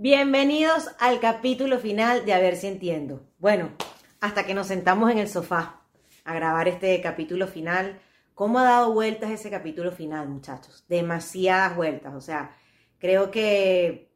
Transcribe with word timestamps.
Bienvenidos 0.00 0.90
al 1.00 1.18
capítulo 1.18 1.80
final 1.80 2.24
de 2.24 2.32
A 2.32 2.38
ver 2.38 2.54
si 2.54 2.68
entiendo. 2.68 3.26
Bueno, 3.40 3.72
hasta 4.20 4.46
que 4.46 4.54
nos 4.54 4.68
sentamos 4.68 5.10
en 5.10 5.18
el 5.18 5.28
sofá 5.28 5.80
a 6.24 6.34
grabar 6.34 6.68
este 6.68 7.00
capítulo 7.00 7.48
final. 7.48 7.98
¿Cómo 8.32 8.60
ha 8.60 8.62
dado 8.62 8.92
vueltas 8.92 9.32
ese 9.32 9.50
capítulo 9.50 9.90
final, 9.90 10.28
muchachos? 10.28 10.84
Demasiadas 10.88 11.74
vueltas. 11.74 12.14
O 12.14 12.20
sea, 12.20 12.56
creo 13.00 13.32
que 13.32 14.12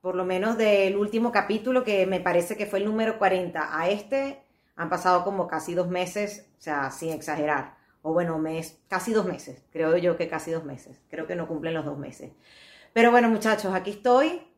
por 0.00 0.16
lo 0.16 0.24
menos 0.24 0.58
del 0.58 0.96
último 0.96 1.30
capítulo, 1.30 1.84
que 1.84 2.06
me 2.06 2.18
parece 2.18 2.56
que 2.56 2.66
fue 2.66 2.80
el 2.80 2.86
número 2.86 3.16
40, 3.16 3.78
a 3.80 3.88
este 3.88 4.42
han 4.74 4.90
pasado 4.90 5.22
como 5.22 5.46
casi 5.46 5.74
dos 5.74 5.86
meses, 5.86 6.48
o 6.58 6.60
sea, 6.60 6.90
sin 6.90 7.10
exagerar. 7.10 7.76
O 8.02 8.12
bueno, 8.12 8.36
mes, 8.40 8.80
casi 8.88 9.12
dos 9.12 9.26
meses. 9.26 9.62
Creo 9.70 9.96
yo 9.96 10.16
que 10.16 10.28
casi 10.28 10.50
dos 10.50 10.64
meses. 10.64 11.00
Creo 11.08 11.28
que 11.28 11.36
no 11.36 11.46
cumplen 11.46 11.74
los 11.74 11.84
dos 11.84 11.98
meses. 11.98 12.32
Pero 12.92 13.12
bueno, 13.12 13.28
muchachos, 13.28 13.72
aquí 13.72 13.90
estoy 13.90 14.49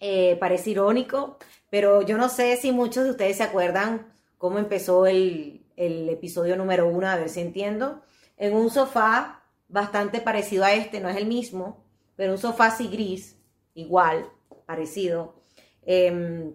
eh, 0.00 0.36
parece 0.40 0.70
irónico, 0.70 1.38
pero 1.70 2.02
yo 2.02 2.18
no 2.18 2.28
sé 2.28 2.56
si 2.56 2.72
muchos 2.72 3.04
de 3.04 3.10
ustedes 3.10 3.36
se 3.36 3.42
acuerdan 3.42 4.12
cómo 4.38 4.58
empezó 4.58 5.06
el, 5.06 5.64
el 5.76 6.08
episodio 6.08 6.56
número 6.56 6.88
uno, 6.88 7.08
a 7.08 7.16
ver 7.16 7.28
si 7.28 7.40
entiendo, 7.40 8.02
en 8.36 8.54
un 8.54 8.70
sofá 8.70 9.42
bastante 9.68 10.20
parecido 10.20 10.64
a 10.64 10.72
este, 10.72 11.00
no 11.00 11.08
es 11.08 11.16
el 11.16 11.26
mismo, 11.26 11.84
pero 12.16 12.32
un 12.32 12.38
sofá 12.38 12.66
así 12.66 12.88
gris, 12.88 13.38
igual, 13.74 14.30
parecido. 14.66 15.34
Em, 15.82 16.52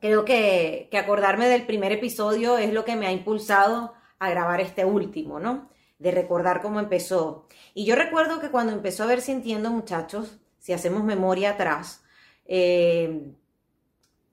creo 0.00 0.24
que, 0.24 0.88
que, 0.90 0.98
acordarme 0.98 1.48
del 1.48 1.66
primer 1.66 1.92
episodio 1.92 2.58
es 2.58 2.72
lo 2.72 2.84
que 2.84 2.96
me 2.96 3.06
ha 3.06 3.12
impulsado 3.12 3.94
a 4.18 4.30
grabar 4.30 4.60
este 4.60 4.84
último, 4.84 5.40
¿no? 5.40 5.70
De 5.98 6.10
recordar 6.10 6.62
cómo 6.62 6.80
empezó. 6.80 7.46
Y 7.74 7.84
yo 7.84 7.94
recuerdo 7.94 8.40
que 8.40 8.50
cuando 8.50 8.72
empezó 8.72 9.04
a 9.04 9.06
ver 9.06 9.20
si 9.20 9.32
entiendo, 9.32 9.70
muchachos, 9.70 10.38
si 10.58 10.72
hacemos 10.72 11.04
memoria 11.04 11.50
atrás, 11.50 12.04
eh, 12.52 13.32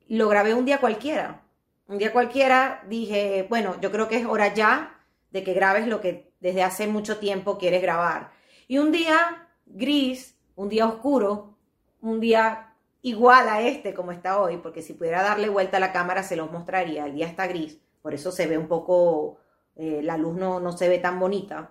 lo 0.07 0.27
grabé 0.27 0.55
un 0.55 0.65
día 0.65 0.79
cualquiera. 0.79 1.43
Un 1.87 1.99
día 1.99 2.11
cualquiera 2.11 2.83
dije, 2.89 3.45
bueno, 3.47 3.79
yo 3.79 3.91
creo 3.91 4.07
que 4.07 4.17
es 4.17 4.25
hora 4.25 4.53
ya 4.55 4.99
de 5.29 5.43
que 5.43 5.53
grabes 5.53 5.87
lo 5.87 6.01
que 6.01 6.31
desde 6.39 6.63
hace 6.63 6.87
mucho 6.87 7.19
tiempo 7.19 7.59
quieres 7.59 7.81
grabar. 7.81 8.31
Y 8.67 8.79
un 8.79 8.91
día 8.91 9.47
gris, 9.67 10.35
un 10.55 10.67
día 10.67 10.87
oscuro, 10.87 11.57
un 12.01 12.19
día 12.19 12.73
igual 13.03 13.47
a 13.49 13.61
este 13.61 13.93
como 13.93 14.11
está 14.11 14.41
hoy, 14.41 14.57
porque 14.57 14.81
si 14.81 14.93
pudiera 14.93 15.21
darle 15.21 15.47
vuelta 15.47 15.77
a 15.77 15.79
la 15.79 15.93
cámara 15.93 16.23
se 16.23 16.35
los 16.35 16.51
mostraría. 16.51 17.05
El 17.05 17.13
día 17.13 17.27
está 17.27 17.45
gris, 17.45 17.77
por 18.01 18.15
eso 18.15 18.31
se 18.31 18.47
ve 18.47 18.57
un 18.57 18.67
poco, 18.67 19.37
eh, 19.75 20.01
la 20.01 20.17
luz 20.17 20.35
no, 20.35 20.59
no, 20.59 20.75
se 20.75 20.89
ve 20.89 20.97
tan 20.97 21.19
bonita. 21.19 21.69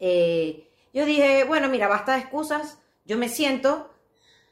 Eh, 0.00 0.70
yo 0.94 1.04
dije, 1.04 1.44
bueno, 1.44 1.68
mira, 1.68 1.88
basta 1.88 2.14
de 2.14 2.20
excusas, 2.20 2.78
yo 3.04 3.18
me 3.18 3.28
siento 3.28 3.90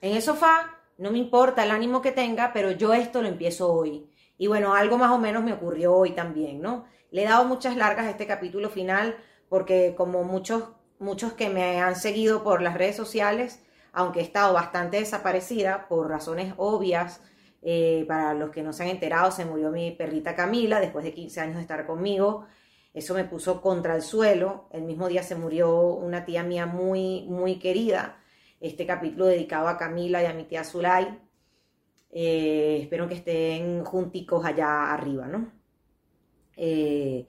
en 0.03 0.15
el 0.15 0.23
sofá, 0.23 0.80
no 1.01 1.11
me 1.11 1.19
importa 1.19 1.65
el 1.65 1.70
ánimo 1.70 2.03
que 2.03 2.12
tenga, 2.12 2.53
pero 2.53 2.73
yo 2.73 2.93
esto 2.93 3.23
lo 3.23 3.29
empiezo 3.29 3.73
hoy. 3.73 4.06
Y 4.37 4.48
bueno, 4.48 4.75
algo 4.75 4.98
más 4.98 5.11
o 5.11 5.19
menos 5.19 5.43
me 5.43 5.55
ocurrió 5.55 5.95
hoy 5.95 6.11
también, 6.11 6.61
¿no? 6.61 6.84
Le 7.11 7.23
he 7.23 7.25
dado 7.25 7.47
muchas 7.47 7.75
largas 7.75 8.05
a 8.05 8.11
este 8.11 8.27
capítulo 8.27 8.69
final 8.69 9.17
porque 9.48 9.95
como 9.97 10.25
muchos, 10.25 10.65
muchos 10.98 11.33
que 11.33 11.48
me 11.48 11.81
han 11.81 11.97
seguido 11.97 12.45
por 12.45 12.61
las 12.61 12.75
redes 12.75 12.97
sociales, 12.97 13.62
aunque 13.93 14.21
he 14.21 14.23
estado 14.23 14.53
bastante 14.53 14.98
desaparecida 14.98 15.89
por 15.89 16.11
razones 16.11 16.53
obvias, 16.59 17.23
eh, 17.62 18.05
para 18.06 18.34
los 18.34 18.51
que 18.51 18.62
no 18.62 18.75
se 18.75 18.83
han 18.83 18.91
enterado, 18.91 19.33
se 19.33 19.47
murió 19.47 19.71
mi 19.71 19.93
perrita 19.93 20.34
Camila 20.34 20.81
después 20.81 21.03
de 21.03 21.15
15 21.15 21.41
años 21.41 21.56
de 21.56 21.62
estar 21.62 21.87
conmigo. 21.87 22.45
Eso 22.93 23.15
me 23.15 23.25
puso 23.25 23.62
contra 23.62 23.97
el 23.97 24.03
suelo. 24.03 24.69
El 24.71 24.83
mismo 24.83 25.09
día 25.09 25.23
se 25.23 25.34
murió 25.34 25.81
una 25.81 26.27
tía 26.27 26.43
mía 26.43 26.67
muy, 26.67 27.23
muy 27.23 27.59
querida 27.59 28.19
este 28.61 28.86
capítulo 28.86 29.27
dedicado 29.27 29.69
a 29.69 29.78
Camila 29.78 30.22
y 30.22 30.27
a 30.27 30.34
mi 30.34 30.44
tía 30.44 30.64
Zulay. 30.64 31.19
Eh, 32.12 32.80
espero 32.83 33.08
que 33.08 33.14
estén 33.14 33.84
junticos 33.84 34.44
allá 34.44 34.93
arriba, 34.93 35.26
¿no? 35.26 35.50
Eh, 36.56 37.26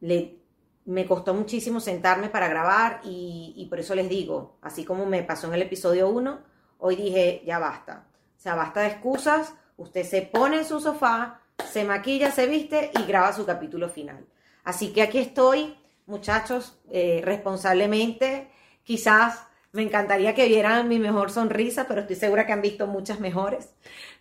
me 0.00 1.06
costó 1.06 1.34
muchísimo 1.34 1.80
sentarme 1.80 2.28
para 2.28 2.48
grabar 2.48 3.00
y, 3.04 3.54
y, 3.56 3.66
por 3.66 3.80
eso 3.80 3.94
les 3.94 4.08
digo, 4.08 4.58
así 4.62 4.84
como 4.84 5.06
me 5.06 5.22
pasó 5.22 5.48
en 5.48 5.54
el 5.54 5.62
episodio 5.62 6.08
1, 6.08 6.40
hoy 6.78 6.96
dije, 6.96 7.42
ya 7.44 7.58
basta. 7.58 8.06
O 8.36 8.40
sea, 8.40 8.54
basta 8.54 8.80
de 8.80 8.88
excusas, 8.88 9.54
usted 9.76 10.04
se 10.04 10.22
pone 10.22 10.58
en 10.58 10.64
su 10.64 10.80
sofá, 10.80 11.42
se 11.70 11.84
maquilla, 11.84 12.30
se 12.30 12.46
viste 12.46 12.90
y 12.98 13.02
graba 13.04 13.32
su 13.32 13.44
capítulo 13.44 13.88
final. 13.88 14.26
Así 14.64 14.92
que 14.92 15.02
aquí 15.02 15.18
estoy, 15.18 15.76
muchachos, 16.06 16.78
eh, 16.90 17.20
responsablemente, 17.24 18.50
quizás 18.82 19.45
me 19.76 19.82
encantaría 19.82 20.34
que 20.34 20.48
vieran 20.48 20.88
mi 20.88 20.98
mejor 20.98 21.30
sonrisa, 21.30 21.86
pero 21.88 22.00
estoy 22.02 22.16
segura 22.16 22.46
que 22.46 22.52
han 22.52 22.62
visto 22.62 22.86
muchas 22.86 23.20
mejores. 23.20 23.74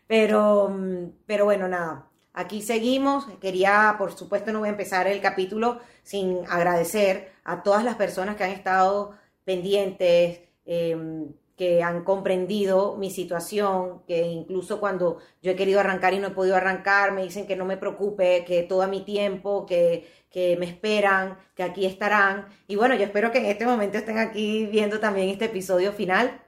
Pero, 0.07 0.69
mm, 0.69 1.11
pero 1.25 1.45
bueno, 1.45 1.67
nada. 1.67 2.09
Aquí 2.33 2.61
seguimos. 2.61 3.25
Quería, 3.41 3.95
por 3.97 4.13
supuesto, 4.17 4.51
no 4.51 4.59
voy 4.59 4.67
a 4.69 4.71
empezar 4.71 5.07
el 5.07 5.21
capítulo 5.21 5.79
sin 6.03 6.41
agradecer 6.49 7.31
a 7.45 7.63
todas 7.63 7.83
las 7.83 7.95
personas 7.95 8.35
que 8.35 8.43
han 8.43 8.51
estado 8.51 9.13
pendientes, 9.45 10.41
em, 10.65 11.33
que 11.55 11.81
han 11.83 12.03
comprendido 12.03 12.97
mi 12.97 13.09
situación, 13.09 14.03
que 14.07 14.21
incluso 14.23 14.79
cuando 14.79 15.19
yo 15.41 15.51
he 15.51 15.55
querido 15.55 15.79
arrancar 15.79 16.13
y 16.13 16.19
no 16.19 16.27
he 16.27 16.31
podido 16.31 16.55
arrancar, 16.57 17.13
me 17.13 17.23
dicen 17.23 17.47
que 17.47 17.55
no 17.55 17.65
me 17.65 17.77
preocupe, 17.77 18.43
que 18.45 18.63
todo 18.63 18.85
mi 18.87 19.05
tiempo, 19.05 19.65
que, 19.65 20.05
que 20.35 20.57
me 20.57 20.65
esperan, 20.65 21.37
que 21.55 21.63
aquí 21.63 21.85
estarán. 21.85 22.47
Y 22.67 22.75
bueno, 22.75 22.93
yo 22.95 23.05
espero 23.05 23.31
que 23.31 23.37
en 23.37 23.45
este 23.45 23.65
momento 23.65 23.97
estén 23.97 24.17
aquí 24.17 24.65
viendo 24.65 24.99
también 24.99 25.29
este 25.29 25.45
episodio 25.45 25.93
final. 25.93 26.41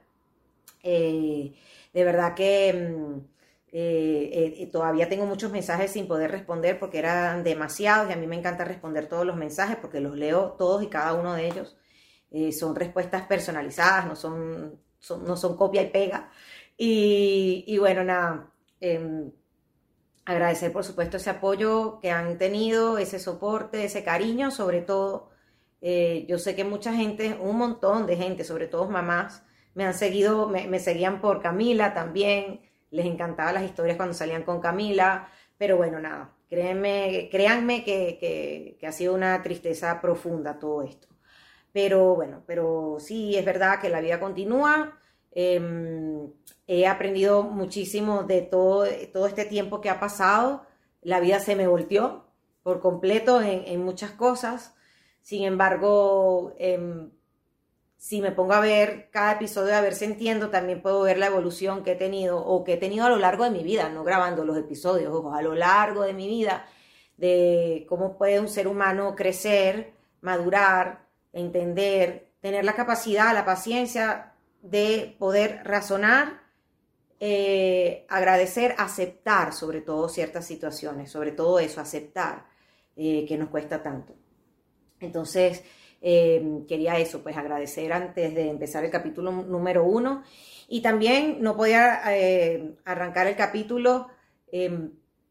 Eh, 0.82 1.54
de 1.94 2.04
verdad 2.04 2.34
que 2.34 2.74
mm, 2.74 3.18
eh, 3.72 4.56
eh, 4.58 4.66
todavía 4.70 5.08
tengo 5.08 5.24
muchos 5.24 5.50
mensajes 5.50 5.90
sin 5.90 6.06
poder 6.06 6.30
responder 6.30 6.78
porque 6.78 6.98
eran 6.98 7.42
demasiados 7.42 8.10
y 8.10 8.12
a 8.12 8.16
mí 8.16 8.26
me 8.26 8.36
encanta 8.36 8.66
responder 8.66 9.06
todos 9.08 9.24
los 9.24 9.36
mensajes 9.36 9.78
porque 9.80 10.00
los 10.00 10.14
leo 10.14 10.52
todos 10.58 10.82
y 10.82 10.88
cada 10.88 11.14
uno 11.14 11.32
de 11.32 11.46
ellos. 11.46 11.78
son 12.52 12.76
respuestas 12.76 13.22
personalizadas, 13.26 14.06
no 14.06 14.16
son 14.16 14.78
no 15.24 15.36
son 15.38 15.56
copia 15.56 15.80
y 15.80 15.90
pega. 15.90 16.30
Y, 16.76 17.78
bueno, 17.78 18.04
nada, 18.04 18.52
em, 18.80 19.32
agradecer 20.28 20.72
por 20.72 20.84
supuesto 20.84 21.16
ese 21.16 21.30
apoyo 21.30 22.00
que 22.00 22.10
han 22.10 22.36
tenido, 22.36 22.98
ese 22.98 23.18
soporte, 23.18 23.84
ese 23.84 24.04
cariño, 24.04 24.50
sobre 24.50 24.82
todo. 24.82 25.30
Eh, 25.80 26.26
yo 26.28 26.38
sé 26.38 26.54
que 26.54 26.64
mucha 26.64 26.92
gente, 26.92 27.38
un 27.40 27.56
montón 27.56 28.06
de 28.06 28.16
gente, 28.16 28.44
sobre 28.44 28.66
todo 28.66 28.90
mamás, 28.90 29.42
me 29.74 29.84
han 29.86 29.94
seguido, 29.94 30.46
me, 30.48 30.78
seguían 30.80 31.22
por 31.22 31.40
Camila 31.40 31.94
también, 31.94 32.60
les 32.90 33.06
encantaban 33.06 33.54
las 33.54 33.64
historias 33.64 33.96
cuando 33.96 34.12
salían 34.14 34.42
con 34.42 34.60
Camila, 34.60 35.28
pero 35.56 35.78
bueno, 35.78 35.98
nada, 35.98 36.34
créanme, 36.50 37.28
créanme 37.30 37.82
que, 37.84 38.76
que 38.78 38.86
ha 38.86 38.92
sido 38.92 39.14
una 39.14 39.42
tristeza 39.42 39.98
profunda 40.00 40.58
todo 40.58 40.82
esto. 40.82 41.08
Pero 41.72 42.14
bueno, 42.16 42.42
pero 42.46 42.98
sí 43.00 43.36
es 43.36 43.44
verdad 43.46 43.80
que 43.80 43.88
la 43.88 44.00
vida 44.00 44.20
continúa. 44.20 44.98
Em, 45.32 46.32
he 46.66 46.86
aprendido 46.86 47.42
muchísimo 47.42 48.24
de 48.24 48.42
todo, 48.42 48.86
todo 49.12 49.26
este 49.26 49.44
tiempo 49.44 49.80
que 49.80 49.90
ha 49.90 50.00
pasado. 50.00 50.62
La 51.02 51.20
vida 51.20 51.40
se 51.40 51.56
me 51.56 51.66
volteó 51.66 52.24
por 52.62 52.80
completo 52.80 53.40
en, 53.40 53.82
muchas 53.84 54.10
cosas. 54.12 54.74
Sin 55.22 55.44
embargo, 55.44 56.54
em, 56.58 57.10
si 57.96 58.20
me 58.22 58.32
pongo 58.32 58.52
a 58.52 58.60
ver 58.60 59.10
cada 59.10 59.32
episodio, 59.32 59.74
a 59.74 59.80
ver 59.80 59.94
si 59.94 60.04
entiendo, 60.04 60.50
también 60.50 60.82
puedo 60.82 61.02
ver 61.02 61.18
la 61.18 61.26
evolución 61.26 61.82
que 61.82 61.92
he 61.92 61.96
tenido 61.96 62.38
o 62.44 62.64
que 62.64 62.74
he 62.74 62.76
tenido 62.76 63.06
a 63.06 63.10
lo 63.10 63.16
largo 63.16 63.44
de 63.44 63.50
mi 63.50 63.62
vida, 63.62 63.88
no 63.88 64.04
grabando 64.04 64.44
los 64.44 64.56
episodios, 64.56 65.12
ojo, 65.12 65.34
a 65.34 65.42
lo 65.42 65.54
largo 65.54 66.02
de 66.02 66.12
mi 66.14 66.28
vida, 66.28 66.66
de 67.16 67.86
cómo 67.88 68.16
puede 68.16 68.38
un 68.40 68.48
ser 68.48 68.68
humano 68.68 69.14
crecer, 69.16 69.92
madurar, 70.20 71.06
entender, 71.32 72.32
tener 72.40 72.64
la 72.64 72.74
capacidad, 72.74 73.34
la 73.34 73.44
paciencia 73.44 74.34
de 74.62 75.16
poder 75.18 75.60
razonar, 75.64 76.42
eh, 77.20 78.06
agradecer, 78.08 78.74
aceptar 78.78 79.52
sobre 79.52 79.80
todo 79.80 80.08
ciertas 80.08 80.46
situaciones, 80.46 81.10
sobre 81.10 81.32
todo 81.32 81.58
eso, 81.58 81.80
aceptar 81.80 82.46
eh, 82.96 83.24
que 83.26 83.36
nos 83.36 83.48
cuesta 83.48 83.82
tanto. 83.82 84.14
Entonces, 85.00 85.64
eh, 86.00 86.64
quería 86.68 86.98
eso, 86.98 87.22
pues 87.22 87.36
agradecer 87.36 87.92
antes 87.92 88.34
de 88.34 88.48
empezar 88.48 88.84
el 88.84 88.90
capítulo 88.90 89.32
número 89.32 89.84
uno. 89.84 90.22
Y 90.68 90.82
también 90.82 91.38
no 91.40 91.56
podía 91.56 92.02
arrancar 92.84 93.26
el 93.26 93.36
capítulo, 93.36 94.08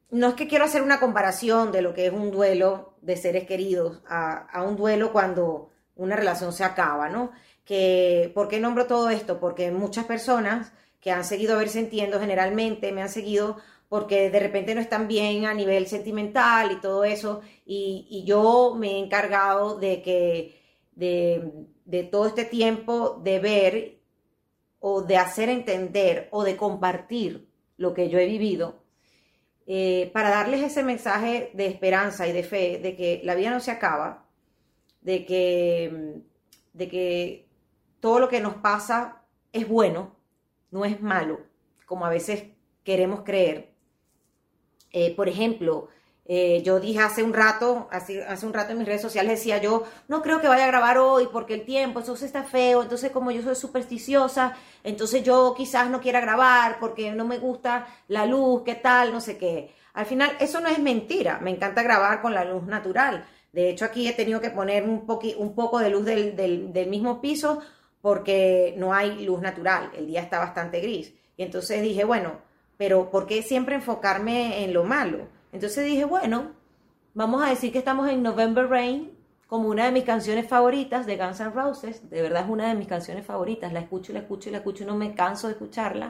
no 0.10 0.28
es 0.30 0.34
que 0.34 0.48
quiero 0.48 0.66
hacer 0.66 0.82
una 0.82 1.00
comparación 1.00 1.72
de 1.72 1.84
lo 1.84 1.94
que 1.94 2.08
es 2.08 2.12
un 2.12 2.32
duelo 2.32 2.96
de 3.02 3.18
seres 3.18 3.46
queridos 3.46 4.02
a 4.08 4.64
un 4.64 4.76
duelo 4.76 5.12
cuando 5.12 5.70
una 5.98 6.16
relación 6.16 6.54
se 6.54 6.64
acaba, 6.64 7.10
¿no? 7.10 7.32
¿Por 8.34 8.48
qué 8.48 8.60
nombro 8.60 8.88
todo 8.88 9.10
esto? 9.10 9.40
Porque 9.40 9.72
muchas 9.72 10.06
personas 10.06 10.72
que 11.02 11.12
han 11.12 11.26
seguido 11.26 11.56
a 11.56 11.60
verse 11.60 11.80
entiendo 11.80 12.20
generalmente 12.20 12.92
me 12.92 13.02
han 13.02 13.10
seguido 13.10 13.58
porque 13.90 14.30
de 14.30 14.40
repente 14.40 14.76
no 14.76 14.82
están 14.82 15.08
bien 15.08 15.46
a 15.46 15.54
nivel 15.54 15.88
sentimental 15.88 16.72
y 16.72 16.82
todo 16.82 17.04
eso, 17.06 17.42
y, 17.66 18.24
yo 18.26 18.76
me 18.78 18.92
he 18.92 19.00
encargado 19.00 19.78
de 19.78 20.02
que, 20.02 20.60
de, 20.96 22.04
todo 22.12 22.28
este 22.28 22.46
tiempo, 22.46 23.22
de 23.24 23.40
ver 23.40 24.00
o 24.80 25.02
de 25.02 25.18
hacer 25.18 25.50
entender 25.50 26.28
o 26.32 26.44
de 26.44 26.58
compartir 26.58 27.48
lo 27.78 27.94
que 27.94 28.10
yo 28.10 28.20
he 28.20 28.26
vivido, 28.26 28.84
eh, 29.66 30.10
para 30.14 30.30
darles 30.30 30.64
ese 30.64 30.84
mensaje 30.84 31.52
de 31.54 31.68
esperanza 31.68 32.28
y 32.28 32.34
de 32.34 32.44
fe, 32.44 32.80
de 32.80 32.96
que 32.96 33.22
la 33.24 33.36
vida 33.36 33.52
no 33.52 33.60
se 33.60 33.72
acaba, 33.72 34.26
de 35.02 35.26
que, 35.26 36.22
de 36.74 36.88
que 36.90 37.47
todo 38.00 38.20
lo 38.20 38.30
que 38.30 38.42
nos 38.42 38.56
pasa 38.56 39.22
es 39.52 39.68
bueno, 39.68 40.16
no 40.72 40.86
es 40.86 41.02
malo, 41.02 41.40
como 41.86 42.06
a 42.06 42.10
veces 42.10 42.46
queremos 42.84 43.22
creer. 43.22 43.74
Eh, 44.92 45.16
por 45.16 45.30
ejemplo, 45.30 45.90
eh, 46.30 46.62
yo 46.62 46.80
dije 46.80 47.00
hace 47.00 47.24
un 47.24 47.34
rato, 47.34 47.88
hace, 47.90 48.24
hace 48.24 48.46
un 48.46 48.54
rato 48.54 48.74
en 48.74 48.80
mis 48.80 48.88
redes 48.88 49.02
sociales 49.02 49.40
decía 49.40 49.60
yo, 49.60 49.84
no 50.10 50.22
creo 50.22 50.42
que 50.42 50.50
vaya 50.50 50.66
a 50.66 50.68
grabar 50.68 50.98
hoy 50.98 51.30
porque 51.32 51.54
el 51.54 51.66
tiempo, 51.66 52.02
eso 52.02 52.14
está 52.16 52.44
feo, 52.44 52.84
entonces 52.84 53.12
como 53.12 53.32
yo 53.32 53.42
soy 53.42 53.56
supersticiosa, 53.56 54.56
entonces 54.84 55.24
yo 55.24 55.54
quizás 55.56 55.90
no 55.90 56.02
quiera 56.02 56.20
grabar 56.20 56.80
porque 56.80 57.12
no 57.12 57.26
me 57.26 57.38
gusta 57.38 57.88
la 58.10 58.26
luz, 58.26 58.64
qué 58.64 58.76
tal, 58.76 59.14
no 59.14 59.22
sé 59.22 59.38
qué. 59.38 59.74
Al 59.94 60.06
final, 60.06 60.32
eso 60.40 60.60
no 60.60 60.68
es 60.68 60.80
mentira, 60.80 61.40
me 61.42 61.50
encanta 61.50 61.82
grabar 61.82 62.22
con 62.22 62.34
la 62.34 62.46
luz 62.46 62.64
natural. 62.64 63.26
De 63.54 63.70
hecho, 63.70 63.86
aquí 63.86 64.08
he 64.08 64.14
tenido 64.14 64.42
que 64.42 64.52
poner 64.52 64.84
un, 64.84 65.06
un 65.38 65.56
poco 65.56 65.80
de 65.80 65.90
luz 65.90 66.06
del 66.06 66.88
mismo 66.90 67.22
piso 67.22 67.62
porque 68.02 68.74
no 68.78 68.94
hay 68.94 69.26
luz 69.26 69.42
natural, 69.42 69.92
el 69.96 70.08
día 70.08 70.22
está 70.22 70.40
bastante 70.40 70.80
gris. 70.80 71.14
Y 71.36 71.44
entonces 71.44 71.82
dije, 71.82 72.04
bueno, 72.04 72.34
pero 72.78 73.10
¿por 73.10 73.28
qué 73.28 73.42
siempre 73.42 73.76
enfocarme 73.76 74.64
en 74.64 74.74
lo 74.74 74.84
malo? 74.84 75.28
Entonces 75.52 75.86
dije, 75.86 76.06
bueno, 76.06 76.52
vamos 77.14 77.44
a 77.44 77.50
decir 77.50 77.72
que 77.72 77.80
estamos 77.80 78.10
en 78.10 78.22
November 78.24 78.68
Rain, 78.70 79.18
como 79.48 79.70
una 79.70 79.86
de 79.86 79.92
mis 79.92 80.04
canciones 80.04 80.48
favoritas 80.48 81.06
de 81.06 81.18
Guns 81.18 81.40
N' 81.40 81.52
Roses. 81.52 82.10
De 82.10 82.22
verdad 82.22 82.44
es 82.44 82.50
una 82.50 82.68
de 82.68 82.76
mis 82.76 82.88
canciones 82.88 83.26
favoritas. 83.26 83.72
La 83.72 83.80
escucho 83.80 84.12
y 84.12 84.16
la 84.16 84.20
escucho 84.20 84.50
y 84.50 84.52
la 84.52 84.58
escucho 84.60 84.84
y 84.84 84.88
no 84.88 84.96
me 84.96 85.16
canso 85.16 85.48
de 85.48 85.54
escucharla. 85.54 86.10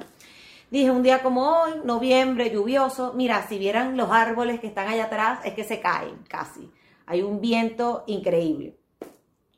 Dije, 0.72 0.92
un 0.92 1.04
día 1.04 1.22
como 1.22 1.48
hoy, 1.48 1.74
noviembre, 1.86 2.50
lluvioso. 2.50 3.14
Mira, 3.14 3.48
si 3.48 3.58
vieran 3.58 3.96
los 3.96 4.10
árboles 4.12 4.60
que 4.60 4.68
están 4.68 4.88
allá 4.88 5.06
atrás, 5.06 5.40
es 5.46 5.54
que 5.54 5.64
se 5.64 5.80
caen 5.80 6.18
casi. 6.28 6.70
Hay 7.06 7.22
un 7.22 7.40
viento 7.40 8.04
increíble. 8.08 8.76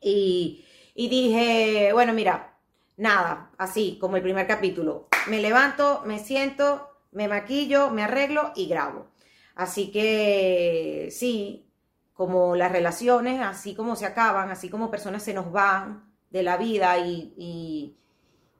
Y, 0.00 0.64
y 1.00 1.08
dije, 1.08 1.94
bueno, 1.94 2.12
mira, 2.12 2.58
nada, 2.98 3.52
así 3.56 3.96
como 3.98 4.16
el 4.16 4.22
primer 4.22 4.46
capítulo. 4.46 5.08
Me 5.28 5.40
levanto, 5.40 6.02
me 6.04 6.18
siento, 6.18 6.90
me 7.10 7.26
maquillo, 7.26 7.88
me 7.88 8.02
arreglo 8.02 8.52
y 8.54 8.68
grabo. 8.68 9.06
Así 9.54 9.90
que 9.90 11.08
sí, 11.10 11.72
como 12.12 12.54
las 12.54 12.70
relaciones, 12.70 13.40
así 13.40 13.74
como 13.74 13.96
se 13.96 14.04
acaban, 14.04 14.50
así 14.50 14.68
como 14.68 14.90
personas 14.90 15.22
se 15.22 15.32
nos 15.32 15.50
van 15.50 16.12
de 16.28 16.42
la 16.42 16.58
vida 16.58 16.98
y, 16.98 17.96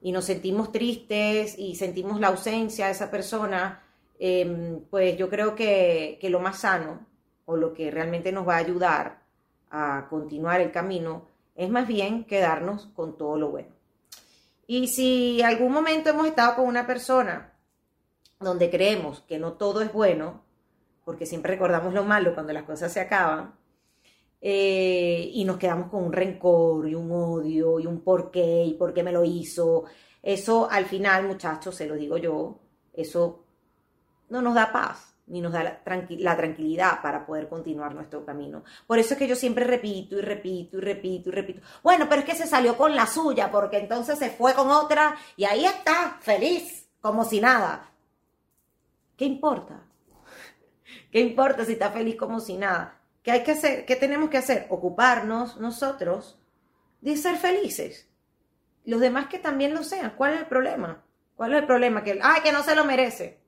nos 0.01 0.25
sentimos 0.25 0.71
tristes 0.71 1.59
y 1.59 1.75
sentimos 1.75 2.19
la 2.19 2.29
ausencia 2.29 2.87
de 2.87 2.93
esa 2.93 3.11
persona, 3.11 3.83
em, 4.17 4.81
pues 4.89 5.15
yo 5.15 5.29
creo 5.29 5.53
que, 5.53 6.17
que 6.19 6.31
lo 6.31 6.39
más 6.39 6.61
sano 6.61 7.05
o 7.45 7.55
lo 7.55 7.71
que 7.71 7.91
realmente 7.91 8.31
nos 8.31 8.47
va 8.47 8.55
a 8.55 8.65
ayudar 8.65 9.21
a 9.69 10.07
continuar 10.09 10.59
el 10.59 10.71
camino 10.71 11.29
es 11.55 11.69
más 11.69 11.87
bien 11.87 12.25
quedarnos 12.25 12.87
con 12.95 13.17
todo 13.17 13.37
lo 13.37 13.49
bueno. 13.49 13.69
Y 14.67 14.87
si 14.87 15.41
algún 15.41 15.71
momento 15.71 16.09
hemos 16.09 16.27
estado 16.27 16.55
con 16.55 16.65
una 16.65 16.87
persona 16.87 17.53
donde 18.39 18.69
creemos 18.69 19.21
que 19.21 19.37
no 19.37 19.53
todo 19.53 19.81
es 19.81 19.91
bueno, 19.91 20.41
porque 21.03 21.25
siempre 21.25 21.53
recordamos 21.53 21.93
lo 21.93 22.03
malo 22.03 22.33
cuando 22.33 22.53
las 22.53 22.63
cosas 22.63 22.91
se 22.93 23.01
acaban, 23.01 23.55
eh, 24.41 25.29
y 25.33 25.45
nos 25.45 25.57
quedamos 25.57 25.89
con 25.89 26.03
un 26.03 26.13
rencor 26.13 26.87
y 26.89 26.95
un 26.95 27.11
odio 27.11 27.79
y 27.79 27.85
un 27.85 28.01
por 28.01 28.31
qué 28.31 28.63
y 28.63 28.73
por 28.73 28.93
qué 28.93 29.03
me 29.03 29.11
lo 29.11 29.23
hizo. 29.23 29.85
Eso 30.23 30.69
al 30.69 30.85
final, 30.85 31.27
muchachos, 31.27 31.75
se 31.75 31.85
lo 31.85 31.95
digo 31.95 32.17
yo, 32.17 32.59
eso 32.93 33.43
no 34.29 34.41
nos 34.41 34.55
da 34.55 34.71
paz 34.71 35.10
ni 35.31 35.39
nos 35.39 35.53
da 35.53 35.63
la, 35.63 36.35
tranquilidad 36.35 37.01
para 37.01 37.25
poder 37.25 37.47
continuar 37.47 37.95
nuestro 37.95 38.25
camino. 38.25 38.63
Por 38.85 38.99
eso 38.99 39.13
es 39.13 39.17
que 39.17 39.27
yo 39.27 39.35
siempre 39.35 39.63
repito 39.63 40.17
y 40.17 40.21
repito 40.21 40.77
y 40.77 40.81
repito 40.81 41.29
y 41.29 41.31
repito. 41.31 41.61
Bueno, 41.81 42.07
pero 42.09 42.21
es 42.21 42.25
que 42.27 42.35
se 42.35 42.45
salió 42.45 42.75
con 42.75 42.95
la 42.95 43.07
suya 43.07 43.49
porque 43.49 43.77
entonces 43.77 44.19
se 44.19 44.29
fue 44.29 44.53
con 44.53 44.69
otra 44.69 45.15
y 45.37 45.45
ahí 45.45 45.65
está, 45.65 46.17
feliz, 46.19 46.85
como 46.99 47.23
si 47.23 47.39
nada. 47.39 47.89
¿Qué 49.15 49.23
importa? 49.23 49.81
¿Qué 51.11 51.21
importa 51.21 51.63
si 51.63 51.73
está 51.73 51.91
feliz 51.91 52.17
como 52.17 52.41
si 52.41 52.57
nada? 52.57 52.99
¿Qué 53.23 53.31
hay 53.31 53.43
que 53.43 53.51
hacer? 53.51 53.85
¿Qué 53.85 53.95
tenemos 53.95 54.29
que 54.29 54.37
hacer? 54.37 54.67
Ocuparnos 54.69 55.57
nosotros 55.57 56.39
de 56.99 57.15
ser 57.15 57.37
felices. 57.37 58.09
Los 58.83 58.99
demás 58.99 59.27
que 59.27 59.39
también 59.39 59.73
lo 59.73 59.83
sean. 59.83 60.13
¿Cuál 60.17 60.33
es 60.33 60.39
el 60.41 60.47
problema? 60.47 61.03
¿Cuál 61.35 61.53
es 61.53 61.61
el 61.61 61.67
problema? 61.67 62.03
Que, 62.03 62.19
ay, 62.21 62.41
que 62.41 62.51
no 62.51 62.63
se 62.63 62.75
lo 62.75 62.83
merece. 62.83 63.40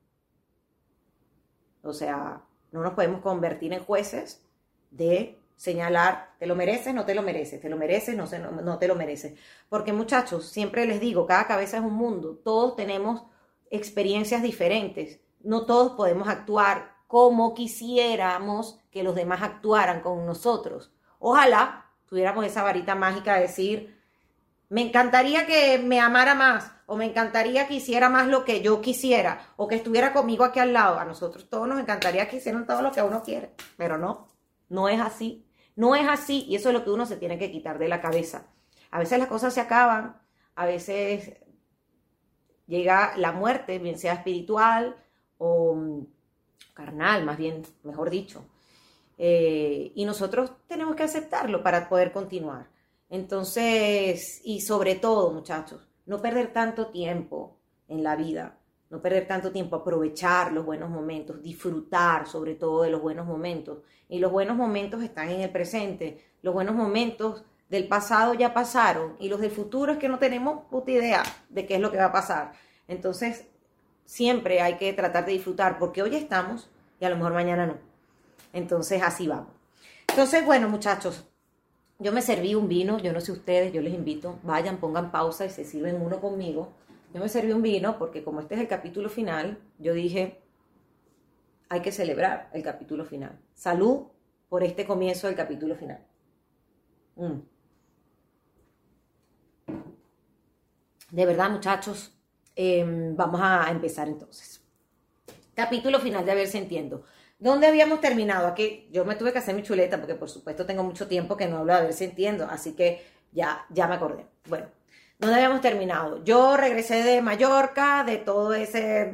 O 1.83 1.94
sea, 1.94 2.41
no 2.71 2.81
nos 2.81 2.94
podemos 2.94 3.21
convertir 3.21 3.74
en 3.74 3.83
jueces 3.83 4.44
de 4.89 5.39
señalar, 5.56 6.33
te 6.39 6.47
lo 6.47 6.56
mereces, 6.56 6.94
no 6.94 7.06
te 7.06 7.15
lo 7.15 7.21
mereces, 7.21 7.62
te 7.62 7.69
lo 7.69 7.77
mereces, 7.77 8.15
no, 8.15 8.25
no, 8.25 8.62
no 8.62 8.80
te 8.80 8.88
lo 8.88 8.95
mereces. 8.95 9.38
Porque 9.69 9.94
muchachos, 9.94 10.47
siempre 10.50 10.85
les 10.85 11.00
digo, 11.00 11.25
cada 11.25 11.47
cabeza 11.47 11.77
es 11.77 11.83
un 11.83 11.94
mundo, 11.94 12.39
todos 12.44 12.75
tenemos 12.75 13.24
experiencias 13.69 14.41
diferentes, 14.41 15.19
no 15.41 15.65
todos 15.65 15.94
podemos 15.94 16.27
actuar 16.27 16.94
como 17.07 17.53
quisiéramos 17.53 18.80
que 18.91 19.03
los 19.03 19.15
demás 19.15 19.41
actuaran 19.44 20.01
con 20.01 20.25
nosotros. 20.25 20.91
Ojalá 21.19 21.85
tuviéramos 22.07 22.45
esa 22.45 22.63
varita 22.63 22.95
mágica 22.95 23.35
de 23.35 23.41
decir, 23.41 24.01
me 24.69 24.81
encantaría 24.81 25.45
que 25.45 25.77
me 25.77 26.00
amara 26.00 26.33
más, 26.33 26.71
o 26.94 26.95
me 26.95 27.06
encantaría 27.06 27.68
que 27.68 27.74
hiciera 27.74 28.07
más 28.07 28.28
lo 28.28 28.45
que 28.45 28.62
yo 28.62 28.80
quisiera, 28.80 29.54
o 29.57 29.68
que 29.68 29.75
estuviera 29.75 30.13
conmigo 30.13 30.44
aquí 30.44 30.60
al 30.60 30.74
lado. 30.74 31.00
A 31.00 31.06
nosotros 31.06 31.50
todos 31.50 31.68
nos 31.68 31.80
encantaría 31.80 32.30
que 32.30 32.38
hicieran 32.38 32.68
todo 32.68 32.84
lo 32.84 32.92
que 32.92 33.01
uno 33.01 33.24
quiere, 33.24 33.50
pero 33.78 33.98
no, 33.98 34.28
no 34.69 34.90
es 34.90 35.01
así. 35.01 35.44
No 35.75 35.95
es 35.95 36.07
así, 36.07 36.45
y 36.48 36.56
eso 36.56 36.69
es 36.69 36.75
lo 36.75 36.84
que 36.84 36.92
uno 36.92 37.07
se 37.07 37.18
tiene 37.18 37.40
que 37.40 37.50
quitar 37.50 37.80
de 37.80 37.88
la 37.88 38.00
cabeza. 38.00 38.45
A 38.92 39.00
veces 39.00 39.18
las 39.18 39.28
cosas 39.28 39.56
se 39.56 39.60
acaban, 39.60 40.22
a 40.54 40.68
veces 40.68 41.34
llega 42.68 43.18
la 43.18 43.31
muerte, 43.31 43.80
bien 43.80 43.98
sea 43.98 44.13
espiritual 44.13 44.95
o 45.40 46.06
carnal, 46.75 47.25
más 47.25 47.40
bien, 47.40 47.63
mejor 47.81 48.12
dicho. 48.12 48.45
Eh, 49.18 49.94
y 49.95 50.06
nosotros 50.06 50.51
tenemos 50.68 50.95
que 50.95 51.04
aceptarlo 51.04 51.63
para 51.63 51.90
poder 51.90 52.12
continuar. 52.12 52.69
Entonces, 53.10 54.42
y 54.44 54.62
sobre 54.62 54.94
todo, 54.94 55.31
muchachos, 55.31 55.88
no 56.06 56.22
perder 56.22 56.54
tanto 56.54 56.88
tiempo 56.88 57.57
en 57.88 58.04
la 58.04 58.16
vida, 58.16 58.57
no 58.90 59.02
perder 59.02 59.28
tanto 59.28 59.52
tiempo, 59.52 59.76
aprovechar 59.76 60.52
los 60.52 60.66
buenos 60.66 60.90
momentos, 60.90 61.42
disfrutar 61.42 62.28
sobre 62.28 62.56
todo 62.56 62.83
de 62.83 62.92
los 62.92 63.02
buenos 63.02 63.26
momentos. 63.26 63.80
Y 64.07 64.19
los 64.19 64.31
buenos 64.31 64.56
momentos 64.56 65.02
están 65.02 65.30
en 65.30 65.42
el 65.42 65.50
presente, 65.50 66.24
los 66.42 66.54
buenos 66.54 66.76
momentos 66.76 67.44
del 67.69 67.88
pasado 67.88 68.36
ya 68.36 68.54
pasaron 68.54 69.16
y 69.19 69.30
los 69.30 69.42
del 69.42 69.50
futuro 69.50 69.94
es 69.94 69.98
que 69.98 70.10
no 70.10 70.19
tenemos 70.19 70.66
puta 70.69 70.92
idea 70.92 71.24
de 71.50 71.66
qué 71.66 71.76
es 71.76 71.81
lo 71.81 71.92
que 71.92 71.98
va 71.98 72.06
a 72.06 72.12
pasar. 72.12 72.52
Entonces, 72.88 73.48
siempre 74.06 74.62
hay 74.62 74.78
que 74.78 74.94
tratar 74.94 75.26
de 75.26 75.31
disfrutar, 75.31 75.80
porque 75.80 76.04
hoy 76.04 76.16
estamos 76.16 76.69
y 77.00 77.06
a 77.06 77.10
lo 77.10 77.16
mejor 77.16 77.33
mañana 77.33 77.66
no. 77.66 77.78
Entonces 78.52 79.02
así 79.02 79.28
vamos. 79.28 79.54
Entonces, 80.07 80.45
bueno, 80.45 80.69
muchachos, 80.69 81.28
yo 82.04 82.12
me 82.12 82.22
serví 82.22 82.54
un 82.56 82.68
vino, 82.68 83.00
yo 83.00 83.14
no 83.14 83.22
sé 83.22 83.31
ustedes, 83.31 83.74
yo 83.74 83.81
les 83.81 83.94
invito, 83.94 84.40
vayan, 84.44 84.78
pongan 84.78 85.12
pausa 85.12 85.45
y 85.45 85.50
se 85.50 85.66
sirven 85.66 86.02
uno 86.02 86.19
conmigo. 86.19 86.74
Yo 87.14 87.19
me 87.19 87.30
serví 87.30 87.52
un 87.52 87.62
vino 87.62 87.98
porque 87.98 88.24
como 88.24 88.40
este 88.40 88.56
es 88.56 88.62
el 88.62 88.68
capítulo 88.68 89.10
final, 89.10 89.60
yo 89.80 89.94
dije, 89.94 90.42
hay 91.69 91.81
que 91.81 91.92
celebrar 91.92 92.50
el 92.54 92.64
capítulo 92.64 93.06
final. 93.06 93.40
Salud 93.54 94.07
por 94.50 94.64
este 94.64 94.86
comienzo 94.86 95.28
del 95.28 95.36
capítulo 95.36 95.76
final. 95.76 96.06
Mm. 97.16 97.40
De 101.12 101.26
verdad, 101.26 101.50
muchachos, 101.52 102.14
Em, 102.56 103.16
vamos 103.16 103.42
a 103.42 103.69
empezar 103.72 104.07
entonces. 104.07 104.62
Capítulo 105.56 106.00
final 106.00 106.26
de 106.26 106.48
si 106.48 106.57
entiendo. 106.57 107.04
¿Dónde 107.44 107.68
habíamos 107.68 108.00
terminado? 108.00 108.47
Aquí 108.47 108.88
yo 108.90 109.04
me 109.04 109.18
tuve 109.18 109.33
que 109.33 109.40
hacer 109.40 109.54
mi 109.54 109.64
chuleta 109.64 109.97
porque 109.97 110.16
por 110.16 110.30
supuesto 110.30 110.66
tengo 110.66 110.81
mucho 110.81 111.09
tiempo 111.09 111.35
que 111.35 111.45
no 111.45 111.57
hablo 111.57 111.76
de 111.76 111.81
ver 111.81 111.94
si 111.94 112.06
entiendo, 112.06 112.47
así 112.50 112.71
que 112.71 113.06
ya, 113.33 113.66
ya 113.69 113.85
me 113.85 113.95
acordé. 113.95 114.26
Bueno, 114.47 114.68
¿dónde 115.19 115.35
habíamos 115.35 115.59
terminado? 115.59 116.23
Yo 116.23 116.56
regresé 116.56 117.04
de 117.04 117.21
Mallorca, 117.21 118.06
de 118.06 118.16
todo 118.16 118.54
ese 118.54 119.14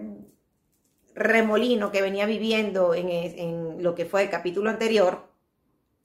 remolino 1.16 1.92
que 1.92 2.04
venía 2.04 2.28
viviendo 2.28 2.94
en, 2.94 3.82
lo 3.82 3.96
que 3.96 4.06
fue 4.06 4.22
el 4.22 4.30
capítulo 4.30 4.70
anterior. 4.70 5.28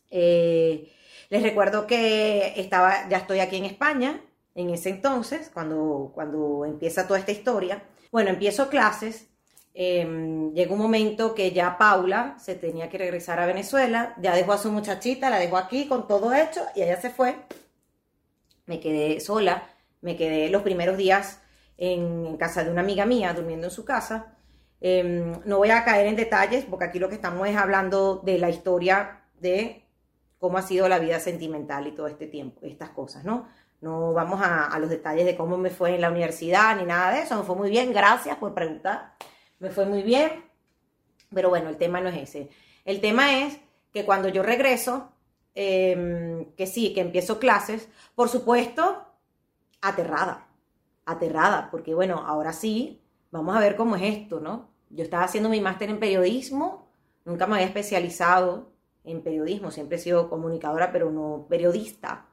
Eh, 0.08 0.90
les 1.28 1.42
recuerdo 1.42 1.86
que 1.86 2.54
estaba, 2.56 3.06
ya 3.10 3.18
estoy 3.18 3.40
aquí 3.40 3.56
en 3.56 3.66
España, 3.66 4.24
en 4.54 4.70
ese 4.70 4.88
entonces, 4.88 5.50
cuando, 5.52 6.10
cuando 6.14 6.64
empieza 6.64 7.06
toda 7.06 7.18
esta 7.18 7.32
historia. 7.32 7.82
Bueno, 8.10 8.30
empiezo 8.30 8.70
clases, 8.70 9.28
eh, 9.76 10.50
llegó 10.54 10.74
un 10.74 10.80
momento 10.80 11.34
que 11.34 11.50
ya 11.50 11.76
Paula 11.76 12.36
se 12.38 12.54
tenía 12.54 12.88
que 12.88 12.96
regresar 12.96 13.40
a 13.40 13.46
Venezuela, 13.46 14.14
ya 14.18 14.34
dejó 14.34 14.52
a 14.52 14.58
su 14.58 14.70
muchachita, 14.70 15.30
la 15.30 15.38
dejó 15.40 15.56
aquí 15.56 15.88
con 15.88 16.06
todo 16.06 16.32
hecho 16.32 16.60
y 16.76 16.82
ella 16.82 17.00
se 17.00 17.10
fue. 17.10 17.34
Me 18.66 18.78
quedé 18.78 19.18
sola, 19.18 19.64
me 20.00 20.16
quedé 20.16 20.48
los 20.48 20.62
primeros 20.62 20.96
días 20.96 21.40
en, 21.76 22.36
casa 22.36 22.62
de 22.62 22.70
una 22.70 22.82
amiga 22.82 23.04
mía, 23.04 23.34
durmiendo 23.34 23.66
en 23.66 23.72
su 23.72 23.84
casa. 23.84 24.36
Em, 24.80 25.40
no 25.44 25.58
voy 25.58 25.70
a 25.70 25.84
caer 25.84 26.06
en 26.06 26.16
detalles 26.16 26.64
porque 26.64 26.84
aquí 26.84 26.98
lo 27.00 27.08
que 27.08 27.16
estamos 27.16 27.48
es 27.48 27.56
hablando 27.56 28.22
de 28.24 28.38
la 28.38 28.50
historia 28.50 29.22
de 29.40 29.84
cómo 30.38 30.58
ha 30.58 30.62
sido 30.62 30.88
la 30.88 30.98
vida 31.00 31.18
sentimental 31.18 31.86
y 31.86 31.92
todo 31.92 32.06
este 32.06 32.26
tiempo, 32.26 32.60
estas 32.64 32.90
cosas, 32.90 33.24
¿no? 33.24 33.48
No 33.80 34.12
vamos 34.12 34.40
a, 34.40 34.66
a 34.66 34.78
los 34.78 34.88
detalles 34.90 35.26
de 35.26 35.36
cómo 35.36 35.58
me 35.58 35.70
fue 35.70 35.94
en 35.94 36.00
la 36.00 36.10
universidad 36.10 36.76
ni 36.76 36.84
nada 36.84 37.12
de 37.12 37.22
eso, 37.22 37.36
me 37.36 37.44
fue 37.44 37.56
muy 37.56 37.70
bien, 37.70 37.92
gracias 37.92 38.36
por 38.36 38.54
preguntar, 38.54 39.14
me 39.58 39.70
fue 39.70 39.86
muy 39.86 40.02
bien, 40.02 40.44
pero 41.32 41.48
bueno, 41.48 41.68
el 41.68 41.76
tema 41.76 42.00
no 42.00 42.08
es 42.08 42.16
ese. 42.16 42.50
El 42.84 43.00
tema 43.00 43.44
es 43.44 43.58
que 43.92 44.04
cuando 44.04 44.28
yo 44.28 44.42
regreso, 44.42 45.12
em, 45.54 46.52
que 46.56 46.66
sí, 46.66 46.92
que 46.94 47.00
empiezo 47.00 47.38
clases, 47.38 47.88
por 48.14 48.28
supuesto, 48.28 49.06
aterrada, 49.80 50.48
aterrada, 51.06 51.68
porque 51.70 51.94
bueno, 51.94 52.24
ahora 52.26 52.52
sí, 52.52 53.02
vamos 53.30 53.56
a 53.56 53.60
ver 53.60 53.76
cómo 53.76 53.96
es 53.96 54.02
esto, 54.02 54.40
¿no? 54.40 54.70
Yo 54.90 55.04
estaba 55.04 55.24
haciendo 55.24 55.48
mi 55.48 55.60
máster 55.60 55.90
en 55.90 56.00
periodismo, 56.00 56.88
nunca 57.24 57.46
me 57.46 57.54
había 57.54 57.66
especializado 57.66 58.72
en 59.04 59.22
periodismo, 59.22 59.70
siempre 59.70 59.96
he 59.96 60.00
sido 60.00 60.28
comunicadora, 60.30 60.92
pero 60.92 61.10
no 61.10 61.46
periodista. 61.48 62.26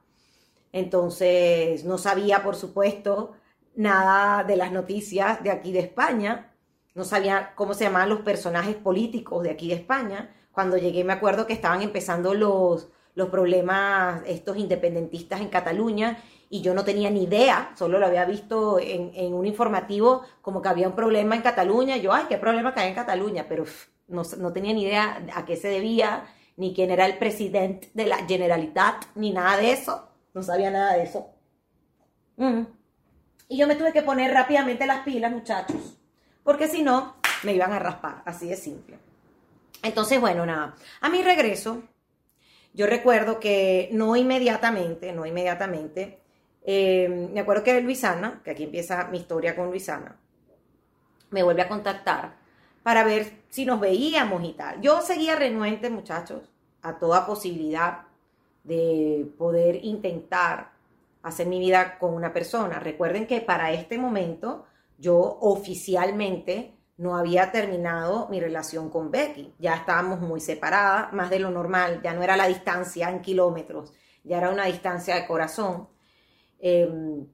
Entonces, 0.72 1.84
no 1.84 1.98
sabía, 1.98 2.42
por 2.42 2.56
supuesto, 2.56 3.32
nada 3.74 4.44
de 4.44 4.56
las 4.56 4.72
noticias 4.72 5.42
de 5.42 5.50
aquí 5.50 5.72
de 5.72 5.80
España, 5.80 6.51
no 6.94 7.04
sabía 7.04 7.52
cómo 7.54 7.74
se 7.74 7.84
llamaban 7.84 8.10
los 8.10 8.20
personajes 8.20 8.76
políticos 8.76 9.42
de 9.42 9.50
aquí 9.50 9.68
de 9.68 9.74
España. 9.74 10.34
Cuando 10.52 10.76
llegué 10.76 11.04
me 11.04 11.14
acuerdo 11.14 11.46
que 11.46 11.54
estaban 11.54 11.80
empezando 11.80 12.34
los, 12.34 12.88
los 13.14 13.28
problemas 13.30 14.22
estos 14.26 14.56
independentistas 14.58 15.40
en 15.40 15.48
Cataluña 15.48 16.22
y 16.50 16.60
yo 16.60 16.74
no 16.74 16.84
tenía 16.84 17.10
ni 17.10 17.24
idea, 17.24 17.72
solo 17.78 17.98
lo 17.98 18.06
había 18.06 18.26
visto 18.26 18.78
en, 18.78 19.32
un 19.32 19.46
informativo 19.46 20.22
como 20.42 20.60
que 20.60 20.68
había 20.68 20.88
un 20.88 20.94
problema 20.94 21.34
en 21.34 21.40
Cataluña. 21.40 21.96
Yo, 21.96 22.12
ay, 22.12 22.26
qué 22.28 22.36
problema 22.36 22.74
que 22.74 22.80
hay 22.80 22.88
en 22.88 22.94
Cataluña, 22.94 23.46
pero 23.48 23.64
no, 24.08 24.52
tenía 24.52 24.74
ni 24.74 24.82
idea 24.82 25.24
a 25.34 25.46
qué 25.46 25.56
se 25.56 25.68
debía, 25.68 26.26
ni 26.58 26.74
quién 26.74 26.90
era 26.90 27.06
el 27.06 27.16
presidente 27.16 27.90
de 27.94 28.04
la 28.04 28.26
Generalitat, 28.26 29.06
ni 29.14 29.32
nada 29.32 29.56
de 29.56 29.72
eso. 29.72 30.10
No 30.34 30.42
sabía 30.42 30.70
nada 30.70 30.92
de 30.92 31.04
eso. 31.04 31.30
Mm. 32.36 32.64
Y 33.48 33.56
yo 33.56 33.66
me 33.66 33.76
tuve 33.76 33.94
que 33.94 34.02
poner 34.02 34.30
rápidamente 34.32 34.86
las 34.86 35.04
pilas, 35.04 35.32
muchachos 35.32 36.01
porque 36.44 36.68
si 36.68 36.82
no, 36.82 37.16
me 37.42 37.54
iban 37.54 37.72
a 37.72 37.78
raspar, 37.78 38.22
así 38.24 38.48
de 38.48 38.56
simple. 38.56 38.98
Entonces, 39.82 40.20
bueno, 40.20 40.46
nada, 40.46 40.74
a 41.00 41.08
mi 41.08 41.22
regreso, 41.22 41.82
yo 42.72 42.86
recuerdo 42.86 43.40
que 43.40 43.88
no 43.92 44.16
inmediatamente, 44.16 45.12
no 45.12 45.26
inmediatamente, 45.26 46.20
eh, 46.64 47.28
me 47.32 47.40
acuerdo 47.40 47.64
que 47.64 47.80
Luisana, 47.80 48.40
que 48.44 48.52
aquí 48.52 48.64
empieza 48.64 49.08
mi 49.08 49.18
historia 49.18 49.56
con 49.56 49.66
Luisana, 49.68 50.16
me 51.30 51.42
vuelve 51.42 51.62
a 51.62 51.68
contactar 51.68 52.36
para 52.82 53.04
ver 53.04 53.42
si 53.48 53.64
nos 53.64 53.80
veíamos 53.80 54.42
y 54.44 54.52
tal. 54.52 54.80
Yo 54.80 55.00
seguía 55.00 55.36
renuente, 55.36 55.90
muchachos, 55.90 56.52
a 56.82 56.98
toda 56.98 57.26
posibilidad 57.26 58.02
de 58.64 59.26
poder 59.38 59.84
intentar 59.84 60.72
hacer 61.22 61.46
mi 61.46 61.58
vida 61.58 61.98
con 61.98 62.14
una 62.14 62.32
persona. 62.32 62.78
Recuerden 62.78 63.26
que 63.26 63.40
para 63.40 63.72
este 63.72 63.98
momento 63.98 64.66
yo 65.02 65.18
oficialmente 65.40 66.76
no 66.96 67.16
había 67.16 67.50
terminado 67.50 68.28
mi 68.28 68.38
relación 68.38 68.88
con 68.88 69.10
Becky. 69.10 69.52
Ya 69.58 69.74
estábamos 69.74 70.20
muy 70.20 70.40
separadas, 70.40 71.12
más 71.12 71.28
de 71.28 71.40
lo 71.40 71.50
normal, 71.50 72.00
ya 72.04 72.14
no 72.14 72.22
era 72.22 72.36
la 72.36 72.46
distancia 72.46 73.10
en 73.10 73.20
kilómetros, 73.20 73.92
ya 74.22 74.38
era 74.38 74.50
una 74.50 74.66
distancia 74.66 75.16
de 75.16 75.26
corazón. 75.26 75.88
Em, 76.60 77.26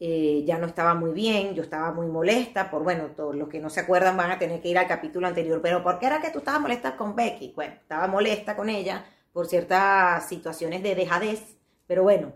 eh, 0.00 0.44
ya 0.46 0.58
no 0.58 0.66
estaba 0.66 0.94
muy 0.94 1.12
bien, 1.12 1.54
yo 1.54 1.62
estaba 1.62 1.90
muy 1.92 2.06
molesta, 2.06 2.70
por 2.70 2.84
bueno, 2.84 3.06
todos 3.16 3.34
los 3.34 3.48
que 3.48 3.60
no 3.60 3.70
se 3.70 3.80
acuerdan 3.80 4.16
van 4.16 4.30
a 4.30 4.38
tener 4.38 4.60
que 4.60 4.68
ir 4.68 4.78
al 4.78 4.86
capítulo 4.86 5.26
anterior, 5.26 5.60
pero 5.62 5.82
¿por 5.82 5.98
qué 5.98 6.06
era 6.06 6.20
que 6.20 6.30
tú 6.30 6.38
estabas 6.38 6.60
molesta 6.60 6.96
con 6.96 7.16
Becky? 7.16 7.52
Bueno, 7.56 7.74
estaba 7.80 8.06
molesta 8.06 8.54
con 8.54 8.68
ella 8.68 9.04
por 9.32 9.46
ciertas 9.46 10.28
situaciones 10.28 10.82
de 10.82 10.94
dejadez, 10.94 11.56
pero 11.86 12.02
bueno, 12.02 12.34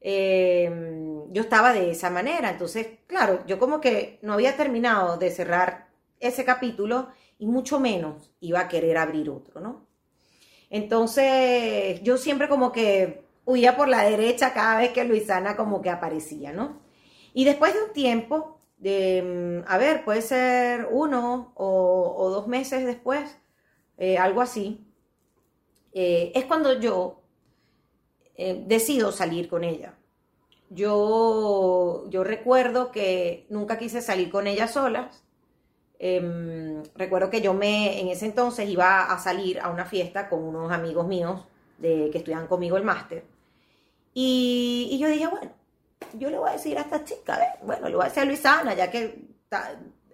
Em, 0.00 1.32
yo 1.32 1.42
estaba 1.42 1.72
de 1.72 1.90
esa 1.90 2.10
manera. 2.10 2.50
Entonces, 2.50 2.86
claro, 3.06 3.44
yo 3.46 3.58
como 3.58 3.80
que 3.80 4.18
no 4.22 4.34
había 4.34 4.56
terminado 4.56 5.16
de 5.16 5.30
cerrar 5.30 5.88
ese 6.20 6.44
capítulo 6.44 7.08
y 7.38 7.46
mucho 7.46 7.80
menos 7.80 8.32
iba 8.40 8.60
a 8.60 8.68
querer 8.68 8.98
abrir 8.98 9.30
otro, 9.30 9.60
¿no? 9.60 9.86
Entonces, 10.70 12.02
yo 12.02 12.16
siempre 12.18 12.48
como 12.48 12.72
que 12.72 13.24
huía 13.44 13.76
por 13.76 13.88
la 13.88 14.02
derecha 14.04 14.52
cada 14.52 14.78
vez 14.78 14.92
que 14.92 15.04
Luisana 15.04 15.56
como 15.56 15.80
que 15.82 15.90
aparecía, 15.90 16.52
¿no? 16.52 16.80
Y 17.32 17.44
después 17.44 17.74
de 17.74 17.82
un 17.82 17.92
tiempo, 17.92 18.60
de, 18.78 19.64
a 19.66 19.78
ver, 19.78 20.04
puede 20.04 20.22
ser 20.22 20.88
uno 20.90 21.52
o, 21.56 22.28
dos 22.30 22.46
meses 22.48 22.84
después, 22.84 23.38
eh, 23.96 24.18
algo 24.18 24.40
así, 24.42 24.86
eh, 25.92 26.32
es 26.34 26.44
cuando 26.44 26.78
yo 26.78 27.17
eh, 28.40 28.62
decido 28.66 29.10
salir 29.10 29.48
con 29.48 29.64
ella. 29.64 29.94
Yo, 30.70 32.04
yo 32.08 32.22
recuerdo 32.22 32.92
que 32.92 33.46
nunca 33.50 33.78
quise 33.78 34.00
salir 34.00 34.30
con 34.30 34.46
ella 34.46 34.68
solas. 34.68 35.24
Em, 35.98 36.84
recuerdo 36.94 37.30
que 37.30 37.40
yo 37.40 37.52
me, 37.52 38.00
en 38.00 38.06
ese 38.08 38.26
entonces 38.26 38.68
iba 38.68 39.12
a 39.12 39.18
salir 39.18 39.58
a 39.60 39.70
una 39.70 39.86
fiesta 39.86 40.28
con 40.28 40.44
unos 40.44 40.70
amigos 40.70 41.08
míos 41.08 41.46
de, 41.78 42.10
que 42.12 42.18
estudian 42.18 42.46
conmigo 42.46 42.76
el 42.76 42.84
máster. 42.84 43.24
Y, 44.14 44.96
yo 45.00 45.08
dije, 45.08 45.26
bueno, 45.26 45.50
yo 46.14 46.30
le 46.30 46.38
voy 46.38 46.50
a 46.50 46.52
decir 46.52 46.78
a 46.78 46.82
esta 46.82 47.04
chica, 47.04 47.58
bueno, 47.64 47.88
le 47.88 47.96
voy 47.96 48.04
a 48.04 48.08
decir 48.08 48.22
a 48.22 48.26
Luisana, 48.26 48.74
ya 48.74 48.88
que 48.88 49.26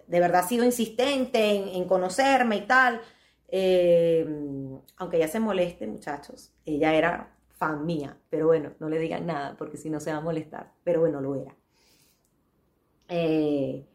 de 0.07 0.19
verdad 0.19 0.41
ha 0.41 0.47
sido 0.47 0.65
insistente 0.65 1.77
en, 1.77 1.85
conocerme 1.87 2.57
y 2.57 2.61
tal. 2.61 3.01
Em, 3.49 4.79
aunque 4.97 5.17
ella 5.17 5.27
se 5.27 5.39
moleste, 5.39 5.85
muchachos, 5.85 6.51
ella 6.65 6.95
era 6.95 7.34
fan 7.57 7.85
mía, 7.85 8.17
pero 8.29 8.47
bueno, 8.47 8.73
no 8.79 8.89
le 8.89 8.99
digan 8.99 9.25
nada 9.25 9.55
porque 9.57 9.77
si 9.77 9.89
no 9.89 9.99
se 9.99 10.11
va 10.11 10.17
a 10.17 10.21
molestar, 10.21 10.73
pero 10.83 10.99
bueno, 11.01 11.21
lo 11.21 11.35
era. 11.35 11.55
Eh, 13.07 13.85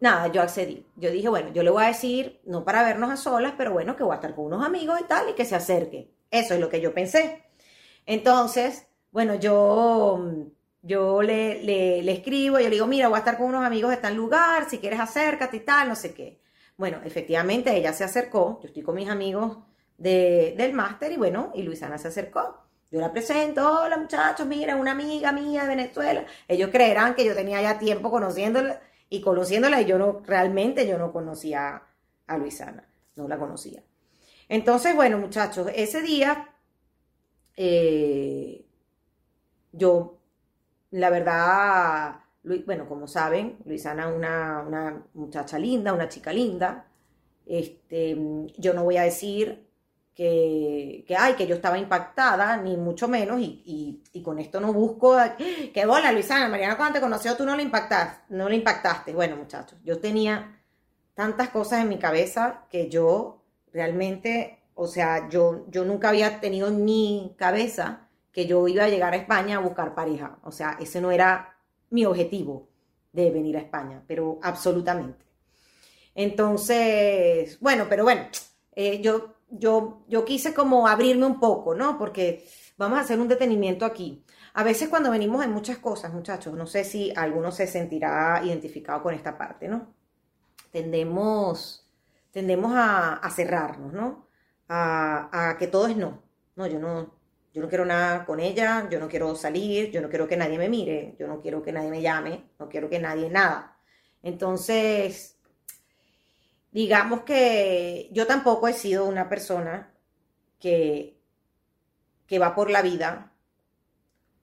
nada, 0.00 0.28
yo 0.28 0.42
accedí. 0.42 0.86
Yo 0.96 1.10
dije, 1.10 1.28
bueno, 1.28 1.52
yo 1.52 1.62
le 1.62 1.70
voy 1.70 1.84
a 1.84 1.88
decir, 1.88 2.40
no 2.44 2.64
para 2.64 2.82
vernos 2.82 3.10
a 3.10 3.16
solas, 3.16 3.54
pero 3.56 3.72
bueno, 3.72 3.96
que 3.96 4.04
voy 4.04 4.12
a 4.12 4.16
estar 4.16 4.34
con 4.34 4.46
unos 4.46 4.64
amigos 4.64 5.00
y 5.00 5.04
tal, 5.04 5.30
y 5.30 5.34
que 5.34 5.44
se 5.44 5.54
acerque. 5.54 6.12
Eso 6.30 6.54
es 6.54 6.60
lo 6.60 6.68
que 6.68 6.80
yo 6.80 6.94
pensé. 6.94 7.44
Entonces, 8.06 8.88
bueno, 9.10 9.34
yo, 9.36 10.48
yo 10.82 11.22
le, 11.22 11.62
le, 11.62 12.12
escribo, 12.12 12.58
yo 12.58 12.64
le 12.64 12.70
digo, 12.70 12.86
mira, 12.86 13.08
voy 13.08 13.16
a 13.16 13.20
estar 13.20 13.38
con 13.38 13.48
unos 13.48 13.64
amigos 13.64 13.90
de 13.90 13.98
tal 13.98 14.14
lugar, 14.14 14.68
si 14.68 14.78
quieres 14.78 15.00
acércate 15.00 15.58
y 15.58 15.60
tal, 15.60 15.88
no 15.88 15.96
sé 15.96 16.14
qué. 16.14 16.40
Bueno, 16.76 17.00
efectivamente 17.04 17.76
ella 17.76 17.92
se 17.92 18.04
acercó, 18.04 18.60
yo 18.62 18.68
estoy 18.68 18.82
con 18.82 18.96
mis 18.96 19.08
amigos 19.08 19.58
del 19.98 20.72
máster 20.72 21.12
y 21.12 21.16
bueno, 21.16 21.52
y 21.54 21.62
Luisana 21.62 21.98
se 21.98 22.08
acercó. 22.08 22.58
Yo 22.90 23.00
la 23.00 23.10
presento, 23.10 23.82
hola 23.84 23.96
muchachos, 23.96 24.46
mira, 24.46 24.76
una 24.76 24.90
amiga 24.90 25.32
mía 25.32 25.62
de 25.62 25.68
Venezuela. 25.68 26.26
Ellos 26.46 26.70
creerán 26.70 27.14
que 27.14 27.24
yo 27.24 27.34
tenía 27.34 27.62
ya 27.62 27.78
tiempo 27.78 28.10
conociéndola 28.10 28.80
y 29.08 29.20
conociéndola 29.22 29.80
y 29.80 29.86
yo 29.86 29.98
no, 29.98 30.22
realmente 30.26 30.86
yo 30.86 30.98
no 30.98 31.12
conocía 31.12 31.82
a 32.26 32.38
Luisana, 32.38 32.86
no 33.16 33.28
la 33.28 33.38
conocía. 33.38 33.82
Entonces, 34.48 34.94
bueno 34.94 35.18
muchachos, 35.18 35.68
ese 35.74 36.02
día 36.02 36.52
eh, 37.56 38.66
yo, 39.72 40.18
la 40.90 41.10
verdad, 41.10 42.20
bueno, 42.66 42.88
como 42.88 43.06
saben, 43.06 43.58
Luisana 43.64 44.08
es 44.10 44.16
una, 44.16 44.64
una 44.66 45.06
muchacha 45.14 45.58
linda, 45.58 45.92
una 45.92 46.08
chica 46.08 46.32
linda. 46.32 46.88
Este, 47.46 48.16
yo 48.58 48.74
no 48.74 48.84
voy 48.84 48.96
a 48.98 49.02
decir 49.02 49.66
que, 50.14 51.04
que, 51.06 51.16
ay, 51.16 51.34
que 51.34 51.46
yo 51.46 51.54
estaba 51.54 51.78
impactada, 51.78 52.56
ni 52.56 52.76
mucho 52.76 53.08
menos, 53.08 53.40
y, 53.40 54.02
con 54.22 54.38
esto 54.38 54.60
no 54.60 54.72
busco, 54.72 55.16
que 55.74 55.86
bola, 55.86 56.12
Luisana, 56.12 56.48
Mariana, 56.48 56.76
cuando 56.76 56.94
te 56.94 57.00
conoció 57.00 57.36
tú 57.36 57.44
no 57.44 57.56
le 57.56 57.62
impactaste, 57.62 58.34
no 58.34 58.48
le 58.48 58.56
impactaste. 58.56 59.12
Bueno, 59.12 59.36
muchachos, 59.36 59.78
yo 59.84 59.98
tenía 59.98 60.60
tantas 61.14 61.48
cosas 61.48 61.82
en 61.82 61.88
mi 61.88 61.98
cabeza 61.98 62.64
que 62.70 62.88
yo 62.88 63.42
realmente, 63.72 64.60
o 64.74 64.86
sea, 64.86 65.28
yo, 65.28 65.64
yo 65.68 65.84
nunca 65.84 66.10
había 66.10 66.40
tenido 66.40 66.68
en 66.68 66.84
mi 66.84 67.34
cabeza 67.38 68.08
que 68.32 68.46
yo 68.46 68.66
iba 68.68 68.84
a 68.84 68.88
llegar 68.88 69.12
a 69.12 69.16
España 69.16 69.56
a 69.56 69.60
buscar 69.60 69.94
pareja. 69.94 70.38
O 70.42 70.52
sea, 70.52 70.78
ese 70.80 71.00
no 71.00 71.10
era 71.10 71.54
mi 71.90 72.06
objetivo 72.06 72.68
de 73.12 73.30
venir 73.30 73.56
a 73.56 73.60
España, 73.60 74.02
pero 74.06 74.38
absolutamente. 74.42 75.24
Entonces, 76.14 77.58
bueno, 77.60 77.86
pero 77.88 78.04
bueno, 78.04 78.22
eh, 78.74 79.00
yo 79.00 79.34
yo, 79.52 80.04
yo 80.08 80.24
quise 80.24 80.54
como 80.54 80.88
abrirme 80.88 81.26
un 81.26 81.38
poco, 81.38 81.74
¿no? 81.74 81.98
Porque 81.98 82.48
vamos 82.78 82.98
a 82.98 83.02
hacer 83.02 83.20
un 83.20 83.28
detenimiento 83.28 83.84
aquí. 83.84 84.24
A 84.54 84.64
veces 84.64 84.88
cuando 84.88 85.10
venimos 85.10 85.44
en 85.44 85.52
muchas 85.52 85.78
cosas, 85.78 86.12
muchachos, 86.12 86.54
no 86.54 86.66
sé 86.66 86.84
si 86.84 87.12
alguno 87.16 87.52
se 87.52 87.66
sentirá 87.66 88.42
identificado 88.44 89.02
con 89.02 89.14
esta 89.14 89.36
parte, 89.38 89.68
¿no? 89.68 89.94
Tendemos, 90.70 91.86
tendemos 92.30 92.72
a, 92.74 93.20
cerrarnos, 93.34 93.92
¿no? 93.92 94.26
A, 94.68 95.56
que 95.58 95.66
todo 95.66 95.86
es 95.86 95.96
no. 95.96 96.22
No, 96.56 96.66
yo 96.66 96.78
no, 96.78 97.14
yo 97.52 97.62
no 97.62 97.68
quiero 97.68 97.84
nada 97.84 98.24
con 98.26 98.40
ella, 98.40 98.88
yo 98.90 98.98
no 99.00 99.08
quiero 99.08 99.34
salir, 99.36 99.90
yo 99.90 100.02
no 100.02 100.08
quiero 100.08 100.28
que 100.28 100.36
nadie 100.36 100.58
me 100.58 100.68
mire, 100.68 101.14
yo 101.18 101.26
no 101.26 101.40
quiero 101.40 101.62
que 101.62 101.72
nadie 101.72 101.90
me 101.90 102.02
llame, 102.02 102.50
no 102.58 102.68
quiero 102.68 102.88
que 102.90 102.98
nadie 102.98 103.30
nada. 103.30 103.78
Entonces, 104.22 105.31
digamos 106.72 107.20
que 107.22 108.08
yo 108.12 108.26
tampoco 108.26 108.66
he 108.66 108.72
sido 108.72 109.06
una 109.06 109.28
persona 109.28 109.94
que, 110.58 111.20
que 112.26 112.38
va 112.38 112.54
por 112.54 112.70
la 112.70 112.82
vida 112.82 113.32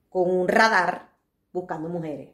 con 0.08 0.30
un 0.30 0.48
radar 0.48 1.10
buscando 1.52 1.88
mujeres. 1.88 2.30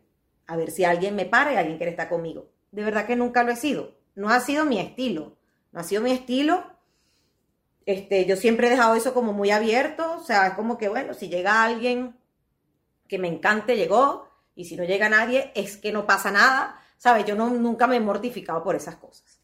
A 0.47 0.57
ver 0.57 0.71
si 0.71 0.85
alguien 0.85 1.17
me 1.17 1.27
para 1.27 1.53
y 1.53 1.57
alguien 1.57 1.79
quiere 1.79 1.91
estar 1.91 2.09
conmigo. 2.09 2.53
De 2.71 2.85
verdad 2.85 3.07
que 3.07 3.17
nunca 3.17 3.43
lo 3.43 3.51
he 3.51 3.57
sido. 3.57 3.97
No 4.15 4.31
ha 4.31 4.39
sido 4.39 4.65
mi 4.65 4.79
estilo. 4.79 5.37
No 5.73 5.81
ha 5.81 5.83
sido 5.83 6.03
mi 6.03 6.13
estilo 6.13 6.77
este, 7.87 8.27
yo 8.27 8.37
siempre 8.37 8.67
he 8.67 8.71
dejado 8.71 8.97
eso 8.97 9.15
como 9.15 9.33
muy 9.33 9.53
abierto, 9.53 10.17
o 10.19 10.25
sea, 10.25 10.49
es 10.49 10.55
como 10.55 10.77
que, 10.77 10.89
bueno, 10.89 11.15
si 11.15 11.29
llega 11.29 11.63
alguien 11.63 12.17
que 13.07 13.19
me 13.21 13.29
encante, 13.29 13.77
llegó, 13.77 14.29
y 14.57 14.65
si 14.65 14.77
no 14.77 14.83
llega 14.83 15.09
nadie, 15.09 15.53
es 15.55 15.77
que 15.77 15.93
no 15.93 16.05
pasa 16.05 16.33
nada, 16.33 16.83
¿sabes? 16.99 17.25
Yo 17.27 17.37
no, 17.37 17.49
nunca 17.51 17.87
me 17.87 17.97
he 17.97 18.01
mortificado 18.01 18.65
por 18.65 18.75
esas 18.75 18.97
cosas. 18.97 19.36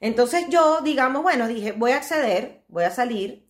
Entonces 0.00 0.46
yo, 0.48 0.80
digamos, 0.80 1.22
bueno, 1.22 1.46
dije, 1.46 1.72
voy 1.72 1.92
a 1.92 1.96
acceder, 1.96 2.64
voy 2.68 2.84
a 2.84 2.90
salir 2.90 3.46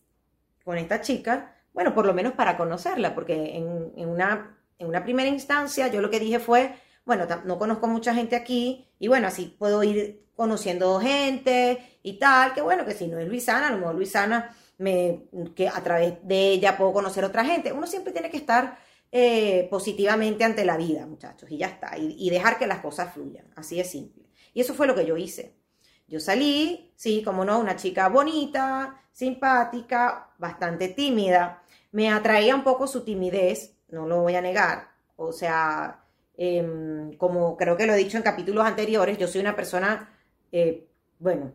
con 0.65 0.77
esta 0.79 1.01
chica, 1.01 1.57
bueno, 1.73 1.95
por 1.95 2.05
lo 2.05 2.13
menos 2.13 2.33
para 2.33 2.57
conocerla, 2.57 3.15
porque 3.15 3.57
en, 3.57 4.09
una, 4.09 4.59
en 4.79 4.89
una 4.89 5.05
primera 5.05 5.29
instancia 5.29 5.89
yo 5.89 6.01
lo 6.01 6.11
que 6.11 6.21
dije 6.21 6.41
fue, 6.41 6.75
bueno, 7.05 7.27
no 7.45 7.59
conozco 7.59 7.87
mucha 7.87 8.15
gente 8.15 8.37
aquí, 8.37 8.89
y 8.99 9.09
bueno, 9.09 9.29
así 9.29 9.57
puedo 9.59 9.83
ir 9.83 10.27
conociendo 10.35 10.99
gente 11.01 11.99
y 12.03 12.19
tal, 12.19 12.55
que 12.55 12.63
bueno, 12.63 12.85
que 12.85 12.95
si 12.95 13.07
no 13.07 13.19
es 13.19 13.29
Luisana, 13.29 13.69
a 13.69 13.73
lo 13.73 13.79
mejor 13.79 13.95
Luisana, 13.95 14.55
me, 14.79 15.27
que 15.55 15.69
a 15.69 15.83
través 15.83 16.15
de 16.23 16.51
ella 16.53 16.77
puedo 16.77 16.93
conocer 16.93 17.25
otra 17.25 17.45
gente. 17.45 17.73
Uno 17.73 17.87
siempre 17.87 18.13
tiene 18.13 18.31
que 18.31 18.39
estar 18.39 18.79
eh, 19.13 19.69
positivamente 19.71 20.45
ante 20.45 20.65
la 20.65 20.77
vida, 20.77 21.07
muchachos, 21.07 21.51
y 21.51 21.59
ya 21.59 21.67
está, 21.67 21.97
y, 21.99 22.31
dejar 22.31 22.59
que 22.59 22.67
las 22.67 22.81
cosas 22.81 23.13
fluyan, 23.13 23.47
así 23.57 23.77
de 23.77 23.85
simple. 23.85 24.31
Y 24.55 24.61
eso 24.63 24.75
fue 24.75 24.87
lo 24.87 24.95
que 24.95 25.05
yo 25.05 25.17
hice. 25.17 25.60
Yo 26.11 26.21
salí, 26.21 26.93
sí, 26.97 27.23
como 27.23 27.45
no, 27.45 27.59
una 27.59 27.77
chica 27.77 28.09
bonita, 28.09 29.01
simpática, 29.13 30.31
bastante 30.39 30.89
tímida. 30.89 31.63
Me 31.93 32.11
atraía 32.11 32.55
un 32.55 32.65
poco 32.65 32.87
su 32.87 33.05
timidez, 33.05 33.77
no 33.89 34.07
lo 34.07 34.23
voy 34.23 34.35
a 34.35 34.43
negar. 34.43 34.89
O 35.17 35.33
sea, 35.33 36.05
em, 36.37 37.17
como 37.17 37.57
creo 37.57 37.77
que 37.77 37.87
lo 37.87 37.95
he 37.95 37.97
dicho 37.97 38.17
en 38.17 38.23
capítulos 38.25 38.67
anteriores, 38.67 39.17
yo 39.19 39.29
soy 39.29 39.41
una 39.41 39.57
persona 39.57 40.11
eh, 40.53 40.89
bueno, 41.19 41.53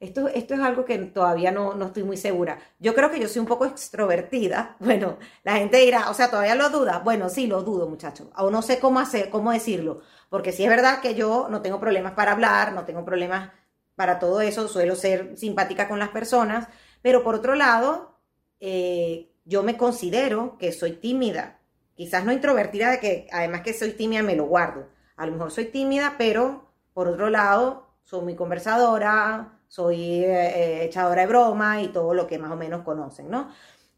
esto, 0.00 0.28
esto, 0.28 0.54
es 0.54 0.60
algo 0.60 0.86
que 0.86 0.96
todavía 0.98 1.52
no, 1.52 1.74
no, 1.74 1.86
estoy 1.86 2.04
muy 2.04 2.16
segura. 2.16 2.58
Yo 2.78 2.94
creo 2.94 3.10
que 3.10 3.20
yo 3.20 3.28
soy 3.28 3.40
un 3.40 3.46
poco 3.46 3.66
extrovertida. 3.66 4.76
Bueno, 4.80 5.18
la 5.44 5.56
gente 5.56 5.76
dirá, 5.76 6.10
o 6.10 6.14
sea, 6.14 6.30
todavía 6.30 6.54
lo 6.54 6.70
duda. 6.70 7.00
Bueno, 7.04 7.28
sí, 7.28 7.46
lo 7.46 7.62
dudo, 7.62 7.86
muchachos. 7.86 8.28
Aún 8.34 8.52
no 8.52 8.62
sé 8.62 8.80
cómo 8.80 8.98
hacer, 8.98 9.28
cómo 9.30 9.52
decirlo. 9.52 10.00
Porque 10.30 10.52
sí 10.52 10.64
es 10.64 10.70
verdad 10.70 11.00
que 11.00 11.14
yo 11.14 11.48
no 11.50 11.60
tengo 11.62 11.78
problemas 11.78 12.14
para 12.14 12.32
hablar, 12.32 12.72
no 12.72 12.84
tengo 12.84 13.04
problemas 13.04 13.50
para 13.94 14.18
todo 14.18 14.40
eso. 14.40 14.68
Suelo 14.68 14.96
ser 14.96 15.36
simpática 15.36 15.86
con 15.86 15.98
las 15.98 16.08
personas. 16.08 16.68
Pero 17.02 17.22
por 17.22 17.34
otro 17.34 17.54
lado, 17.54 18.18
eh, 18.58 19.30
yo 19.44 19.62
me 19.62 19.76
considero 19.76 20.56
que 20.58 20.72
soy 20.72 20.92
tímida. 20.92 21.60
Quizás 21.94 22.24
no 22.24 22.32
introvertida, 22.32 22.90
de 22.90 23.00
que 23.00 23.26
además 23.32 23.60
que 23.60 23.74
soy 23.74 23.92
tímida 23.92 24.22
me 24.22 24.36
lo 24.36 24.46
guardo. 24.46 24.88
A 25.16 25.26
lo 25.26 25.32
mejor 25.32 25.50
soy 25.50 25.66
tímida, 25.66 26.14
pero 26.16 26.72
por 26.94 27.08
otro 27.08 27.28
lado, 27.28 27.86
soy 28.02 28.22
muy 28.22 28.34
conversadora, 28.34 29.59
soy 29.70 30.24
eh, 30.24 30.84
echadora 30.84 31.22
de 31.22 31.28
broma 31.28 31.80
y 31.80 31.88
todo 31.88 32.12
lo 32.12 32.26
que 32.26 32.40
más 32.40 32.50
o 32.50 32.56
menos 32.56 32.82
conocen, 32.82 33.30
¿no? 33.30 33.50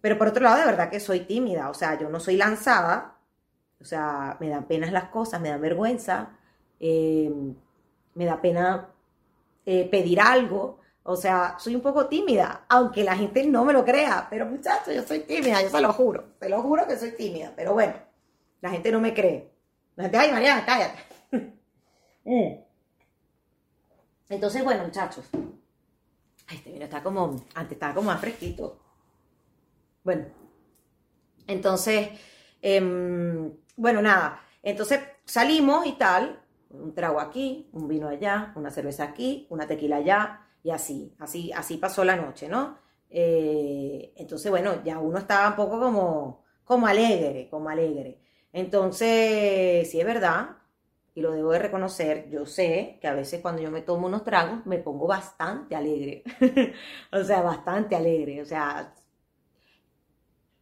Pero 0.02 0.18
por 0.18 0.28
otro 0.28 0.44
lado, 0.44 0.58
de 0.58 0.66
verdad 0.66 0.90
que 0.90 1.00
soy 1.00 1.20
tímida, 1.20 1.70
o 1.70 1.74
sea, 1.74 1.98
yo 1.98 2.10
no 2.10 2.20
soy 2.20 2.36
lanzada, 2.36 3.16
o 3.80 3.84
sea, 3.84 4.36
me 4.38 4.50
dan 4.50 4.66
pena 4.66 4.90
las 4.90 5.04
cosas, 5.06 5.40
me 5.40 5.48
dan 5.48 5.62
vergüenza, 5.62 6.36
em, 6.78 7.54
me 8.14 8.26
da 8.26 8.40
pena 8.40 8.90
eh, 9.64 9.88
pedir 9.90 10.20
algo, 10.20 10.80
o 11.04 11.16
sea, 11.16 11.56
soy 11.58 11.74
un 11.74 11.80
poco 11.80 12.06
tímida, 12.06 12.66
aunque 12.68 13.02
la 13.02 13.16
gente 13.16 13.44
no 13.46 13.64
me 13.64 13.72
lo 13.72 13.84
crea, 13.84 14.26
pero 14.28 14.44
muchachos, 14.46 14.94
yo 14.94 15.02
soy 15.04 15.20
tímida, 15.20 15.62
yo 15.62 15.70
se 15.70 15.80
lo 15.80 15.92
juro, 15.94 16.34
te 16.38 16.48
lo 16.50 16.60
juro 16.62 16.86
que 16.86 16.98
soy 16.98 17.12
tímida, 17.12 17.52
pero 17.56 17.72
bueno, 17.72 17.94
la 18.60 18.70
gente 18.70 18.92
no 18.92 19.00
me 19.00 19.14
cree. 19.14 19.50
La 19.96 20.04
gente, 20.04 20.18
ay, 20.18 20.32
María, 20.32 20.64
cállate. 20.66 20.98
Mm. 22.24 22.54
Entonces, 24.28 24.62
bueno, 24.62 24.84
muchachos. 24.84 25.28
Este 26.50 26.72
vino 26.72 26.84
está 26.84 27.02
como, 27.02 27.44
antes 27.54 27.72
estaba 27.72 27.94
como 27.94 28.08
más 28.08 28.20
fresquito. 28.20 28.78
Bueno, 30.04 30.26
entonces, 31.46 32.10
em, 32.60 33.52
bueno, 33.76 34.02
nada. 34.02 34.40
Entonces 34.62 35.00
salimos 35.24 35.86
y 35.86 35.92
tal, 35.92 36.40
un 36.70 36.94
trago 36.94 37.20
aquí, 37.20 37.68
un 37.72 37.88
vino 37.88 38.08
allá, 38.08 38.52
una 38.56 38.70
cerveza 38.70 39.04
aquí, 39.04 39.46
una 39.50 39.66
tequila 39.66 39.96
allá, 39.96 40.40
y 40.62 40.70
así, 40.70 41.14
así, 41.18 41.52
así 41.52 41.76
pasó 41.76 42.04
la 42.04 42.16
noche, 42.16 42.48
¿no? 42.48 42.78
Eh, 43.10 44.12
entonces, 44.16 44.50
bueno, 44.50 44.82
ya 44.84 44.98
uno 44.98 45.18
estaba 45.18 45.48
un 45.48 45.56
poco 45.56 45.80
como, 45.80 46.44
como 46.64 46.86
alegre, 46.86 47.48
como 47.50 47.68
alegre. 47.68 48.20
Entonces, 48.52 49.90
sí 49.90 50.00
es 50.00 50.06
verdad, 50.06 50.56
y 51.14 51.20
lo 51.20 51.32
debo 51.32 51.52
de 51.52 51.58
reconocer, 51.58 52.28
yo 52.30 52.46
sé 52.46 52.98
que 53.00 53.06
a 53.06 53.14
veces 53.14 53.40
cuando 53.40 53.60
yo 53.60 53.70
me 53.70 53.82
tomo 53.82 54.06
unos 54.06 54.24
tragos 54.24 54.64
me 54.64 54.78
pongo 54.78 55.06
bastante 55.06 55.76
alegre, 55.76 56.24
o 57.12 57.22
sea, 57.22 57.42
bastante 57.42 57.94
alegre, 57.94 58.40
o 58.40 58.46
sea, 58.46 58.94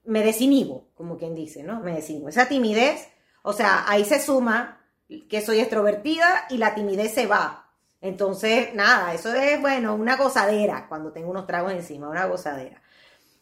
me 0.05 0.25
desinhibo, 0.25 0.89
como 0.95 1.17
quien 1.17 1.35
dice, 1.35 1.63
¿no? 1.63 1.81
Me 1.81 1.95
desinhibo. 1.95 2.29
Esa 2.29 2.49
timidez, 2.49 3.09
o 3.43 3.53
sea, 3.53 3.85
ahí 3.89 4.05
se 4.05 4.21
suma 4.21 4.81
que 5.29 5.41
soy 5.41 5.61
extrovertida 5.61 6.47
y 6.51 6.59
la 6.59 6.75
timidez 6.75 7.15
se 7.15 7.27
va. 7.27 7.71
Entonces, 8.01 8.75
nada, 8.75 9.13
eso 9.15 9.33
es, 9.35 9.61
bueno, 9.61 9.95
una 9.95 10.17
gozadera 10.17 10.87
cuando 10.89 11.13
tengo 11.13 11.31
unos 11.31 11.47
tragos 11.47 11.73
encima, 11.73 12.09
una 12.09 12.27
gozadera. 12.27 12.83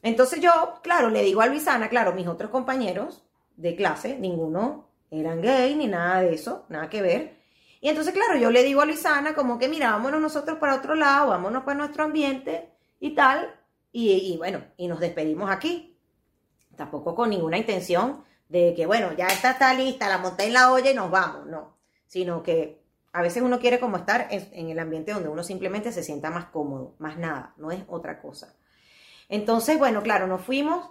Entonces 0.02 0.40
yo, 0.40 0.80
claro, 0.82 1.10
le 1.10 1.22
digo 1.22 1.40
a 1.40 1.46
Luisana, 1.46 1.88
claro, 1.88 2.12
mis 2.12 2.26
otros 2.26 2.50
compañeros 2.50 3.24
de 3.56 3.74
clase, 3.76 4.18
ninguno 4.18 4.87
eran 5.10 5.40
gay 5.40 5.74
ni 5.74 5.86
nada 5.86 6.22
de 6.22 6.34
eso, 6.34 6.66
nada 6.68 6.88
que 6.88 7.02
ver. 7.02 7.38
Y 7.80 7.88
entonces, 7.88 8.12
claro, 8.12 8.38
yo 8.38 8.50
le 8.50 8.62
digo 8.64 8.80
a 8.80 8.86
Luisana 8.86 9.34
como 9.34 9.58
que, 9.58 9.68
mira, 9.68 9.90
vámonos 9.92 10.20
nosotros 10.20 10.58
para 10.58 10.74
otro 10.74 10.94
lado, 10.94 11.28
vámonos 11.28 11.62
para 11.62 11.78
nuestro 11.78 12.04
ambiente 12.04 12.70
y 13.00 13.14
tal. 13.14 13.54
Y, 13.92 14.36
bueno, 14.36 14.62
y 14.76 14.88
nos 14.88 15.00
despedimos 15.00 15.50
aquí. 15.50 15.96
Tampoco 16.76 17.14
con 17.14 17.30
ninguna 17.30 17.58
intención 17.58 18.24
de 18.48 18.74
que, 18.74 18.86
bueno, 18.86 19.12
ya 19.16 19.26
está, 19.26 19.52
está 19.52 19.74
lista, 19.74 20.08
la 20.08 20.18
monté 20.18 20.44
en 20.44 20.52
la 20.54 20.72
olla 20.72 20.90
y 20.90 20.94
nos 20.94 21.10
vamos, 21.10 21.46
no. 21.46 21.76
Sino 22.06 22.42
que 22.42 22.82
a 23.12 23.22
veces 23.22 23.42
uno 23.42 23.58
quiere 23.58 23.80
como 23.80 23.96
estar 23.96 24.28
en, 24.30 24.48
en 24.52 24.70
el 24.70 24.78
ambiente 24.78 25.12
donde 25.12 25.28
uno 25.28 25.42
simplemente 25.42 25.92
se 25.92 26.02
sienta 26.02 26.30
más 26.30 26.46
cómodo, 26.46 26.94
más 26.98 27.18
nada, 27.18 27.54
no 27.56 27.70
es 27.70 27.82
otra 27.88 28.20
cosa. 28.20 28.54
Entonces, 29.28 29.78
bueno, 29.78 30.02
claro, 30.02 30.26
nos 30.26 30.42
fuimos 30.42 30.90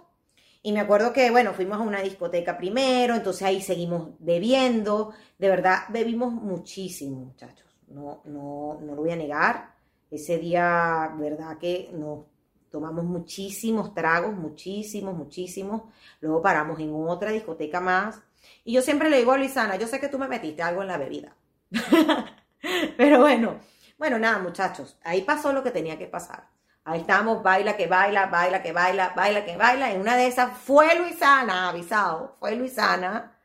y 0.62 0.72
me 0.72 0.80
acuerdo 0.80 1.12
que, 1.12 1.30
bueno, 1.30 1.54
fuimos 1.54 1.78
a 1.78 1.82
una 1.82 2.00
discoteca 2.00 2.56
primero, 2.58 3.14
entonces 3.14 3.42
ahí 3.42 3.62
seguimos 3.62 4.10
bebiendo. 4.18 5.12
De 5.38 5.48
verdad, 5.48 5.84
bebimos 5.88 6.32
muchísimo, 6.32 7.20
muchachos. 7.20 7.66
No, 7.86 8.22
no, 8.24 8.78
no 8.80 8.94
lo 8.94 9.02
voy 9.02 9.12
a 9.12 9.16
negar. 9.16 9.74
Ese 10.10 10.38
día, 10.38 11.14
verdad 11.18 11.58
que 11.58 11.90
nos 11.92 12.26
tomamos 12.70 13.04
muchísimos 13.04 13.94
tragos, 13.94 14.34
muchísimos, 14.34 15.16
muchísimos. 15.16 15.82
Luego 16.20 16.42
paramos 16.42 16.80
en 16.80 16.92
otra 16.94 17.30
discoteca 17.30 17.80
más. 17.80 18.20
Y 18.64 18.72
yo 18.72 18.82
siempre 18.82 19.10
le 19.10 19.18
digo 19.18 19.32
a 19.32 19.38
Luisana, 19.38 19.76
yo 19.76 19.86
sé 19.86 20.00
que 20.00 20.08
tú 20.08 20.18
me 20.18 20.28
metiste 20.28 20.62
algo 20.62 20.82
en 20.82 20.88
la 20.88 20.98
bebida. 20.98 21.36
Pero 22.96 23.20
bueno, 23.20 23.60
bueno, 23.98 24.18
nada, 24.18 24.38
muchachos, 24.38 24.98
ahí 25.02 25.22
pasó 25.22 25.52
lo 25.52 25.62
que 25.62 25.70
tenía 25.70 25.98
que 25.98 26.06
pasar. 26.06 26.48
Ahí 26.88 27.00
estamos, 27.00 27.42
baila 27.42 27.76
que 27.76 27.86
baila, 27.86 28.28
baila 28.28 28.62
que 28.62 28.72
baila, 28.72 29.12
baila 29.14 29.44
que 29.44 29.58
baila. 29.58 29.92
En 29.92 30.00
una 30.00 30.16
de 30.16 30.26
esas 30.26 30.56
fue 30.56 30.98
Luisana, 30.98 31.68
avisado, 31.68 32.36
fue 32.40 32.56
Luisana 32.56 33.36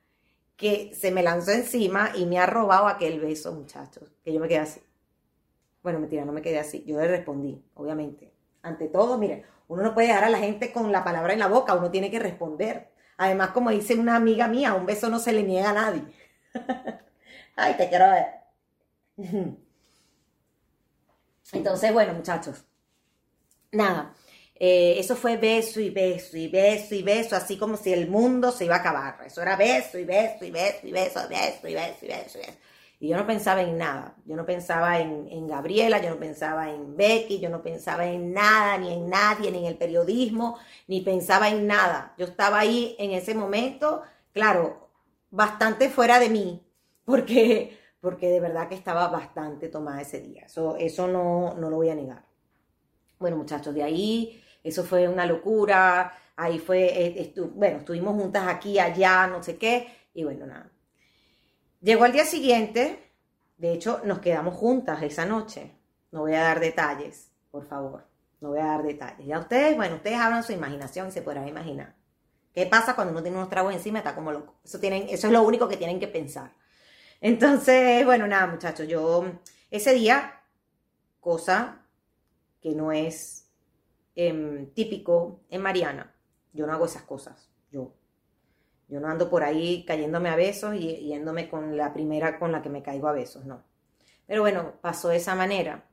que 0.55 0.95
se 0.95 1.11
me 1.11 1.21
lanzó 1.23 1.51
encima 1.51 2.11
y 2.15 2.25
me 2.25 2.39
ha 2.39 2.45
robado 2.45 2.87
aquel 2.87 3.19
beso, 3.19 3.51
muchachos. 3.51 4.09
Que 4.23 4.31
yo 4.31 4.39
me 4.39 4.47
quedé 4.47 4.59
así. 4.59 4.81
Bueno, 5.81 5.99
mentira, 5.99 6.23
no 6.23 6.31
me 6.31 6.41
quedé 6.41 6.57
así. 6.57 6.85
Yo 6.87 6.97
le 7.01 7.07
respondí, 7.09 7.61
obviamente. 7.73 8.33
Ante 8.61 8.87
todo, 8.87 9.17
mire, 9.17 9.43
uno 9.67 9.83
no 9.83 9.93
puede 9.93 10.07
dejar 10.07 10.23
a 10.23 10.29
la 10.29 10.37
gente 10.37 10.71
con 10.71 10.89
la 10.93 11.03
palabra 11.03 11.33
en 11.33 11.39
la 11.39 11.47
boca, 11.47 11.75
uno 11.75 11.91
tiene 11.91 12.09
que 12.09 12.19
responder. 12.19 12.93
Además, 13.17 13.49
como 13.49 13.71
dice 13.71 13.95
una 13.95 14.15
amiga 14.15 14.47
mía, 14.47 14.73
un 14.73 14.85
beso 14.85 15.09
no 15.09 15.19
se 15.19 15.33
le 15.33 15.43
niega 15.43 15.71
a 15.71 15.73
nadie. 15.73 16.03
Ay, 17.57 17.75
te 17.75 17.89
quiero 17.89 18.05
ver. 18.09 18.27
Entonces, 21.51 21.91
bueno, 21.91 22.13
muchachos, 22.13 22.65
nada, 23.73 24.15
eh, 24.55 24.95
eso 24.97 25.15
fue 25.15 25.37
beso 25.37 25.79
y 25.81 25.89
beso 25.89 26.37
y 26.37 26.47
beso 26.47 26.95
y 26.95 27.03
beso, 27.03 27.35
así 27.35 27.57
como 27.57 27.75
si 27.75 27.91
el 27.91 28.09
mundo 28.09 28.51
se 28.51 28.65
iba 28.65 28.75
a 28.75 28.79
acabar. 28.79 29.17
Eso 29.25 29.41
era 29.41 29.55
beso 29.55 29.97
y 29.97 30.05
beso 30.05 30.45
y 30.45 30.51
beso 30.51 30.87
y 30.87 30.91
beso, 30.91 31.19
beso 31.27 31.67
y 31.67 31.73
beso 31.73 32.05
y 32.05 32.07
beso 32.07 32.37
y 32.37 32.41
beso. 32.41 32.59
Y 32.99 33.09
yo 33.09 33.17
no 33.17 33.27
pensaba 33.27 33.61
en 33.61 33.77
nada. 33.77 34.15
Yo 34.25 34.37
no 34.37 34.45
pensaba 34.45 34.99
en, 34.99 35.27
en, 35.29 35.47
Gabriela, 35.47 36.01
yo 36.01 36.11
no 36.11 36.17
pensaba 36.17 36.69
en 36.69 36.95
Becky, 36.95 37.39
yo 37.39 37.49
no 37.49 37.61
pensaba 37.61 38.05
en 38.07 38.31
nada, 38.31 38.77
ni 38.77 38.93
en 38.93 39.09
nadie, 39.09 39.51
ni 39.51 39.59
en 39.59 39.65
el 39.65 39.77
periodismo, 39.77 40.57
ni 40.87 41.01
pensaba 41.01 41.49
en 41.49 41.67
nada. 41.67 42.13
Yo 42.17 42.25
estaba 42.25 42.59
ahí 42.59 42.95
en 42.99 43.11
ese 43.11 43.35
momento, 43.35 44.03
claro, 44.31 44.89
bastante 45.31 45.89
fuera 45.89 46.19
de 46.19 46.29
mí, 46.29 46.65
porque, 47.03 47.77
porque 47.99 48.29
de 48.29 48.39
verdad 48.39 48.69
que 48.69 48.75
estaba 48.75 49.09
bastante 49.09 49.67
tomada 49.67 50.01
ese 50.01 50.21
día. 50.21 50.43
Eso, 50.45 50.77
eso 50.77 51.07
no, 51.07 51.55
no 51.55 51.69
lo 51.69 51.75
voy 51.75 51.89
a 51.89 51.95
negar. 51.95 52.32
Bueno, 53.23 53.37
muchachos, 53.37 53.73
de 53.73 53.81
ahí, 53.81 54.43
eso 54.65 54.83
fue 54.83 55.07
una 55.07 55.25
locura. 55.25 56.11
Ahí 56.35 56.59
fue, 56.59 57.21
eh, 57.21 57.33
bueno, 57.53 57.77
estuvimos 57.77 58.21
juntas 58.21 58.49
aquí, 58.49 58.79
allá, 58.79 59.27
no 59.27 59.41
sé 59.41 59.57
qué, 59.57 59.87
y 60.13 60.25
bueno, 60.25 60.45
nada. 60.45 60.69
Llegó 61.79 62.03
al 62.03 62.11
día 62.11 62.25
siguiente, 62.25 63.13
de 63.55 63.71
hecho, 63.71 64.01
nos 64.03 64.19
quedamos 64.19 64.55
juntas 64.55 65.01
esa 65.03 65.25
noche. 65.25 65.71
No 66.11 66.19
voy 66.19 66.33
a 66.33 66.41
dar 66.41 66.59
detalles, 66.59 67.31
por 67.49 67.65
favor, 67.65 68.05
no 68.41 68.49
voy 68.49 68.59
a 68.59 68.65
dar 68.65 68.83
detalles. 68.83 69.25
Ya 69.25 69.39
ustedes, 69.39 69.77
bueno, 69.77 69.95
ustedes 69.95 70.17
hablan 70.17 70.43
su 70.43 70.51
imaginación 70.51 71.07
y 71.07 71.11
se 71.11 71.21
podrán 71.21 71.47
imaginar. 71.47 71.95
¿Qué 72.53 72.65
pasa 72.65 72.93
cuando 72.93 73.13
uno 73.13 73.23
tiene 73.23 73.37
unos 73.37 73.49
tragos 73.49 73.73
encima? 73.73 73.99
Está 73.99 74.15
como 74.15 74.33
loco. 74.33 74.55
Eso, 74.65 74.81
tienen, 74.81 75.03
eso 75.07 75.27
es 75.27 75.33
lo 75.33 75.43
único 75.43 75.69
que 75.69 75.77
tienen 75.77 76.01
que 76.01 76.09
pensar. 76.09 76.51
Entonces, 77.21 78.03
bueno, 78.03 78.27
nada, 78.27 78.47
muchachos, 78.47 78.85
yo 78.85 79.23
ese 79.71 79.93
día, 79.93 80.41
cosa 81.21 81.82
que 82.63 82.73
no 82.73 82.91
es 82.91 83.51
em, 84.15 84.73
típico 84.73 85.41
en 85.49 85.61
Mariana, 85.61 86.15
yo 86.53 86.65
no 86.65 86.73
hago 86.73 86.85
esas 86.85 87.03
cosas, 87.03 87.51
yo. 87.69 87.93
Yo 88.87 88.99
no 88.99 89.07
ando 89.07 89.29
por 89.29 89.43
ahí 89.43 89.85
cayéndome 89.85 90.29
a 90.29 90.35
besos 90.35 90.75
y 90.75 91.07
yéndome 91.07 91.49
con 91.49 91.75
la 91.77 91.93
primera 91.93 92.39
con 92.39 92.51
la 92.51 92.61
que 92.61 92.69
me 92.69 92.83
caigo 92.83 93.07
a 93.07 93.11
besos, 93.11 93.45
no. 93.45 93.63
Pero 94.27 94.41
bueno, 94.41 94.73
pasó 94.81 95.09
de 95.09 95.17
esa 95.17 95.35
manera. 95.35 95.85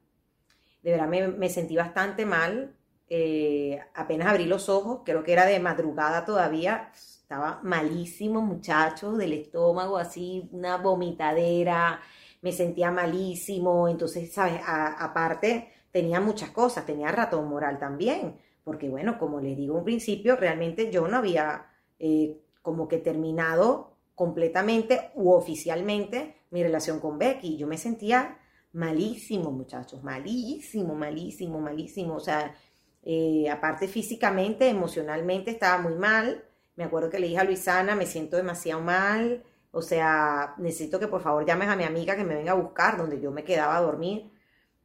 De 0.82 0.92
verdad 0.92 1.08
me, 1.08 1.48
sentí 1.48 1.76
bastante 1.76 2.26
mal. 2.26 2.76
Eh, 3.08 3.80
apenas 3.94 4.28
abrí 4.28 4.44
los 4.44 4.68
ojos, 4.68 5.00
creo 5.04 5.24
que 5.24 5.32
era 5.32 5.46
de 5.46 5.58
madrugada 5.60 6.24
todavía. 6.24 6.90
Estaba 6.94 7.60
malísimo, 7.62 8.40
muchacho, 8.40 9.12
del 9.12 9.32
estómago, 9.32 9.98
así, 9.98 10.48
una 10.52 10.76
vomitadera. 10.76 12.00
Me 12.42 12.52
sentía 12.52 12.90
malísimo. 12.90 13.88
Entonces, 13.88 14.32
¿sabes? 14.32 14.60
aparte, 14.66 15.72
tenía 15.92 16.20
muchas 16.20 16.50
cosas. 16.50 16.86
Tenía 16.86 17.12
ratón 17.12 17.48
moral 17.48 17.78
también 17.78 18.36
porque 18.64 18.88
bueno, 18.88 19.18
como 19.18 19.40
les 19.40 19.56
digo 19.56 19.76
un 19.76 19.84
principio, 19.84 20.36
realmente 20.36 20.90
yo 20.90 21.08
no 21.08 21.16
había 21.16 21.66
eh, 21.98 22.40
como 22.62 22.88
que 22.88 22.98
terminado 22.98 23.96
completamente 24.14 25.10
u 25.14 25.32
oficialmente 25.32 26.36
mi 26.50 26.62
relación 26.62 27.00
con 27.00 27.18
Becky. 27.18 27.56
Yo 27.56 27.66
me 27.66 27.78
sentía 27.78 28.38
malísimo, 28.72 29.50
muchachos, 29.50 30.02
malísimo, 30.02 30.94
malísimo, 30.94 31.58
malísimo. 31.60 32.14
O 32.16 32.20
sea, 32.20 32.54
eh, 33.02 33.48
aparte 33.50 33.88
físicamente, 33.88 34.68
emocionalmente 34.68 35.50
estaba 35.50 35.82
muy 35.82 35.94
mal. 35.94 36.44
Me 36.76 36.84
acuerdo 36.84 37.10
que 37.10 37.18
le 37.18 37.28
dije 37.28 37.40
a 37.40 37.44
Luisana, 37.44 37.94
me 37.94 38.06
siento 38.06 38.36
demasiado 38.36 38.82
mal. 38.82 39.42
O 39.72 39.82
sea, 39.82 40.54
necesito 40.58 41.00
que 41.00 41.08
por 41.08 41.22
favor 41.22 41.46
llames 41.46 41.68
a 41.68 41.76
mi 41.76 41.84
amiga 41.84 42.16
que 42.16 42.24
me 42.24 42.34
venga 42.34 42.52
a 42.52 42.56
buscar 42.56 42.98
donde 42.98 43.20
yo 43.20 43.30
me 43.30 43.44
quedaba 43.44 43.76
a 43.76 43.80
dormir. 43.80 44.30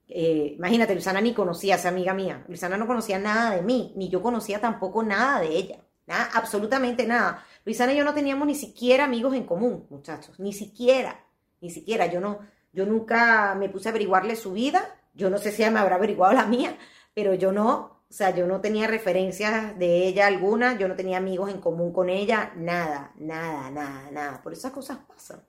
Eh, 0.08 0.54
imagínate, 0.58 0.94
Luisana 0.94 1.22
ni 1.22 1.34
conocía 1.34 1.76
a 1.76 1.78
esa 1.78 1.89
amiga 1.89 2.13
mía. 2.13 2.44
Luisana 2.48 2.78
no 2.78 2.88
conocía 2.88 3.20
nada 3.20 3.56
de 3.56 3.62
mí, 3.62 3.94
ni 3.96 4.10
yo 4.10 4.22
conocía 4.22 4.62
tampoco 4.62 5.04
nada 5.04 5.41
de 5.41 5.48
ella. 5.48 5.80
Nada, 6.08 6.30
absolutamente 6.34 7.08
nada. 7.08 7.44
Luisana 7.65 7.94
y 7.94 7.98
yo 7.98 8.04
no 8.04 8.13
teníamos 8.13 8.48
ni 8.48 8.56
siquiera 8.56 9.06
amigos 9.06 9.34
en 9.34 9.46
común, 9.46 9.88
muchachos. 9.89 10.39
Ni 10.39 10.54
siquiera, 10.54 11.26
ni 11.62 11.72
siquiera. 11.72 12.06
Yo 12.06 12.20
no, 12.22 12.39
yo 12.74 12.86
nunca 12.86 13.56
me 13.56 13.70
puse 13.70 13.89
a 13.89 13.91
averiguarle 13.91 14.36
su 14.36 14.52
vida. 14.54 14.96
Yo 15.13 15.30
no 15.30 15.38
sé 15.38 15.52
si 15.52 15.63
ella 15.63 15.72
me 15.72 15.80
habrá 15.80 15.96
averiguado 15.96 16.34
la 16.34 16.46
mía, 16.46 16.78
pero 17.13 17.34
yo 17.34 17.52
no, 17.52 17.96
o 18.10 18.13
sea, 18.13 18.36
yo 18.36 18.46
no 18.46 18.62
tenía 18.62 18.86
referencias 18.86 19.78
de 19.80 20.08
ella 20.08 20.28
alguna, 20.28 20.78
yo 20.78 20.88
no 20.88 20.96
tenía 20.96 21.18
amigos 21.18 21.50
en 21.50 21.62
común 21.62 21.94
con 21.94 22.10
ella, 22.10 22.52
nada, 22.56 23.13
nada, 23.15 23.72
nada, 23.72 24.12
nada. 24.12 24.44
Por 24.44 24.54
esas 24.54 24.72
cosas 24.72 25.00
pasan. 25.08 25.41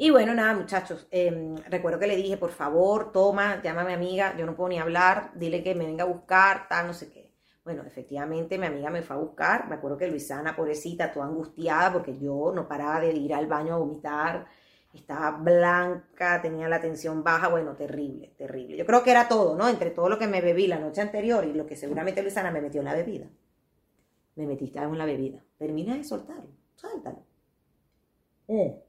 Y 0.00 0.10
bueno, 0.10 0.32
nada, 0.32 0.54
muchachos, 0.54 1.08
em, 1.10 1.56
recuerdo 1.68 1.98
que 1.98 2.06
le 2.06 2.14
dije, 2.14 2.36
por 2.36 2.50
favor, 2.50 3.10
toma, 3.10 3.60
llama 3.62 3.80
a 3.80 3.84
mi 3.84 3.92
amiga, 3.94 4.36
yo 4.36 4.46
no 4.46 4.54
puedo 4.54 4.68
ni 4.68 4.78
hablar, 4.78 5.32
dile 5.34 5.60
que 5.64 5.74
me 5.74 5.86
venga 5.86 6.04
a 6.04 6.06
buscar, 6.06 6.68
tal, 6.68 6.86
no 6.86 6.94
sé 6.94 7.10
qué. 7.10 7.32
Bueno, 7.64 7.82
efectivamente 7.84 8.58
mi 8.58 8.66
amiga 8.66 8.90
me 8.90 9.02
fue 9.02 9.16
a 9.16 9.18
buscar, 9.18 9.68
me 9.68 9.74
acuerdo 9.74 9.98
que 9.98 10.06
Luisana, 10.06 10.54
pobrecita, 10.54 11.12
toda 11.12 11.26
angustiada, 11.26 11.92
porque 11.92 12.16
yo 12.16 12.52
no 12.54 12.68
paraba 12.68 13.00
de 13.00 13.12
ir 13.12 13.34
al 13.34 13.48
baño 13.48 13.74
a 13.74 13.78
vomitar, 13.78 14.46
estaba 14.94 15.32
blanca, 15.32 16.40
tenía 16.40 16.68
la 16.68 16.80
tensión 16.80 17.24
baja, 17.24 17.48
bueno, 17.48 17.74
terrible, 17.74 18.34
terrible. 18.38 18.76
Yo 18.76 18.86
creo 18.86 19.02
que 19.02 19.10
era 19.10 19.26
todo, 19.26 19.56
¿no? 19.56 19.68
Entre 19.68 19.90
todo 19.90 20.08
lo 20.08 20.16
que 20.16 20.28
me 20.28 20.40
bebí 20.40 20.68
la 20.68 20.78
noche 20.78 21.00
anterior 21.00 21.44
y 21.44 21.52
lo 21.54 21.66
que 21.66 21.74
seguramente 21.74 22.22
Luisana 22.22 22.52
me 22.52 22.60
metió 22.60 22.80
en 22.80 22.84
la 22.84 22.94
bebida. 22.94 23.26
Me 24.36 24.46
metiste 24.46 24.78
en 24.78 24.96
la 24.96 25.04
bebida. 25.06 25.42
Termina 25.58 25.96
de 25.96 26.04
soltarlo, 26.04 26.52
suéltalo. 26.76 27.24
Eh. 28.46 28.87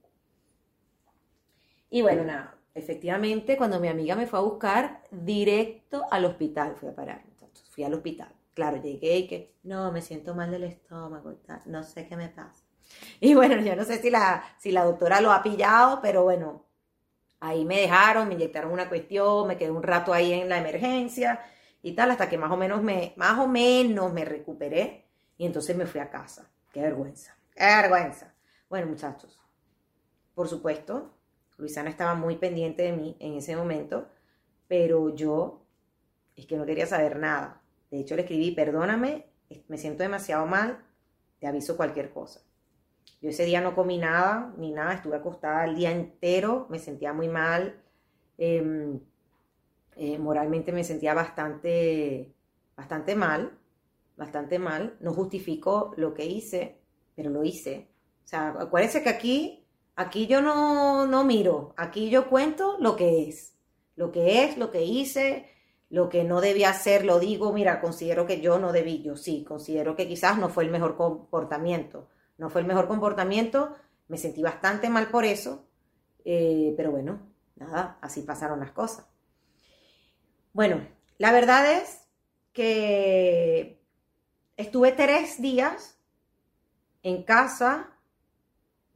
Y 1.90 2.02
bueno, 2.02 2.24
nada, 2.24 2.56
efectivamente, 2.76 3.58
cuando 3.58 3.80
mi 3.80 3.88
amiga 3.88 4.16
me 4.16 4.28
fue 4.28 4.40
a 4.40 4.44
buscar, 4.44 5.04
directo 5.12 6.06
al 6.12 6.26
hospital 6.26 6.76
fui 6.76 6.90
a 6.90 6.96
parar. 6.96 7.24
Entonces, 7.26 7.68
fui 7.70 7.84
al 7.84 7.94
hospital. 7.94 8.34
Claro, 8.54 8.82
llegué 8.82 9.18
y 9.18 9.28
que, 9.28 9.56
no, 9.64 9.92
me 9.92 10.02
siento 10.02 10.36
mal 10.36 10.52
del 10.52 10.64
estómago, 10.64 11.34
no 11.66 11.84
sé 11.84 12.08
qué 12.08 12.18
me 12.18 12.30
pasa. 12.30 12.64
Y 13.20 13.36
bueno, 13.36 13.62
yo 13.62 13.76
no 13.76 13.84
sé 13.84 14.02
si 14.02 14.10
la, 14.10 14.44
si 14.58 14.72
la 14.72 14.84
doctora 14.84 15.22
lo 15.22 15.32
ha 15.32 15.44
pillado, 15.44 16.00
pero 16.02 16.24
bueno, 16.24 16.66
ahí 17.40 17.66
me 17.66 17.82
dejaron, 17.82 18.28
me 18.28 18.34
inyectaron 18.34 18.72
una 18.72 18.90
cuestión, 18.90 19.48
me 19.48 19.58
quedé 19.58 19.72
un 19.72 19.84
rato 19.84 20.14
ahí 20.14 20.34
en 20.34 20.50
la 20.50 20.58
emergencia 20.58 21.40
y 21.82 21.94
tal, 21.94 22.12
hasta 22.12 22.30
que 22.30 22.38
más 22.38 22.52
o 22.52 22.58
menos 22.58 22.82
me, 22.82 23.14
más 23.16 23.38
o 23.40 23.48
menos 23.48 24.12
me 24.12 24.26
recuperé 24.26 25.06
y 25.38 25.46
entonces 25.46 25.76
me 25.76 25.86
fui 25.86 26.02
a 26.02 26.10
casa. 26.10 26.50
Qué 26.74 26.82
vergüenza, 26.82 27.36
qué 27.56 27.64
vergüenza. 27.64 28.34
Bueno, 28.70 28.88
muchachos, 28.88 29.40
por 30.36 30.48
supuesto, 30.48 31.19
Luisana 31.60 31.90
estaba 31.90 32.16
muy 32.16 32.38
pendiente 32.38 32.84
de 32.84 32.94
mí 32.94 33.16
en 33.20 33.36
ese 33.36 33.56
momento, 33.56 34.08
pero 34.68 35.14
yo 35.14 35.66
es 36.36 36.46
que 36.46 36.58
no 36.58 36.66
quería 36.66 36.86
saber 36.86 37.18
nada. 37.18 37.62
De 37.92 38.00
hecho, 38.00 38.16
le 38.16 38.22
escribí, 38.22 38.52
perdóname, 38.52 39.28
me 39.68 39.78
siento 39.78 40.04
demasiado 40.04 40.46
mal, 40.46 40.80
te 41.40 41.48
aviso 41.48 41.76
cualquier 41.76 42.12
cosa. 42.12 42.42
Yo 43.22 43.30
ese 43.30 43.44
día 43.44 43.60
no 43.60 43.76
comí 43.76 43.98
nada, 43.98 44.54
ni 44.58 44.72
nada, 44.72 44.94
estuve 44.94 45.18
acostada 45.18 45.66
el 45.66 45.76
día 45.76 45.92
entero, 45.92 46.68
me 46.70 46.80
sentía 46.80 47.12
muy 47.12 47.28
mal, 47.28 47.82
em, 48.38 49.02
eh, 49.98 50.18
moralmente 50.18 50.72
me 50.72 50.86
sentía 50.86 51.14
bastante, 51.14 52.34
bastante 52.78 53.16
mal, 53.16 53.58
bastante 54.16 54.60
mal. 54.60 54.96
No 55.02 55.14
justifico 55.14 55.94
lo 55.98 56.14
que 56.14 56.26
hice, 56.26 56.80
pero 57.16 57.30
lo 57.30 57.44
hice. 57.44 57.90
O 58.24 58.28
sea, 58.28 58.56
acuérdense 58.58 59.04
que 59.04 59.10
aquí 59.10 59.59
Aquí 60.00 60.28
yo 60.28 60.42
no, 60.42 61.06
no 61.08 61.26
miro, 61.26 61.74
aquí 61.76 62.10
yo 62.10 62.30
cuento 62.30 62.78
lo 62.80 62.96
que 62.96 63.28
es, 63.28 63.58
lo 63.98 64.14
que 64.14 64.46
es, 64.46 64.58
lo 64.58 64.72
que 64.72 64.86
hice, 64.86 65.50
lo 65.90 66.08
que 66.08 66.24
no 66.24 66.40
debía 66.40 66.70
hacer, 66.70 67.04
lo 67.04 67.20
digo, 67.20 67.52
mira, 67.52 67.82
considero 67.82 68.26
que 68.26 68.40
yo 68.40 68.60
no 68.60 68.72
debí, 68.72 69.04
yo 69.04 69.18
sí, 69.18 69.44
considero 69.44 69.98
que 69.98 70.08
quizás 70.08 70.38
no 70.38 70.48
fue 70.48 70.64
el 70.64 70.72
mejor 70.72 70.96
comportamiento, 70.96 72.08
no 72.38 72.50
fue 72.50 72.62
el 72.62 72.68
mejor 72.68 72.88
comportamiento, 72.88 73.76
me 74.08 74.18
sentí 74.18 74.42
bastante 74.42 74.90
mal 74.90 75.10
por 75.10 75.26
eso, 75.26 75.68
eh, 76.24 76.74
pero 76.78 76.92
bueno, 76.92 77.20
nada, 77.58 77.98
así 78.00 78.22
pasaron 78.22 78.62
las 78.62 78.72
cosas. 78.72 79.06
Bueno, 80.54 80.88
la 81.18 81.34
verdad 81.34 81.74
es 81.74 82.08
que 82.54 83.84
estuve 84.56 84.94
tres 84.94 85.42
días 85.42 86.00
en 87.04 87.24
casa 87.24 87.99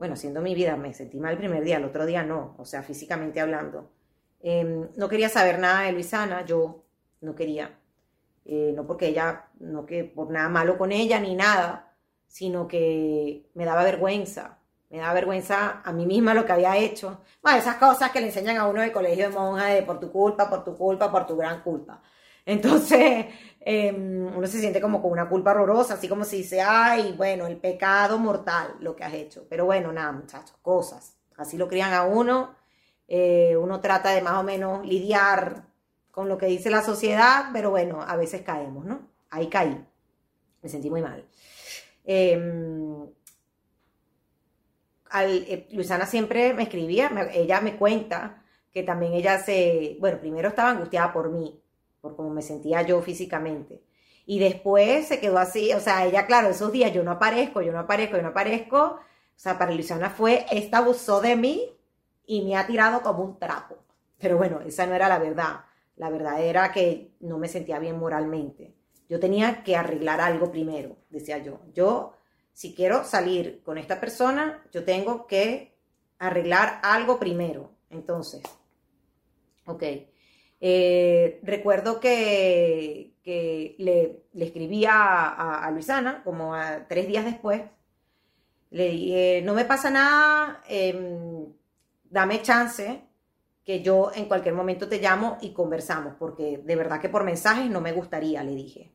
bueno, 0.03 0.17
siendo 0.17 0.41
mi 0.41 0.53
vida, 0.53 0.75
me 0.75 0.93
sentí 0.93 1.17
mal 1.17 1.31
el 1.31 1.37
primer 1.37 1.63
día, 1.63 1.77
el 1.77 1.85
otro 1.85 2.05
día 2.05 2.23
no, 2.23 2.55
o 2.57 2.65
sea, 2.65 2.83
físicamente 2.83 3.39
hablando. 3.39 3.89
Em, 4.41 4.89
no 4.97 5.07
quería 5.07 5.29
saber 5.29 5.59
nada 5.59 5.83
de 5.83 5.93
Luisana, 5.93 6.43
yo 6.43 6.83
no 7.21 7.33
quería. 7.33 7.79
Eh, 8.43 8.73
no 8.75 8.85
porque 8.85 9.07
ella, 9.07 9.45
no 9.61 9.85
que 9.85 10.03
por 10.03 10.29
nada 10.29 10.49
malo 10.49 10.77
con 10.77 10.91
ella 10.91 11.21
ni 11.21 11.35
nada, 11.35 11.95
sino 12.27 12.67
que 12.67 13.49
me 13.53 13.63
daba 13.63 13.85
vergüenza. 13.85 14.59
Me 14.89 14.97
daba 14.97 15.13
vergüenza 15.13 15.81
a 15.85 15.93
mí 15.93 16.05
misma 16.05 16.33
lo 16.33 16.45
que 16.45 16.51
había 16.51 16.75
hecho. 16.75 17.21
Bueno, 17.41 17.59
esas 17.59 17.77
cosas 17.77 18.11
que 18.11 18.19
le 18.19 18.27
enseñan 18.27 18.57
a 18.57 18.67
uno 18.67 18.81
del 18.81 18.91
colegio 18.91 19.29
de 19.29 19.33
monja 19.33 19.67
de 19.67 19.83
por 19.83 20.01
tu 20.01 20.11
culpa, 20.11 20.49
por 20.49 20.65
tu 20.65 20.75
culpa, 20.75 21.09
por 21.09 21.25
tu 21.25 21.37
gran 21.37 21.61
culpa. 21.61 22.01
Entonces, 22.45 23.27
em, 23.59 24.35
uno 24.35 24.47
se 24.47 24.59
siente 24.59 24.81
como 24.81 25.01
con 25.01 25.11
una 25.11 25.29
culpa 25.29 25.51
horrorosa, 25.51 25.95
así 25.95 26.07
como 26.07 26.25
si 26.25 26.37
dice, 26.37 26.61
ay, 26.61 27.13
bueno, 27.17 27.47
el 27.47 27.57
pecado 27.57 28.17
mortal, 28.19 28.75
lo 28.79 28.95
que 28.95 29.03
has 29.03 29.13
hecho. 29.13 29.45
Pero 29.49 29.65
bueno, 29.65 29.91
nada, 29.91 30.11
muchachos, 30.11 30.55
cosas. 30.61 31.17
Así 31.37 31.57
lo 31.57 31.67
crían 31.67 31.93
a 31.93 32.03
uno. 32.03 32.55
Eh, 33.07 33.55
uno 33.57 33.79
trata 33.79 34.11
de 34.11 34.21
más 34.21 34.35
o 34.39 34.43
menos 34.43 34.85
lidiar 34.85 35.65
con 36.11 36.29
lo 36.29 36.37
que 36.37 36.45
dice 36.47 36.69
la 36.69 36.83
sociedad, 36.83 37.49
pero 37.53 37.71
bueno, 37.71 38.01
a 38.01 38.15
veces 38.15 38.41
caemos, 38.41 38.85
¿no? 38.85 39.09
Ahí 39.29 39.47
caí. 39.47 39.85
Me 40.61 40.69
sentí 40.69 40.89
muy 40.89 41.01
mal. 41.01 41.25
Em, 42.05 43.07
al, 45.09 45.65
Luisana 45.71 46.05
siempre 46.05 46.53
me 46.53 46.63
escribía, 46.63 47.11
ella 47.33 47.61
me 47.61 47.77
cuenta 47.77 48.43
que 48.71 48.83
también 48.83 49.13
ella 49.13 49.39
se, 49.39 49.97
bueno, 49.99 50.19
primero 50.19 50.49
estaba 50.49 50.71
angustiada 50.71 51.13
por 51.13 51.29
mí, 51.29 51.62
por 52.03 52.17
cómo 52.17 52.31
me 52.31 52.41
sentía 52.41 52.81
yo 52.81 53.01
físicamente. 53.01 53.81
Y 54.25 54.37
después 54.37 55.07
se 55.07 55.21
quedó 55.21 55.37
así, 55.39 55.71
o 55.71 55.79
sea, 55.79 56.05
ella, 56.05 56.27
claro, 56.27 56.49
esos 56.49 56.69
días 56.69 56.91
yo 56.91 57.01
no 57.01 57.11
aparezco, 57.11 57.61
yo 57.61 57.71
no 57.71 57.79
aparezco, 57.79 58.17
yo 58.17 58.21
no 58.21 58.29
aparezco. 58.29 58.77
O 58.77 59.39
sea, 59.39 59.57
para 59.57 59.71
Luisana 59.71 60.09
fue, 60.09 60.45
esta 60.51 60.79
abusó 60.79 61.21
de 61.21 61.37
mí 61.37 61.71
y 62.25 62.41
me 62.41 62.57
ha 62.57 62.67
tirado 62.67 63.01
como 63.01 63.23
un 63.23 63.39
trapo. 63.39 63.77
Pero 64.19 64.37
bueno, 64.37 64.59
esa 64.59 64.85
no 64.85 64.93
era 64.95 65.07
la 65.07 65.17
verdad. 65.17 65.61
La 65.95 66.09
verdad 66.09 66.41
era 66.41 66.73
que 66.73 67.15
no 67.21 67.37
me 67.37 67.47
sentía 67.47 67.79
bien 67.79 67.97
moralmente. 67.97 68.75
Yo 69.07 69.17
tenía 69.21 69.63
que 69.63 69.77
arreglar 69.77 70.19
algo 70.19 70.51
primero, 70.51 70.97
decía 71.09 71.37
yo. 71.37 71.61
Yo, 71.73 72.15
si 72.51 72.75
quiero 72.75 73.05
salir 73.05 73.63
con 73.63 73.77
esta 73.77 74.01
persona, 74.01 74.61
yo 74.73 74.83
tengo 74.83 75.25
que 75.25 75.77
arreglar 76.19 76.81
algo 76.83 77.17
primero. 77.17 77.71
Entonces, 77.89 78.43
ok. 79.65 79.83
Eh, 80.65 81.41
recuerdo 81.43 81.99
que, 81.99 83.17
le, 83.25 84.23
le 84.31 84.45
escribí 84.45 84.85
a, 84.89 85.69
Luisana 85.73 86.23
como 86.23 86.55
tres 86.87 87.05
días 87.05 87.25
después. 87.25 87.63
Le 88.69 88.89
dije, 88.89 89.41
no 89.43 89.55
me 89.55 89.65
pasa 89.65 89.89
nada, 89.89 90.63
em, 90.69 91.53
dame 92.05 92.41
chance, 92.41 93.01
que 93.65 93.81
yo 93.81 94.11
en 94.15 94.25
cualquier 94.25 94.53
momento 94.53 94.87
te 94.87 94.99
llamo 94.99 95.37
y 95.41 95.51
conversamos, 95.51 96.15
porque 96.17 96.61
de 96.63 96.75
verdad 96.77 97.01
que 97.01 97.09
por 97.09 97.25
mensajes 97.25 97.69
no 97.69 97.81
me 97.81 97.91
gustaría, 97.91 98.41
le 98.41 98.55
dije. 98.55 98.93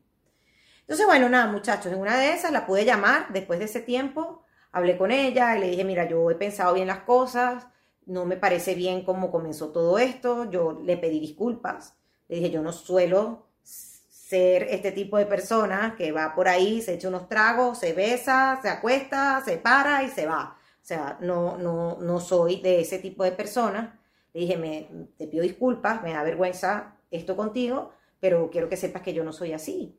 Entonces, 0.81 1.05
bueno, 1.05 1.29
nada, 1.29 1.51
muchachos, 1.51 1.93
en 1.93 1.99
una 1.99 2.17
de 2.17 2.33
esas 2.33 2.51
la 2.51 2.65
pude 2.65 2.83
llamar 2.83 3.31
después 3.31 3.59
de 3.59 3.65
ese 3.65 3.81
tiempo, 3.81 4.43
hablé 4.71 4.97
con 4.97 5.11
ella 5.11 5.55
y 5.55 5.59
le 5.59 5.69
dije, 5.69 5.83
mira, 5.83 6.09
yo 6.09 6.31
he 6.31 6.35
pensado 6.35 6.73
bien 6.73 6.87
las 6.87 7.01
cosas, 7.01 7.67
no 8.09 8.25
me 8.25 8.37
parece 8.37 8.73
bien 8.73 9.03
cómo 9.03 9.31
comenzó 9.31 9.69
todo 9.69 9.99
esto, 9.99 10.49
yo 10.49 10.79
le 10.83 10.97
pedí 10.97 11.19
disculpas, 11.19 11.95
le 12.27 12.37
dije, 12.37 12.49
yo 12.49 12.63
no 12.63 12.71
suelo 12.71 13.45
ser 13.61 14.63
este 14.63 14.91
tipo 14.91 15.17
de 15.17 15.27
persona 15.27 15.95
que 15.95 16.11
va 16.11 16.33
por 16.33 16.47
ahí, 16.47 16.81
se 16.81 16.95
echa 16.95 17.07
unos 17.07 17.29
tragos, 17.29 17.77
se 17.77 17.93
besa, 17.93 18.59
se 18.61 18.69
acuesta, 18.69 19.41
se 19.45 19.57
para 19.57 20.03
y 20.03 20.09
se 20.09 20.25
va. 20.25 20.57
O 20.81 20.85
sea, 20.85 21.17
no, 21.21 21.57
no, 21.57 21.97
no 21.99 22.19
soy 22.19 22.61
de 22.61 22.81
ese 22.81 22.97
tipo 22.99 23.23
de 23.23 23.31
persona. 23.31 23.99
Le 24.33 24.41
dije, 24.41 24.57
me, 24.57 24.89
te 25.17 25.27
pido 25.27 25.43
disculpas, 25.43 26.01
me 26.03 26.13
da 26.13 26.23
vergüenza 26.23 26.95
esto 27.11 27.35
contigo, 27.35 27.91
pero 28.19 28.49
quiero 28.49 28.69
que 28.69 28.77
sepas 28.77 29.01
que 29.03 29.13
yo 29.13 29.23
no 29.23 29.33
soy 29.33 29.53
así. 29.53 29.97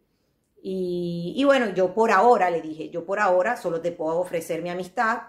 Y, 0.62 1.34
y, 1.36 1.44
bueno, 1.44 1.70
yo 1.70 1.94
por 1.94 2.10
ahora, 2.10 2.50
le 2.50 2.60
dije, 2.60 2.90
yo 2.90 3.06
por 3.06 3.18
ahora 3.18 3.56
solo 3.56 3.80
te 3.80 3.92
puedo 3.92 4.18
ofrecer 4.18 4.62
mi 4.62 4.70
amistad, 4.70 5.22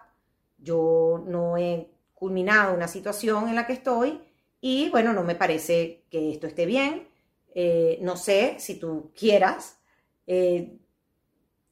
yo 0.58 1.24
no 1.26 1.58
he 1.58 1.90
culminado 2.22 2.76
una 2.76 2.88
situación 2.88 3.50
en 3.50 3.56
la 3.56 3.66
que 3.66 3.74
estoy 3.74 4.22
y 4.60 4.92
bueno, 4.92 5.12
no 5.12 5.24
me 5.24 5.34
parece 5.34 6.06
que 6.12 6.32
esto 6.32 6.46
esté 6.46 6.68
bien, 6.68 7.08
eh, 7.56 7.98
no 8.04 8.16
sé 8.16 8.58
si 8.60 8.76
tú 8.76 9.12
quieras 9.18 9.80
eh, 10.28 10.78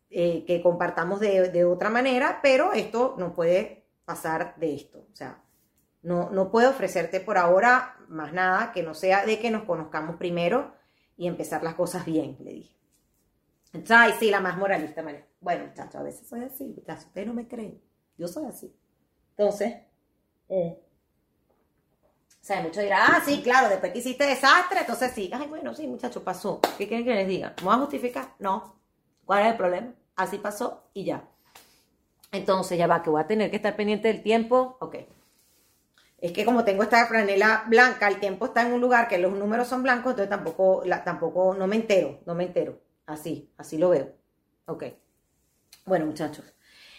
eh, 0.10 0.44
que 0.48 0.64
compartamos 0.64 1.20
de, 1.20 1.50
de 1.50 1.66
otra 1.66 1.92
manera, 1.92 2.40
pero 2.42 2.74
esto 2.74 3.14
no 3.20 3.32
puede 3.32 3.86
pasar 4.06 4.56
de 4.58 4.74
esto, 4.74 5.06
o 5.14 5.16
sea, 5.16 5.44
no, 6.02 6.32
no 6.32 6.50
puedo 6.50 6.72
ofrecerte 6.72 7.20
por 7.20 7.38
ahora 7.38 7.98
más 8.08 8.34
nada 8.34 8.72
que 8.72 8.82
no 8.82 8.96
sea 8.96 9.28
de 9.28 9.38
que 9.38 9.52
nos 9.52 9.66
conozcamos 9.66 10.16
primero 10.16 10.74
y 11.16 11.28
empezar 11.28 11.62
las 11.62 11.76
cosas 11.76 12.06
bien, 12.06 12.38
le 12.40 12.54
dije. 12.54 12.76
Ay, 13.88 14.14
sí, 14.20 14.32
la 14.32 14.40
más 14.40 14.58
moralista, 14.58 15.04
María. 15.04 15.28
Bueno, 15.42 15.68
muchachos, 15.68 15.98
a 15.98 16.02
veces 16.02 16.28
soy 16.28 16.44
así, 16.44 16.74
muchachos, 16.76 17.06
ustedes 17.06 17.28
no 17.28 17.36
me 17.36 17.48
creen. 17.48 17.80
Yo 18.18 18.28
soy 18.28 18.48
así. 18.48 18.76
Entonces, 19.38 19.76
eh, 20.50 20.80
o 22.30 22.46
sea, 22.50 22.62
muchos 22.62 22.84
dirán, 22.84 23.02
ah, 23.12 23.22
sí, 23.24 23.42
claro, 23.44 23.70
después 23.70 23.92
que 23.92 24.00
hiciste 24.00 24.26
desastre, 24.26 24.80
entonces 24.80 25.12
sí. 25.14 25.30
Ay, 25.34 25.48
bueno, 25.48 25.74
sí, 25.76 25.88
muchachos, 25.88 26.24
pasó. 26.24 26.60
¿Qué 26.78 26.88
quieren 26.88 27.06
que 27.06 27.14
les 27.14 27.28
diga? 27.28 27.54
¿Me 27.60 27.66
voy 27.66 27.76
a 27.76 27.80
justificar? 27.80 28.34
No. 28.40 28.76
¿Cuál 29.26 29.46
es 29.46 29.52
el 29.52 29.58
problema? 29.58 29.94
Así 30.16 30.40
pasó 30.40 30.90
y 30.94 31.06
ya. 31.06 31.28
Entonces, 32.32 32.78
ya 32.78 32.88
va, 32.88 33.04
que 33.04 33.10
voy 33.10 33.22
a 33.22 33.28
tener 33.28 33.50
que 33.52 33.58
estar 33.58 33.76
pendiente 33.76 34.08
del 34.08 34.24
tiempo. 34.24 34.78
Ok 34.82 34.96
es 36.22 36.32
que 36.34 36.46
como 36.46 36.64
tengo 36.66 36.84
esta 36.84 37.06
franela 37.08 37.64
blanca, 37.68 38.08
el 38.08 38.20
tiempo 38.20 38.48
está 38.48 38.62
en 38.64 38.74
un 38.74 38.82
lugar 38.82 39.08
que 39.08 39.18
los 39.18 39.34
números 39.34 39.68
son 39.68 39.84
blancos, 39.84 40.12
entonces 40.12 40.30
tampoco, 40.30 40.84
tampoco, 41.04 41.56
no 41.56 41.68
me 41.68 41.78
entero, 41.78 42.20
no 42.26 42.36
me 42.36 42.46
entero. 42.46 42.82
Así, 43.06 43.50
así 43.58 43.78
lo 43.78 43.90
veo. 43.90 44.14
Ok. 44.66 44.84
Bueno, 45.86 46.06
muchachos. 46.06 46.46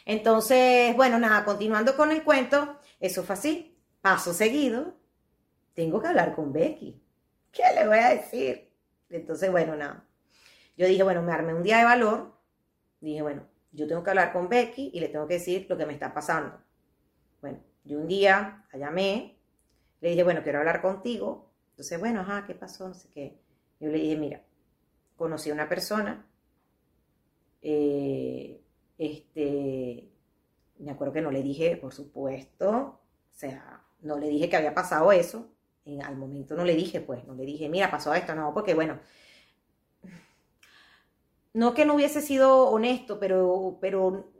Entonces, 0.06 0.96
bueno, 0.96 1.18
nada, 1.18 1.44
continuando 1.44 1.96
con 1.96 2.10
el 2.10 2.24
cuento, 2.24 2.78
eso 3.00 3.24
fue 3.24 3.34
así. 3.34 3.76
Paso 4.00 4.32
seguido, 4.32 4.94
tengo 5.74 6.00
que 6.00 6.08
hablar 6.08 6.34
con 6.34 6.52
Becky. 6.52 7.02
¿Qué 7.50 7.62
le 7.74 7.86
voy 7.86 7.98
a 7.98 8.10
decir? 8.10 8.70
Entonces, 9.08 9.50
bueno, 9.50 9.74
nada. 9.74 10.06
Yo 10.76 10.86
dije, 10.86 11.02
bueno, 11.02 11.22
me 11.22 11.32
armé 11.32 11.54
un 11.54 11.62
día 11.62 11.78
de 11.78 11.84
valor. 11.84 12.38
Dije, 13.00 13.22
bueno, 13.22 13.46
yo 13.72 13.86
tengo 13.86 14.02
que 14.02 14.10
hablar 14.10 14.32
con 14.32 14.48
Becky 14.48 14.90
y 14.94 15.00
le 15.00 15.08
tengo 15.08 15.26
que 15.26 15.34
decir 15.34 15.66
lo 15.68 15.76
que 15.76 15.86
me 15.86 15.92
está 15.92 16.14
pasando. 16.14 16.58
Bueno, 17.40 17.62
yo 17.84 17.98
un 17.98 18.06
día 18.06 18.64
la 18.72 18.78
llamé, 18.78 19.38
le 20.00 20.10
dije, 20.10 20.22
bueno, 20.22 20.42
quiero 20.42 20.58
hablar 20.58 20.80
contigo. 20.80 21.50
Entonces, 21.70 21.98
bueno, 21.98 22.20
ajá, 22.20 22.46
¿qué 22.46 22.54
pasó? 22.54 22.88
No 22.88 22.94
sé 22.94 23.08
qué. 23.10 23.40
Yo 23.80 23.88
le 23.88 23.98
dije, 23.98 24.16
mira, 24.16 24.44
conocí 25.16 25.50
a 25.50 25.54
una 25.54 25.68
persona, 25.68 26.26
eh, 27.62 28.62
este, 28.98 30.12
me 30.80 30.90
acuerdo 30.92 31.12
que 31.12 31.22
no 31.22 31.30
le 31.30 31.42
dije, 31.42 31.76
por 31.76 31.92
supuesto, 31.92 32.70
o 32.70 33.00
sea, 33.32 33.84
no 34.00 34.18
le 34.18 34.28
dije 34.28 34.48
que 34.48 34.56
había 34.56 34.74
pasado 34.74 35.12
eso, 35.12 35.46
en, 35.84 36.02
al 36.02 36.16
momento 36.16 36.54
no 36.54 36.64
le 36.64 36.74
dije, 36.74 37.00
pues, 37.00 37.24
no 37.26 37.34
le 37.34 37.44
dije, 37.44 37.68
mira, 37.68 37.90
pasó 37.90 38.14
esto, 38.14 38.34
no, 38.34 38.52
porque 38.54 38.74
bueno, 38.74 38.98
no 41.52 41.74
que 41.74 41.84
no 41.84 41.94
hubiese 41.94 42.20
sido 42.20 42.68
honesto, 42.68 43.18
pero, 43.18 43.78
pero, 43.80 44.30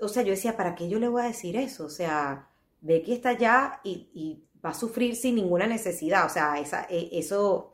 o 0.00 0.08
sea, 0.08 0.22
yo 0.22 0.30
decía, 0.30 0.56
¿para 0.56 0.74
qué 0.74 0.88
yo 0.88 0.98
le 0.98 1.08
voy 1.08 1.22
a 1.22 1.26
decir 1.26 1.56
eso? 1.56 1.86
O 1.86 1.90
sea, 1.90 2.48
que 2.86 3.12
está 3.12 3.30
allá 3.30 3.80
y, 3.84 4.44
va 4.64 4.70
a 4.70 4.74
sufrir 4.74 5.16
sin 5.16 5.36
ninguna 5.36 5.66
necesidad. 5.66 6.26
O 6.26 6.28
sea, 6.28 6.58
esa, 6.58 6.86
e, 6.90 7.08
eso, 7.12 7.72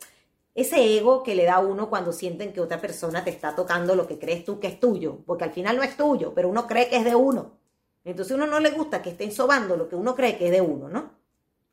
ese 0.54 0.96
ego 0.96 1.24
que 1.24 1.34
le 1.34 1.44
da 1.44 1.58
uno 1.58 1.90
cuando 1.90 2.12
sienten 2.12 2.52
que 2.52 2.60
otra 2.60 2.80
persona 2.80 3.24
te 3.24 3.30
está 3.30 3.56
tocando 3.56 3.96
lo 3.96 4.06
que 4.06 4.20
crees 4.20 4.44
tú 4.44 4.60
que 4.60 4.68
es 4.68 4.78
tuyo, 4.78 5.18
porque 5.26 5.44
al 5.44 5.52
final 5.52 5.76
no 5.76 5.82
es 5.82 5.96
tuyo, 5.96 6.32
pero 6.34 6.48
uno 6.48 6.66
cree 6.68 6.88
que 6.88 6.96
es 6.96 7.04
de 7.04 7.16
uno. 7.16 7.58
Entonces 8.06 8.32
a 8.32 8.36
uno 8.36 8.46
no 8.46 8.60
le 8.60 8.70
gusta 8.70 9.02
que 9.02 9.10
estén 9.10 9.32
sobando 9.32 9.76
lo 9.76 9.88
que 9.88 9.96
uno 9.96 10.14
cree 10.14 10.38
que 10.38 10.46
es 10.46 10.52
de 10.52 10.60
uno, 10.60 10.88
¿no? 10.88 11.10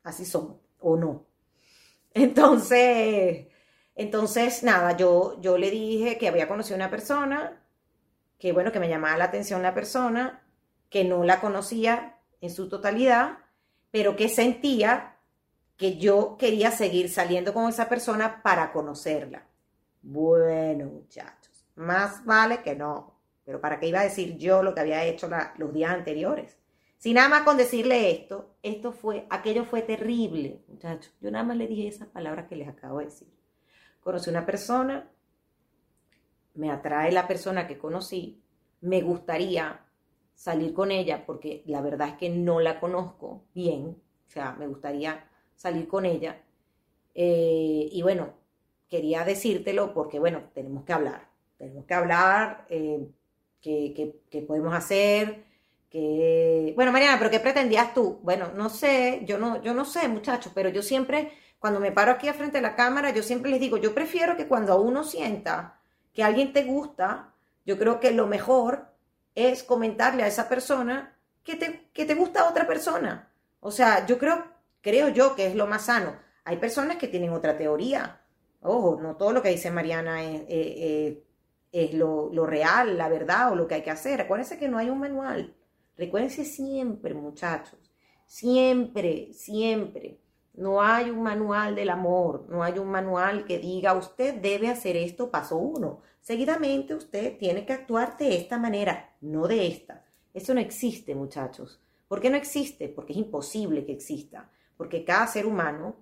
Así 0.02 0.24
son, 0.24 0.58
o 0.80 0.96
no. 0.96 1.26
Entonces, 2.12 3.46
entonces 3.94 4.64
nada, 4.64 4.96
yo, 4.96 5.40
yo 5.40 5.56
le 5.56 5.70
dije 5.70 6.18
que 6.18 6.26
había 6.26 6.48
conocido 6.48 6.74
una 6.74 6.90
persona, 6.90 7.62
que 8.36 8.52
bueno, 8.52 8.72
que 8.72 8.80
me 8.80 8.88
llamaba 8.88 9.16
la 9.16 9.26
atención 9.26 9.62
la 9.62 9.74
persona, 9.74 10.42
que 10.90 11.04
no 11.04 11.22
la 11.22 11.40
conocía, 11.40 12.18
en 12.40 12.50
su 12.50 12.68
totalidad, 12.68 13.38
pero 13.92 14.16
que 14.16 14.28
sentía 14.28 15.16
que 15.76 15.98
yo 15.98 16.36
quería 16.36 16.72
seguir 16.72 17.10
saliendo 17.10 17.54
con 17.54 17.68
esa 17.68 17.88
persona 17.88 18.42
para 18.42 18.72
conocerla. 18.72 19.46
Bueno, 20.02 20.86
muchachos, 20.86 21.64
más 21.76 22.24
vale 22.24 22.60
que 22.62 22.74
no. 22.74 23.13
Pero 23.44 23.60
¿para 23.60 23.78
qué 23.78 23.88
iba 23.88 24.00
a 24.00 24.04
decir 24.04 24.36
yo 24.38 24.62
lo 24.62 24.74
que 24.74 24.80
había 24.80 25.04
hecho 25.04 25.28
los 25.58 25.72
días 25.72 25.92
anteriores? 25.92 26.58
Si 26.98 27.12
nada 27.12 27.28
más 27.28 27.42
con 27.42 27.56
decirle 27.56 28.10
esto, 28.10 28.56
esto 28.62 28.92
fue, 28.92 29.26
aquello 29.28 29.64
fue 29.64 29.82
terrible, 29.82 30.64
muchachos. 30.68 31.12
Yo 31.20 31.30
nada 31.30 31.44
más 31.44 31.56
le 31.56 31.66
dije 31.66 31.86
esas 31.86 32.08
palabras 32.08 32.46
que 32.48 32.56
les 32.56 32.68
acabo 32.68 32.98
de 32.98 33.06
decir. 33.06 33.28
Conocí 34.00 34.30
una 34.30 34.46
persona, 34.46 35.10
me 36.54 36.70
atrae 36.70 37.12
la 37.12 37.28
persona 37.28 37.66
que 37.66 37.76
conocí, 37.76 38.42
me 38.80 39.02
gustaría 39.02 39.84
salir 40.34 40.72
con 40.72 40.90
ella, 40.90 41.26
porque 41.26 41.62
la 41.66 41.80
verdad 41.80 42.08
es 42.08 42.14
que 42.14 42.30
no 42.30 42.60
la 42.60 42.80
conozco 42.80 43.44
bien, 43.54 44.02
o 44.26 44.30
sea, 44.30 44.52
me 44.52 44.66
gustaría 44.66 45.28
salir 45.54 45.86
con 45.88 46.06
ella. 46.06 46.42
Eh, 47.14 47.88
y 47.92 48.02
bueno, 48.02 48.34
quería 48.88 49.24
decírtelo 49.24 49.92
porque, 49.92 50.18
bueno, 50.18 50.44
tenemos 50.54 50.84
que 50.84 50.92
hablar, 50.92 51.28
tenemos 51.58 51.84
que 51.84 51.94
hablar, 51.94 52.66
eh, 52.68 53.08
qué, 53.64 54.44
podemos 54.46 54.74
hacer, 54.74 55.44
que... 55.90 56.72
Bueno, 56.76 56.92
Mariana, 56.92 57.18
pero 57.18 57.30
¿qué 57.30 57.40
pretendías 57.40 57.94
tú? 57.94 58.20
Bueno, 58.22 58.50
no 58.54 58.68
sé, 58.68 59.22
yo 59.24 59.38
no, 59.38 59.62
yo 59.62 59.74
no 59.74 59.84
sé, 59.84 60.06
muchachos, 60.08 60.52
pero 60.54 60.68
yo 60.68 60.82
siempre, 60.82 61.32
cuando 61.58 61.80
me 61.80 61.92
paro 61.92 62.12
aquí 62.12 62.28
frente 62.30 62.58
a 62.58 62.62
la 62.62 62.76
cámara, 62.76 63.10
yo 63.10 63.22
siempre 63.22 63.50
les 63.50 63.60
digo, 63.60 63.76
yo 63.78 63.94
prefiero 63.94 64.36
que 64.36 64.46
cuando 64.46 64.80
uno 64.80 65.04
sienta 65.04 65.80
que 66.12 66.22
alguien 66.22 66.52
te 66.52 66.64
gusta, 66.64 67.32
yo 67.64 67.78
creo 67.78 68.00
que 68.00 68.10
lo 68.10 68.26
mejor 68.26 68.88
es 69.34 69.62
comentarle 69.62 70.22
a 70.22 70.28
esa 70.28 70.48
persona 70.48 71.16
que 71.42 71.56
te, 71.56 71.88
que 71.92 72.04
te 72.04 72.14
gusta 72.14 72.42
a 72.42 72.50
otra 72.50 72.66
persona. 72.66 73.30
O 73.60 73.70
sea, 73.70 74.06
yo 74.06 74.18
creo, 74.18 74.44
creo 74.80 75.08
yo 75.08 75.34
que 75.34 75.46
es 75.46 75.54
lo 75.54 75.66
más 75.66 75.86
sano. 75.86 76.16
Hay 76.44 76.58
personas 76.58 76.98
que 76.98 77.08
tienen 77.08 77.30
otra 77.30 77.56
teoría. 77.56 78.20
Ojo, 78.60 78.98
no 79.00 79.16
todo 79.16 79.32
lo 79.32 79.42
que 79.42 79.48
dice 79.48 79.70
Mariana 79.70 80.22
es, 80.22 80.40
eh, 80.42 80.46
eh, 80.48 81.24
es 81.74 81.94
lo, 81.94 82.30
lo, 82.32 82.46
real, 82.46 82.96
la 82.96 83.08
verdad 83.08 83.52
o 83.52 83.56
lo 83.56 83.66
que 83.66 83.74
hay 83.74 83.82
que 83.82 83.90
hacer. 83.90 84.20
Acuérdense 84.20 84.58
que 84.58 84.68
no 84.68 84.78
hay 84.78 84.90
un 84.90 84.98
manual. 84.98 85.54
Recuérdense 85.96 86.44
siempre, 86.44 87.14
muchachos, 87.14 87.92
siempre, 88.26 89.32
siempre. 89.32 90.20
No 90.54 90.80
hay 90.80 91.10
un 91.10 91.22
manual 91.22 91.74
del 91.74 91.90
amor, 91.90 92.46
no 92.48 92.62
hay 92.62 92.78
un 92.78 92.88
manual 92.88 93.44
que 93.44 93.58
diga 93.58 93.94
usted 93.94 94.34
debe 94.34 94.68
hacer 94.68 94.96
esto, 94.96 95.30
paso 95.30 95.56
uno. 95.56 96.00
Seguidamente 96.20 96.94
usted 96.94 97.36
tiene 97.38 97.66
que 97.66 97.72
actuar 97.72 98.16
de 98.16 98.36
esta 98.36 98.58
manera, 98.58 99.14
no 99.20 99.48
de 99.48 99.66
esta. 99.66 100.04
Eso 100.32 100.54
no 100.54 100.60
existe, 100.60 101.14
muchachos. 101.14 101.80
¿Por 102.08 102.20
qué 102.20 102.30
no 102.30 102.36
existe? 102.36 102.88
Porque 102.88 103.12
es 103.12 103.18
imposible 103.18 103.84
que 103.84 103.92
exista. 103.92 104.50
Porque 104.76 105.04
cada 105.04 105.26
ser 105.26 105.46
humano 105.46 105.96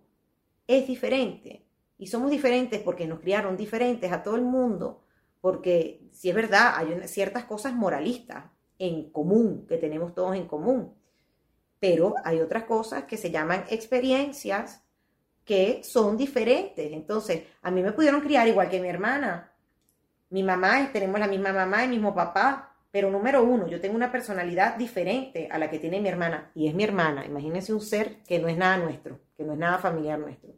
es 0.66 0.86
diferente. 0.86 1.64
Y 1.98 2.06
somos 2.06 2.30
diferentes 2.30 2.80
porque 2.82 3.06
nos 3.06 3.20
criaron 3.20 3.56
diferentes 3.56 4.12
a 4.12 4.22
todo 4.22 4.36
el 4.36 4.42
mundo. 4.42 5.01
Porque 5.42 6.08
si 6.12 6.30
es 6.30 6.34
verdad, 6.36 6.74
hay 6.76 7.06
ciertas 7.08 7.44
cosas 7.44 7.74
moralistas 7.74 8.44
en 8.78 9.10
común, 9.10 9.66
que 9.68 9.76
tenemos 9.76 10.14
todos 10.14 10.36
en 10.36 10.46
común. 10.46 10.94
Pero 11.80 12.14
hay 12.24 12.40
otras 12.40 12.62
cosas 12.62 13.04
que 13.04 13.16
se 13.16 13.32
llaman 13.32 13.64
experiencias 13.68 14.84
que 15.44 15.82
son 15.82 16.16
diferentes. 16.16 16.92
Entonces, 16.92 17.42
a 17.60 17.72
mí 17.72 17.82
me 17.82 17.90
pudieron 17.90 18.20
criar 18.20 18.46
igual 18.46 18.70
que 18.70 18.80
mi 18.80 18.88
hermana. 18.88 19.52
Mi 20.30 20.44
mamá, 20.44 20.88
tenemos 20.92 21.18
la 21.18 21.26
misma 21.26 21.52
mamá 21.52 21.80
y 21.82 21.84
el 21.86 21.90
mismo 21.90 22.14
papá, 22.14 22.76
pero 22.92 23.10
número 23.10 23.42
uno, 23.42 23.66
yo 23.66 23.80
tengo 23.80 23.96
una 23.96 24.12
personalidad 24.12 24.76
diferente 24.76 25.48
a 25.50 25.58
la 25.58 25.68
que 25.68 25.80
tiene 25.80 26.00
mi 26.00 26.08
hermana. 26.08 26.52
Y 26.54 26.68
es 26.68 26.74
mi 26.74 26.84
hermana. 26.84 27.26
Imagínense 27.26 27.74
un 27.74 27.80
ser 27.80 28.22
que 28.22 28.38
no 28.38 28.46
es 28.46 28.56
nada 28.56 28.76
nuestro, 28.76 29.18
que 29.36 29.42
no 29.42 29.54
es 29.54 29.58
nada 29.58 29.78
familiar 29.78 30.20
nuestro. 30.20 30.54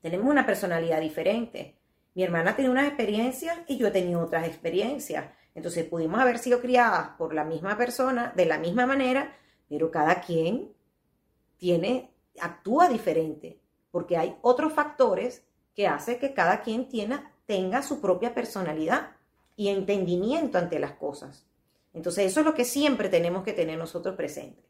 Tenemos 0.00 0.26
una 0.30 0.46
personalidad 0.46 1.00
diferente. 1.00 1.79
Mi 2.14 2.22
hermana 2.22 2.56
tiene 2.56 2.70
unas 2.70 2.88
experiencias 2.88 3.58
y 3.66 3.76
yo 3.76 3.86
he 3.88 3.90
tenido 3.90 4.20
otras 4.20 4.46
experiencias. 4.46 5.26
Entonces 5.54 5.84
pudimos 5.84 6.20
haber 6.20 6.38
sido 6.38 6.60
criadas 6.60 7.10
por 7.18 7.34
la 7.34 7.44
misma 7.44 7.76
persona, 7.76 8.32
de 8.36 8.46
la 8.46 8.58
misma 8.58 8.86
manera, 8.86 9.36
pero 9.68 9.90
cada 9.90 10.20
quien 10.20 10.72
tiene, 11.56 12.10
actúa 12.40 12.88
diferente, 12.88 13.60
porque 13.90 14.16
hay 14.16 14.36
otros 14.42 14.72
factores 14.72 15.44
que 15.74 15.86
hacen 15.86 16.18
que 16.18 16.34
cada 16.34 16.62
quien 16.62 16.88
tenga 17.46 17.82
su 17.82 18.00
propia 18.00 18.34
personalidad 18.34 19.12
y 19.56 19.68
entendimiento 19.68 20.58
ante 20.58 20.78
las 20.78 20.92
cosas. 20.92 21.46
Entonces, 21.92 22.26
eso 22.26 22.40
es 22.40 22.46
lo 22.46 22.54
que 22.54 22.64
siempre 22.64 23.08
tenemos 23.08 23.44
que 23.44 23.52
tener 23.52 23.76
nosotros 23.78 24.16
presentes. 24.16 24.64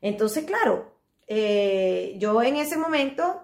Entonces, 0.00 0.44
claro, 0.44 0.94
eh, 1.26 2.14
yo 2.18 2.42
en 2.42 2.56
ese 2.56 2.76
momento 2.76 3.43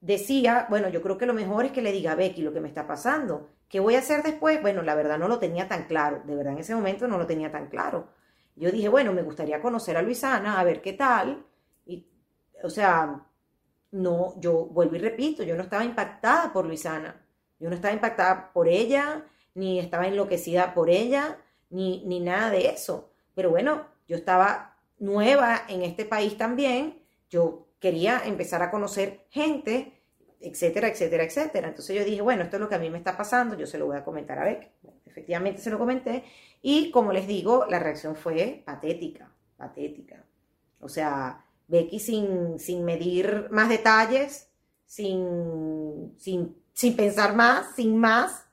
decía, 0.00 0.66
bueno, 0.68 0.88
yo 0.88 1.02
creo 1.02 1.18
que 1.18 1.26
lo 1.26 1.34
mejor 1.34 1.64
es 1.64 1.72
que 1.72 1.82
le 1.82 1.92
diga 1.92 2.12
a 2.12 2.14
Becky 2.16 2.42
lo 2.42 2.52
que 2.52 2.60
me 2.60 2.68
está 2.68 2.86
pasando. 2.86 3.48
¿Qué 3.68 3.80
voy 3.80 3.96
a 3.96 4.00
hacer 4.00 4.22
después? 4.22 4.60
Bueno, 4.62 4.82
la 4.82 4.94
verdad 4.94 5.18
no 5.18 5.28
lo 5.28 5.38
tenía 5.38 5.68
tan 5.68 5.84
claro, 5.84 6.22
de 6.24 6.36
verdad 6.36 6.52
en 6.52 6.60
ese 6.60 6.74
momento 6.74 7.08
no 7.08 7.18
lo 7.18 7.26
tenía 7.26 7.50
tan 7.50 7.68
claro. 7.68 8.08
Yo 8.54 8.70
dije, 8.70 8.88
bueno, 8.88 9.12
me 9.12 9.22
gustaría 9.22 9.60
conocer 9.60 9.96
a 9.96 10.02
Luisana, 10.02 10.58
a 10.58 10.64
ver 10.64 10.80
qué 10.80 10.92
tal. 10.94 11.44
Y, 11.84 12.06
o 12.62 12.70
sea, 12.70 13.26
no, 13.90 14.34
yo 14.40 14.66
vuelvo 14.66 14.96
y 14.96 14.98
repito, 14.98 15.42
yo 15.42 15.56
no 15.56 15.62
estaba 15.62 15.84
impactada 15.84 16.52
por 16.52 16.64
Luisana. 16.64 17.22
Yo 17.58 17.68
no 17.68 17.74
estaba 17.74 17.94
impactada 17.94 18.52
por 18.52 18.68
ella, 18.68 19.26
ni 19.54 19.78
estaba 19.78 20.06
enloquecida 20.06 20.74
por 20.74 20.90
ella, 20.90 21.38
ni, 21.70 22.04
ni 22.06 22.20
nada 22.20 22.50
de 22.50 22.68
eso. 22.68 23.10
Pero 23.34 23.50
bueno, 23.50 23.86
yo 24.06 24.16
estaba 24.16 24.76
nueva 24.98 25.62
en 25.68 25.82
este 25.82 26.04
país 26.04 26.36
también, 26.36 27.02
yo 27.28 27.65
quería 27.80 28.22
empezar 28.24 28.62
a 28.62 28.70
conocer 28.70 29.26
gente, 29.30 30.00
etcétera, 30.40 30.88
etcétera, 30.88 31.24
etcétera. 31.24 31.68
Entonces 31.68 31.96
yo 31.96 32.04
dije, 32.04 32.22
bueno, 32.22 32.42
esto 32.42 32.56
es 32.56 32.60
lo 32.60 32.68
que 32.68 32.74
a 32.74 32.78
mí 32.78 32.90
me 32.90 32.98
está 32.98 33.16
pasando, 33.16 33.56
yo 33.56 33.66
se 33.66 33.78
lo 33.78 33.86
voy 33.86 33.96
a 33.96 34.04
comentar 34.04 34.38
a 34.38 34.44
Beck. 34.44 34.70
efectivamente 35.04 35.60
se 35.60 35.70
lo 35.70 35.78
comenté 35.78 36.24
y 36.62 36.90
como 36.90 37.12
les 37.12 37.26
digo, 37.26 37.66
la 37.68 37.78
reacción 37.78 38.16
fue 38.16 38.62
patética, 38.64 39.32
patética. 39.56 40.24
O 40.80 40.88
sea, 40.88 41.44
Becky 41.68 41.98
sin, 41.98 42.58
sin 42.58 42.84
medir 42.84 43.48
más 43.50 43.68
detalles, 43.68 44.50
sin, 44.84 46.14
sin, 46.18 46.56
sin 46.72 46.96
pensar 46.96 47.34
más, 47.34 47.74
sin 47.74 47.96
más, 47.96 48.46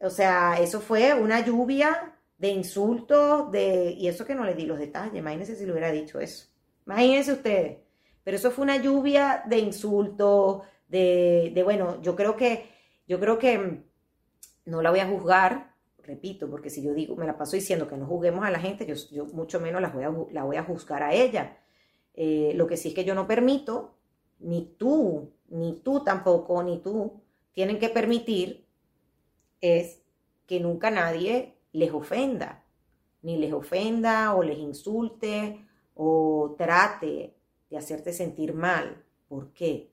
o 0.00 0.10
sea, 0.10 0.56
eso 0.60 0.80
fue 0.80 1.14
una 1.14 1.44
lluvia 1.44 2.14
de 2.38 2.48
insultos, 2.48 3.50
de, 3.50 3.92
y 3.92 4.08
eso 4.08 4.26
que 4.26 4.34
no 4.34 4.44
le 4.44 4.54
di 4.54 4.66
los 4.66 4.78
detalles, 4.78 5.14
imagínense 5.16 5.56
si 5.56 5.64
le 5.64 5.72
hubiera 5.72 5.90
dicho 5.90 6.20
eso. 6.20 6.46
Imagínense 6.86 7.32
ustedes. 7.32 7.78
Pero 8.24 8.36
eso 8.36 8.50
fue 8.50 8.64
una 8.64 8.78
lluvia 8.78 9.44
de 9.46 9.58
insultos, 9.58 10.62
de, 10.88 11.52
de, 11.54 11.62
bueno, 11.62 12.00
yo 12.02 12.16
creo 12.16 12.36
que, 12.36 12.70
yo 13.06 13.20
creo 13.20 13.38
que 13.38 13.84
no 14.64 14.82
la 14.82 14.90
voy 14.90 15.00
a 15.00 15.08
juzgar, 15.08 15.74
repito, 16.02 16.50
porque 16.50 16.70
si 16.70 16.82
yo 16.82 16.94
digo, 16.94 17.16
me 17.16 17.26
la 17.26 17.36
paso 17.36 17.56
diciendo 17.56 17.86
que 17.86 17.96
no 17.96 18.06
juzguemos 18.06 18.44
a 18.44 18.50
la 18.50 18.58
gente, 18.58 18.86
yo, 18.86 18.94
yo 19.12 19.26
mucho 19.26 19.60
menos 19.60 19.82
la 19.82 19.90
voy 19.90 20.04
a, 20.04 20.12
la 20.32 20.44
voy 20.44 20.56
a 20.56 20.64
juzgar 20.64 21.02
a 21.02 21.14
ella. 21.14 21.58
Eh, 22.14 22.52
lo 22.54 22.66
que 22.66 22.76
sí 22.76 22.88
es 22.88 22.94
que 22.94 23.04
yo 23.04 23.14
no 23.14 23.26
permito, 23.26 23.94
ni 24.40 24.74
tú, 24.78 25.32
ni 25.48 25.80
tú 25.84 26.02
tampoco, 26.02 26.62
ni 26.62 26.78
tú, 26.78 27.20
tienen 27.52 27.78
que 27.78 27.88
permitir 27.88 28.66
es 29.60 30.02
que 30.46 30.60
nunca 30.60 30.90
nadie 30.90 31.54
les 31.72 31.92
ofenda, 31.92 32.64
ni 33.22 33.38
les 33.38 33.52
ofenda 33.52 34.34
o 34.34 34.42
les 34.42 34.58
insulte 34.58 35.66
o 35.94 36.54
trate 36.58 37.34
de 37.74 37.78
hacerte 37.78 38.12
sentir 38.12 38.54
mal. 38.54 39.04
¿Por 39.28 39.52
qué? 39.52 39.90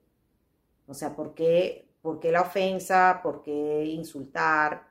O 0.88 0.94
sea, 0.94 1.15
¿por 1.15 1.34
qué, 1.34 1.89
por 2.02 2.20
qué 2.20 2.32
la 2.32 2.41
ofensa? 2.41 3.20
¿Por 3.24 3.41
qué 3.41 3.86
insultar? 3.86 4.88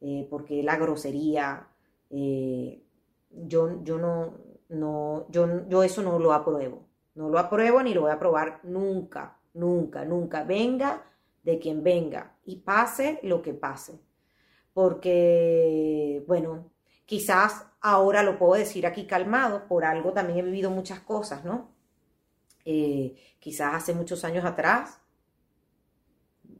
Eh, 0.00 0.26
¿Por 0.30 0.44
qué 0.44 0.62
la 0.62 0.76
grosería? 0.76 1.68
Eh, 2.08 2.82
yo, 3.30 3.82
yo 3.84 3.98
no, 3.98 4.34
no, 4.70 5.26
yo, 5.30 5.68
yo 5.68 5.82
eso 5.82 6.02
no 6.02 6.18
lo 6.18 6.32
apruebo. 6.32 6.88
No 7.14 7.28
lo 7.28 7.38
apruebo 7.38 7.82
ni 7.82 7.92
lo 7.92 8.02
voy 8.02 8.10
a 8.10 8.14
aprobar 8.14 8.60
nunca, 8.62 9.38
nunca, 9.54 10.04
nunca. 10.04 10.44
Venga 10.44 11.04
de 11.42 11.58
quien 11.58 11.82
venga 11.82 12.36
y 12.44 12.56
pase 12.56 13.20
lo 13.22 13.42
que 13.42 13.54
pase 13.54 14.00
porque, 14.72 16.24
bueno, 16.26 16.70
quizás 17.06 17.66
ahora 17.80 18.22
lo 18.22 18.38
puedo 18.38 18.54
decir 18.54 18.86
aquí 18.86 19.06
calmado, 19.06 19.66
por 19.68 19.84
algo 19.84 20.12
también 20.12 20.38
he 20.38 20.42
vivido 20.42 20.70
muchas 20.70 21.00
cosas, 21.00 21.44
¿no? 21.44 21.68
Eh, 22.72 23.16
quizás 23.40 23.74
hace 23.74 23.94
muchos 23.94 24.24
años 24.24 24.44
atrás 24.44 25.00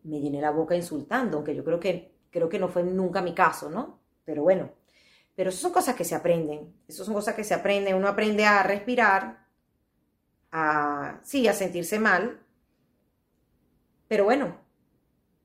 me 0.02 0.20
llené 0.20 0.40
la 0.40 0.50
boca 0.50 0.74
insultando, 0.74 1.36
aunque 1.36 1.54
yo 1.54 1.62
creo 1.62 1.78
que, 1.78 2.16
creo 2.32 2.48
que 2.48 2.58
no 2.58 2.66
fue 2.66 2.82
nunca 2.82 3.22
mi 3.22 3.32
caso, 3.32 3.70
¿no? 3.70 4.00
Pero 4.24 4.42
bueno, 4.42 4.72
pero 5.36 5.50
eso 5.50 5.60
son 5.60 5.72
cosas 5.72 5.94
que 5.94 6.02
se 6.04 6.16
aprenden, 6.16 6.74
eso 6.88 7.04
son 7.04 7.14
cosas 7.14 7.36
que 7.36 7.44
se 7.44 7.54
aprenden, 7.54 7.94
uno 7.94 8.08
aprende 8.08 8.44
a 8.44 8.64
respirar, 8.64 9.46
a, 10.50 11.20
sí, 11.22 11.46
a 11.46 11.52
sentirse 11.52 12.00
mal, 12.00 12.40
pero 14.08 14.24
bueno, 14.24 14.56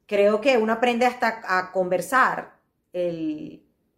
creo 0.08 0.42
que 0.42 0.58
uno 0.58 0.74
aprende 0.74 1.06
hasta 1.06 1.42
a 1.46 1.72
conversar 1.72 2.60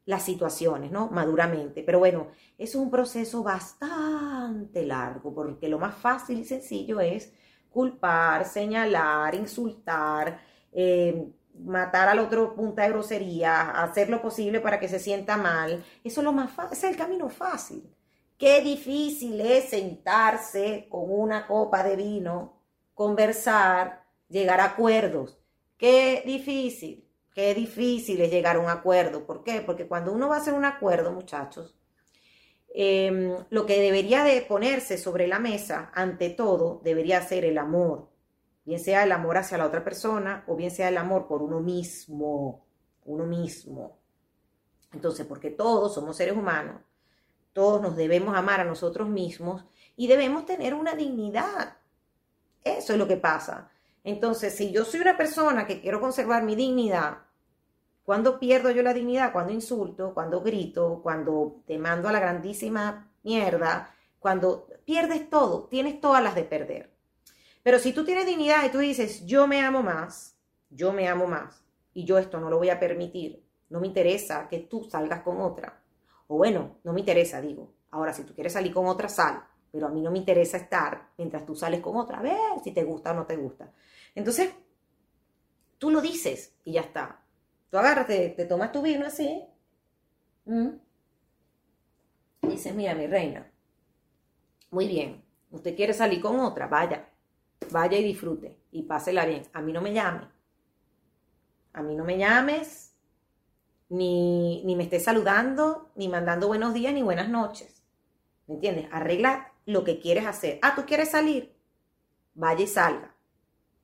las 0.07 0.23
situaciones, 0.23 0.89
¿no? 0.89 1.09
Maduramente. 1.09 1.83
Pero 1.83 1.99
bueno, 1.99 2.27
es 2.57 2.75
un 2.75 2.89
proceso 2.89 3.43
bastante 3.43 4.85
largo, 4.85 5.33
porque 5.35 5.67
lo 5.67 5.79
más 5.79 5.95
fácil 5.95 6.39
y 6.39 6.45
sencillo 6.45 7.01
es 7.01 7.33
culpar, 7.69 8.45
señalar, 8.45 9.35
insultar, 9.35 10.39
eh, 10.71 11.27
matar 11.59 12.07
al 12.07 12.19
otro 12.19 12.55
punta 12.55 12.83
de 12.83 12.89
grosería, 12.89 13.71
hacer 13.71 14.09
lo 14.09 14.21
posible 14.21 14.61
para 14.61 14.79
que 14.79 14.87
se 14.87 14.99
sienta 14.99 15.35
mal. 15.35 15.83
Eso 16.03 16.21
es 16.21 16.23
lo 16.23 16.31
más 16.31 16.51
fácil, 16.51 16.77
es 16.77 16.83
el 16.85 16.95
camino 16.95 17.27
fácil. 17.27 17.83
Qué 18.37 18.61
difícil 18.61 19.41
es 19.41 19.69
sentarse 19.69 20.87
con 20.89 21.03
una 21.11 21.47
copa 21.47 21.83
de 21.83 21.97
vino, 21.97 22.61
conversar, 22.93 24.05
llegar 24.29 24.61
a 24.61 24.65
acuerdos. 24.65 25.37
Qué 25.77 26.23
difícil. 26.25 27.06
Qué 27.37 27.53
difícil 27.53 28.19
es 28.21 28.31
llegar 28.31 28.55
a 28.55 28.59
un 28.59 28.67
acuerdo. 28.67 29.23
¿Por 29.23 29.43
qué? 29.43 29.61
Porque 29.61 29.87
cuando 29.87 30.11
uno 30.11 30.27
va 30.27 30.37
a 30.37 30.39
hacer 30.39 30.55
un 30.55 30.65
acuerdo, 30.65 31.11
muchachos, 31.11 31.77
em, 32.73 33.31
lo 33.51 33.67
que 33.67 33.79
debería 33.79 34.23
de 34.23 34.41
ponerse 34.41 34.97
sobre 34.97 35.27
la 35.27 35.37
mesa, 35.37 35.91
ante 35.93 36.31
todo, 36.31 36.81
debería 36.83 37.21
ser 37.21 37.45
el 37.45 37.59
amor. 37.59 38.09
Bien 38.65 38.79
sea 38.79 39.03
el 39.03 39.11
amor 39.11 39.37
hacia 39.37 39.59
la 39.59 39.67
otra 39.67 39.83
persona 39.83 40.45
o 40.47 40.55
bien 40.55 40.71
sea 40.71 40.89
el 40.89 40.97
amor 40.97 41.27
por 41.27 41.43
uno 41.43 41.59
mismo. 41.59 42.65
Uno 43.05 43.27
mismo. 43.27 43.99
Entonces, 44.91 45.23
porque 45.27 45.51
todos 45.51 45.93
somos 45.93 46.17
seres 46.17 46.35
humanos, 46.35 46.81
todos 47.53 47.79
nos 47.83 47.95
debemos 47.95 48.35
amar 48.35 48.61
a 48.61 48.65
nosotros 48.65 49.07
mismos 49.07 49.63
y 49.95 50.07
debemos 50.07 50.47
tener 50.47 50.73
una 50.73 50.95
dignidad. 50.95 51.77
Eso 52.63 52.93
es 52.93 52.97
lo 52.97 53.07
que 53.07 53.17
pasa. 53.17 53.69
Entonces, 54.03 54.55
si 54.55 54.71
yo 54.71 54.85
soy 54.85 55.01
una 55.01 55.17
persona 55.17 55.67
que 55.67 55.81
quiero 55.81 56.01
conservar 56.01 56.41
mi 56.41 56.55
dignidad, 56.55 57.26
cuando 58.07 58.39
pierdo 58.39 58.71
yo 58.71 58.83
la 58.83 58.93
dignidad? 58.93 59.33
Cuando 59.33 59.51
insulto, 59.51 60.13
cuando 60.13 60.39
grito, 60.39 61.01
cuando 61.03 61.61
te 61.67 61.77
mando 61.77 62.07
a 62.07 62.13
la 62.13 62.21
grandísima 62.21 63.11
mierda, 63.23 63.93
cuando 64.17 64.69
pierdes 64.85 65.29
todo, 65.29 65.65
tienes 65.65 65.99
todas 65.99 66.23
las 66.23 66.33
de 66.33 66.43
perder. 66.43 66.89
Pero 67.63 67.79
si 67.79 67.91
tú 67.91 68.05
tienes 68.05 68.25
dignidad 68.25 68.63
y 68.65 68.69
tú 68.69 68.77
dices, 68.77 69.25
yo 69.25 69.45
me 69.45 69.61
amo 69.61 69.83
más, 69.83 70.37
yo 70.69 70.93
me 70.93 71.09
amo 71.09 71.27
más, 71.27 71.65
y 71.93 72.05
yo 72.05 72.17
esto 72.17 72.39
no 72.39 72.49
lo 72.49 72.59
voy 72.59 72.69
a 72.69 72.79
permitir, 72.79 73.43
no 73.67 73.81
me 73.81 73.87
interesa 73.87 74.47
que 74.47 74.59
tú 74.59 74.85
salgas 74.89 75.23
con 75.23 75.41
otra. 75.41 75.83
O 76.27 76.37
bueno, 76.37 76.77
no 76.85 76.93
me 76.93 77.01
interesa, 77.01 77.41
digo, 77.41 77.73
Ahora, 77.91 78.13
si 78.13 78.23
tú 78.23 78.33
quieres 78.33 78.53
salir 78.53 78.73
con 78.73 78.85
otra, 78.87 79.09
sal. 79.09 79.43
Pero 79.71 79.87
a 79.87 79.89
mí 79.89 80.01
no 80.01 80.11
me 80.11 80.19
interesa 80.19 80.57
estar 80.57 81.09
mientras 81.17 81.45
tú 81.45 81.55
sales 81.55 81.81
con 81.81 81.95
otra. 81.97 82.19
A 82.19 82.21
ver 82.21 82.59
si 82.63 82.71
te 82.71 82.83
gusta 82.83 83.11
o 83.11 83.15
no 83.15 83.25
te 83.25 83.35
gusta. 83.35 83.71
Entonces, 84.15 84.53
tú 85.77 85.91
lo 85.91 86.01
dices 86.01 86.53
y 86.63 86.73
ya 86.73 86.81
está. 86.81 87.23
Tú 87.69 87.77
agarras, 87.77 88.07
te, 88.07 88.29
tomas 88.47 88.71
tu 88.71 88.81
vino 88.81 89.05
así. 89.05 89.43
Dices, 92.41 92.73
mira, 92.73 92.95
mi 92.95 93.07
reina. 93.07 93.51
Muy 94.71 94.87
bien. 94.87 95.23
Usted 95.51 95.75
quiere 95.75 95.93
salir 95.93 96.21
con 96.21 96.39
otra, 96.39 96.67
vaya. 96.67 97.09
Vaya 97.71 97.97
y 97.97 98.03
disfrute. 98.03 98.57
Y 98.71 98.83
pásela 98.83 99.25
bien. 99.25 99.43
A 99.53 99.61
mí 99.61 99.73
no 99.73 99.81
me 99.81 99.93
llame. 99.93 100.27
A 101.73 101.81
mí 101.81 101.95
no 101.95 102.03
me 102.05 102.17
llames. 102.17 102.95
Ni, 103.89 104.63
ni 104.65 104.75
me 104.75 104.83
estés 104.83 105.03
saludando, 105.03 105.91
ni 105.95 106.09
mandando 106.09 106.47
buenos 106.47 106.73
días, 106.73 106.93
ni 106.93 107.01
buenas 107.01 107.29
noches. 107.29 107.83
¿Me 108.47 108.55
entiendes? 108.55 108.87
Arregla 108.91 109.53
lo 109.65 109.83
que 109.83 109.99
quieres 109.99 110.25
hacer. 110.25 110.59
Ah, 110.61 110.73
tú 110.75 110.85
quieres 110.85 111.11
salir. 111.11 111.55
Vaya 112.33 112.63
y 112.63 112.67
salga. 112.67 113.15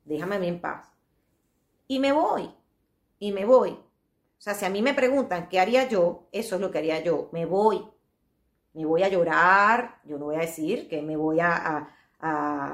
Déjame 0.04 0.36
a 0.36 0.38
mí 0.38 0.48
en 0.48 0.60
paz. 0.60 0.90
Y 1.86 1.98
me 1.98 2.12
voy. 2.12 2.50
Y 3.18 3.32
me 3.32 3.44
voy. 3.44 3.70
O 3.70 4.40
sea, 4.44 4.54
si 4.54 4.64
a 4.64 4.70
mí 4.70 4.82
me 4.82 4.94
preguntan 4.94 5.48
qué 5.48 5.60
haría 5.60 5.88
yo, 5.88 6.28
eso 6.32 6.56
es 6.56 6.60
lo 6.60 6.70
que 6.70 6.78
haría 6.78 7.02
yo. 7.02 7.28
Me 7.32 7.46
voy. 7.46 7.82
Me 8.74 8.84
voy 8.84 9.02
a 9.02 9.08
llorar. 9.08 10.00
Yo 10.04 10.18
no 10.18 10.26
voy 10.26 10.36
a 10.36 10.40
decir 10.40 10.88
que 10.88 11.00
me 11.02 11.16
voy 11.16 11.38
a, 11.40 11.88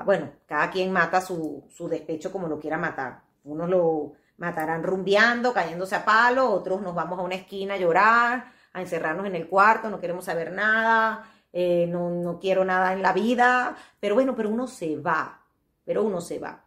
bueno, 0.05 0.30
cada 0.47 0.70
quien 0.70 0.93
mata 0.93 1.20
su, 1.20 1.64
su 1.68 1.88
despecho 1.88 2.32
como 2.32 2.49
lo 2.49 2.59
quiera 2.59 2.78
matar. 2.78 3.22
Unos 3.45 3.68
lo 3.68 4.12
matarán 4.41 4.82
rumbeando, 4.82 5.53
cayéndose 5.53 5.95
a 5.95 6.05
palo, 6.05 6.51
otros 6.51 6.80
nos 6.80 6.95
vamos 6.95 7.18
a 7.18 7.22
una 7.22 7.34
esquina 7.34 7.74
a 7.74 7.76
llorar, 7.76 8.53
a 8.72 8.80
encerrarnos 8.80 9.26
en 9.26 9.36
el 9.36 9.49
cuarto, 9.49 9.91
no 9.91 10.01
queremos 10.01 10.24
saber 10.24 10.51
nada, 10.51 11.30
eh, 11.53 11.86
no, 11.86 12.09
no 12.11 12.38
quiero 12.38 12.64
nada 12.64 12.95
en 12.95 13.03
la 13.03 13.12
vida, 13.12 13.76
pero 14.01 14.14
bueno, 14.14 14.34
pero 14.34 14.49
uno 14.49 14.66
se 14.66 14.97
va, 14.97 15.43
pero 15.84 16.03
uno 16.03 16.20
se 16.22 16.38
va. 16.38 16.64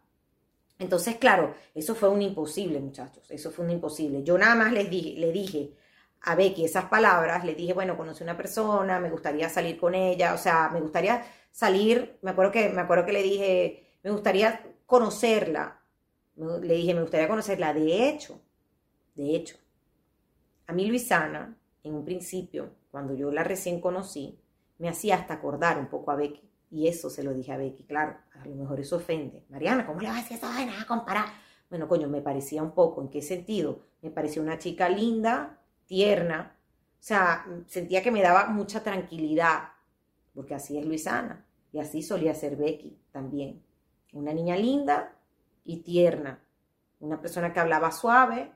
Entonces, 0.78 1.16
claro, 1.16 1.54
eso 1.74 1.94
fue 1.94 2.08
un 2.08 2.22
imposible, 2.22 2.80
muchachos, 2.80 3.30
eso 3.30 3.50
fue 3.50 3.64
un 3.64 3.70
imposible. 3.70 4.22
Yo 4.22 4.36
nada 4.36 4.54
más 4.54 4.72
les 4.72 4.90
dije, 4.90 5.18
le 5.18 5.30
dije 5.32 5.74
a 6.22 6.34
Becky 6.34 6.64
esas 6.64 6.86
palabras, 6.86 7.44
le 7.44 7.54
dije, 7.54 7.72
bueno, 7.72 7.96
conocí 7.96 8.24
una 8.24 8.36
persona, 8.36 8.98
me 8.98 9.10
gustaría 9.10 9.48
salir 9.48 9.78
con 9.78 9.94
ella, 9.94 10.34
o 10.34 10.38
sea, 10.38 10.70
me 10.70 10.80
gustaría 10.80 11.24
salir, 11.52 12.18
me 12.22 12.32
acuerdo 12.32 12.50
que, 12.50 12.68
me 12.70 12.80
acuerdo 12.80 13.06
que 13.06 13.12
le 13.12 13.22
dije, 13.22 13.98
me 14.02 14.10
gustaría 14.10 14.60
conocerla, 14.86 15.80
le 16.36 16.74
dije, 16.74 16.94
me 16.94 17.02
gustaría 17.02 17.28
conocerla, 17.28 17.72
de 17.72 18.08
hecho, 18.08 18.40
de 19.14 19.36
hecho, 19.36 19.56
a 20.66 20.72
mí 20.72 20.86
Luisana, 20.86 21.56
en 21.82 21.94
un 21.94 22.04
principio, 22.04 22.74
cuando 22.90 23.14
yo 23.14 23.30
la 23.30 23.44
recién 23.44 23.80
conocí, 23.80 24.40
me 24.78 24.88
hacía 24.88 25.16
hasta 25.16 25.34
acordar 25.34 25.78
un 25.78 25.88
poco 25.88 26.10
a 26.10 26.16
Becky. 26.16 26.50
Y 26.74 26.88
eso 26.88 27.08
se 27.08 27.22
lo 27.22 27.32
dije 27.32 27.52
a 27.52 27.56
Becky, 27.56 27.84
claro, 27.84 28.16
a 28.32 28.44
lo 28.48 28.56
mejor 28.56 28.80
eso 28.80 28.96
ofende. 28.96 29.44
Mariana, 29.48 29.86
¿cómo 29.86 30.00
le 30.00 30.08
vas 30.08 30.18
a 30.18 30.22
decir 30.22 30.38
esa 30.38 30.48
vaina 30.48 30.82
a 30.82 30.84
comparar? 30.84 31.26
Bueno, 31.70 31.86
coño, 31.86 32.08
me 32.08 32.20
parecía 32.20 32.64
un 32.64 32.72
poco, 32.72 33.00
¿en 33.00 33.10
qué 33.10 33.22
sentido? 33.22 33.84
Me 34.02 34.10
parecía 34.10 34.42
una 34.42 34.58
chica 34.58 34.88
linda, 34.88 35.60
tierna, 35.86 36.56
o 36.58 36.96
sea, 36.98 37.46
sentía 37.68 38.02
que 38.02 38.10
me 38.10 38.22
daba 38.22 38.48
mucha 38.48 38.82
tranquilidad, 38.82 39.68
porque 40.34 40.56
así 40.56 40.76
es 40.76 40.84
Luisana, 40.84 41.46
y 41.70 41.78
así 41.78 42.02
solía 42.02 42.34
ser 42.34 42.56
Becky 42.56 42.98
también. 43.12 43.62
Una 44.12 44.34
niña 44.34 44.56
linda 44.56 45.16
y 45.62 45.76
tierna, 45.76 46.42
una 46.98 47.20
persona 47.20 47.52
que 47.52 47.60
hablaba 47.60 47.92
suave 47.92 48.50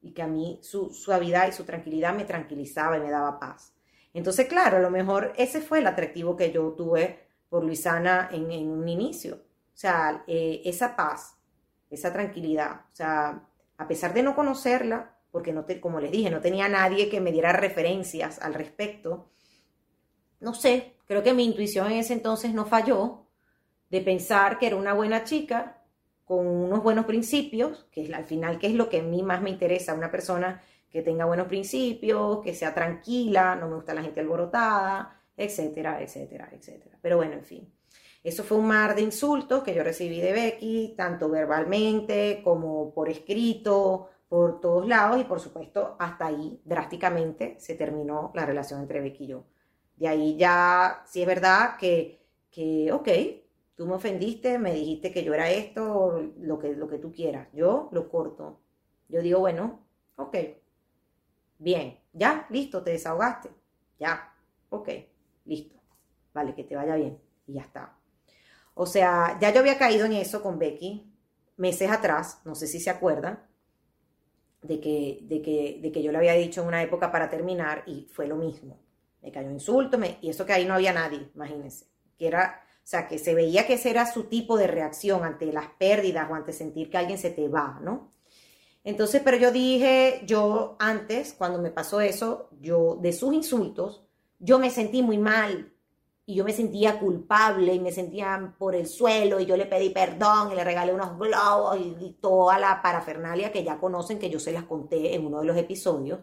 y 0.00 0.12
que 0.12 0.22
a 0.22 0.28
mí 0.28 0.60
su 0.62 0.90
suavidad 0.90 1.48
y 1.48 1.52
su 1.52 1.64
tranquilidad 1.64 2.14
me 2.14 2.24
tranquilizaba 2.24 2.98
y 2.98 3.00
me 3.00 3.10
daba 3.10 3.40
paz. 3.40 3.74
Entonces, 4.14 4.46
claro, 4.46 4.76
a 4.76 4.80
lo 4.80 4.90
mejor 4.92 5.32
ese 5.36 5.60
fue 5.60 5.80
el 5.80 5.88
atractivo 5.88 6.36
que 6.36 6.52
yo 6.52 6.70
tuve 6.74 7.31
por 7.52 7.64
Luisana 7.64 8.30
en, 8.32 8.70
un 8.70 8.88
inicio. 8.88 9.34
O 9.34 9.76
sea, 9.76 10.24
eh, 10.26 10.62
esa 10.64 10.96
paz, 10.96 11.36
esa 11.90 12.10
tranquilidad. 12.10 12.86
O 12.90 12.96
sea, 12.96 13.46
a 13.76 13.86
pesar 13.86 14.14
de 14.14 14.22
no 14.22 14.34
conocerla, 14.34 15.18
porque 15.30 15.52
no 15.52 15.66
te, 15.66 15.78
como 15.78 16.00
les 16.00 16.10
dije, 16.10 16.30
no 16.30 16.40
tenía 16.40 16.66
nadie 16.70 17.10
que 17.10 17.20
me 17.20 17.30
diera 17.30 17.52
referencias 17.52 18.40
al 18.40 18.54
respecto, 18.54 19.28
no 20.40 20.54
sé, 20.54 20.96
creo 21.06 21.22
que 21.22 21.34
mi 21.34 21.44
intuición 21.44 21.92
en 21.92 21.98
ese 21.98 22.14
entonces 22.14 22.54
no 22.54 22.64
falló 22.64 23.26
de 23.90 24.00
pensar 24.00 24.58
que 24.58 24.68
era 24.68 24.76
una 24.76 24.94
buena 24.94 25.24
chica 25.24 25.82
con 26.24 26.46
unos 26.46 26.82
buenos 26.82 27.04
principios, 27.04 27.84
que 27.92 28.04
es 28.04 28.14
al 28.14 28.24
final 28.24 28.58
que 28.58 28.68
es 28.68 28.74
lo 28.74 28.88
que 28.88 29.00
a 29.00 29.02
mí 29.02 29.22
más 29.22 29.42
me 29.42 29.50
interesa, 29.50 29.92
una 29.92 30.10
persona 30.10 30.62
que 30.88 31.02
tenga 31.02 31.26
buenos 31.26 31.48
principios, 31.48 32.40
que 32.42 32.54
sea 32.54 32.72
tranquila, 32.72 33.56
no 33.56 33.68
me 33.68 33.74
gusta 33.74 33.92
la 33.92 34.00
gente 34.00 34.20
alborotada, 34.20 35.21
etcétera, 35.44 36.02
etcétera, 36.02 36.48
etcétera. 36.52 36.98
Pero 37.00 37.16
bueno, 37.16 37.34
en 37.34 37.44
fin. 37.44 37.72
Eso 38.22 38.44
fue 38.44 38.58
un 38.58 38.68
mar 38.68 38.94
de 38.94 39.02
insultos 39.02 39.62
que 39.64 39.74
yo 39.74 39.82
recibí 39.82 40.20
de 40.20 40.32
Becky, 40.32 40.94
tanto 40.96 41.28
verbalmente 41.28 42.40
como 42.44 42.94
por 42.94 43.08
escrito, 43.08 44.08
por 44.28 44.60
todos 44.60 44.86
lados 44.86 45.20
y 45.20 45.24
por 45.24 45.40
supuesto 45.40 45.96
hasta 45.98 46.26
ahí 46.26 46.60
drásticamente 46.64 47.56
se 47.58 47.74
terminó 47.74 48.30
la 48.34 48.46
relación 48.46 48.80
entre 48.80 49.00
Becky 49.00 49.24
y 49.24 49.26
yo. 49.28 49.44
De 49.96 50.08
ahí 50.08 50.36
ya, 50.36 51.02
sí 51.06 51.22
es 51.22 51.26
verdad 51.26 51.76
que, 51.78 52.20
que 52.50 52.92
ok, 52.92 53.08
tú 53.74 53.86
me 53.86 53.94
ofendiste, 53.94 54.58
me 54.58 54.72
dijiste 54.72 55.12
que 55.12 55.24
yo 55.24 55.34
era 55.34 55.50
esto, 55.50 56.22
lo 56.38 56.58
que, 56.58 56.74
lo 56.74 56.88
que 56.88 56.98
tú 56.98 57.12
quieras. 57.12 57.48
Yo 57.52 57.88
lo 57.92 58.08
corto. 58.08 58.60
Yo 59.08 59.20
digo, 59.20 59.40
bueno, 59.40 59.80
ok, 60.16 60.36
Bien, 61.62 61.96
ya, 62.12 62.44
listo, 62.50 62.82
te 62.82 62.90
desahogaste. 62.90 63.48
Ya, 64.00 64.34
ok, 64.70 64.88
listo. 65.44 65.76
Vale, 66.32 66.54
que 66.54 66.64
te 66.64 66.76
vaya 66.76 66.96
bien. 66.96 67.18
Y 67.46 67.54
ya 67.54 67.62
está. 67.62 67.96
O 68.74 68.86
sea, 68.86 69.38
ya 69.40 69.52
yo 69.52 69.60
había 69.60 69.78
caído 69.78 70.06
en 70.06 70.14
eso 70.14 70.42
con 70.42 70.58
Becky 70.58 71.12
meses 71.56 71.90
atrás, 71.90 72.40
no 72.44 72.54
sé 72.54 72.66
si 72.66 72.80
se 72.80 72.90
acuerdan, 72.90 73.46
de 74.62 74.80
que, 74.80 75.20
de 75.22 75.42
que, 75.42 75.80
de 75.82 75.92
que 75.92 76.02
yo 76.02 76.12
le 76.12 76.18
había 76.18 76.32
dicho 76.34 76.62
en 76.62 76.68
una 76.68 76.82
época 76.82 77.10
para 77.12 77.28
terminar 77.28 77.84
y 77.86 78.08
fue 78.12 78.26
lo 78.26 78.36
mismo. 78.36 78.80
Me 79.20 79.30
cayó 79.30 79.50
insulto 79.50 79.98
me, 79.98 80.18
y 80.20 80.30
eso 80.30 80.46
que 80.46 80.52
ahí 80.52 80.64
no 80.64 80.74
había 80.74 80.92
nadie, 80.92 81.30
imagínense. 81.34 81.86
Que 82.18 82.28
era, 82.28 82.62
o 82.78 82.86
sea, 82.86 83.06
que 83.06 83.18
se 83.18 83.34
veía 83.34 83.66
que 83.66 83.74
ese 83.74 83.90
era 83.90 84.10
su 84.10 84.24
tipo 84.24 84.56
de 84.56 84.66
reacción 84.66 85.24
ante 85.24 85.52
las 85.52 85.68
pérdidas 85.78 86.28
o 86.30 86.34
ante 86.34 86.52
sentir 86.52 86.90
que 86.90 86.98
alguien 86.98 87.18
se 87.18 87.30
te 87.30 87.48
va, 87.48 87.78
¿no? 87.82 88.12
Entonces, 88.84 89.22
pero 89.24 89.36
yo 89.36 89.52
dije, 89.52 90.22
yo 90.26 90.76
antes, 90.80 91.34
cuando 91.34 91.60
me 91.60 91.70
pasó 91.70 92.00
eso, 92.00 92.48
yo 92.60 92.98
de 93.00 93.12
sus 93.12 93.32
insultos, 93.32 94.04
yo 94.42 94.58
me 94.58 94.70
sentí 94.70 95.02
muy 95.02 95.18
mal 95.18 95.72
y 96.26 96.34
yo 96.34 96.44
me 96.44 96.52
sentía 96.52 96.98
culpable 96.98 97.74
y 97.74 97.80
me 97.80 97.92
sentía 97.92 98.54
por 98.58 98.74
el 98.74 98.86
suelo 98.86 99.38
y 99.38 99.46
yo 99.46 99.56
le 99.56 99.66
pedí 99.66 99.90
perdón 99.90 100.50
y 100.50 100.56
le 100.56 100.64
regalé 100.64 100.92
unos 100.92 101.16
globos 101.16 101.78
y, 101.78 102.16
toda 102.20 102.58
la 102.58 102.82
parafernalia 102.82 103.52
que 103.52 103.62
ya 103.62 103.78
conocen, 103.78 104.18
que 104.18 104.30
yo 104.30 104.40
se 104.40 104.52
las 104.52 104.64
conté 104.64 105.14
en 105.14 105.26
uno 105.26 105.40
de 105.40 105.46
los 105.46 105.56
episodios. 105.56 106.20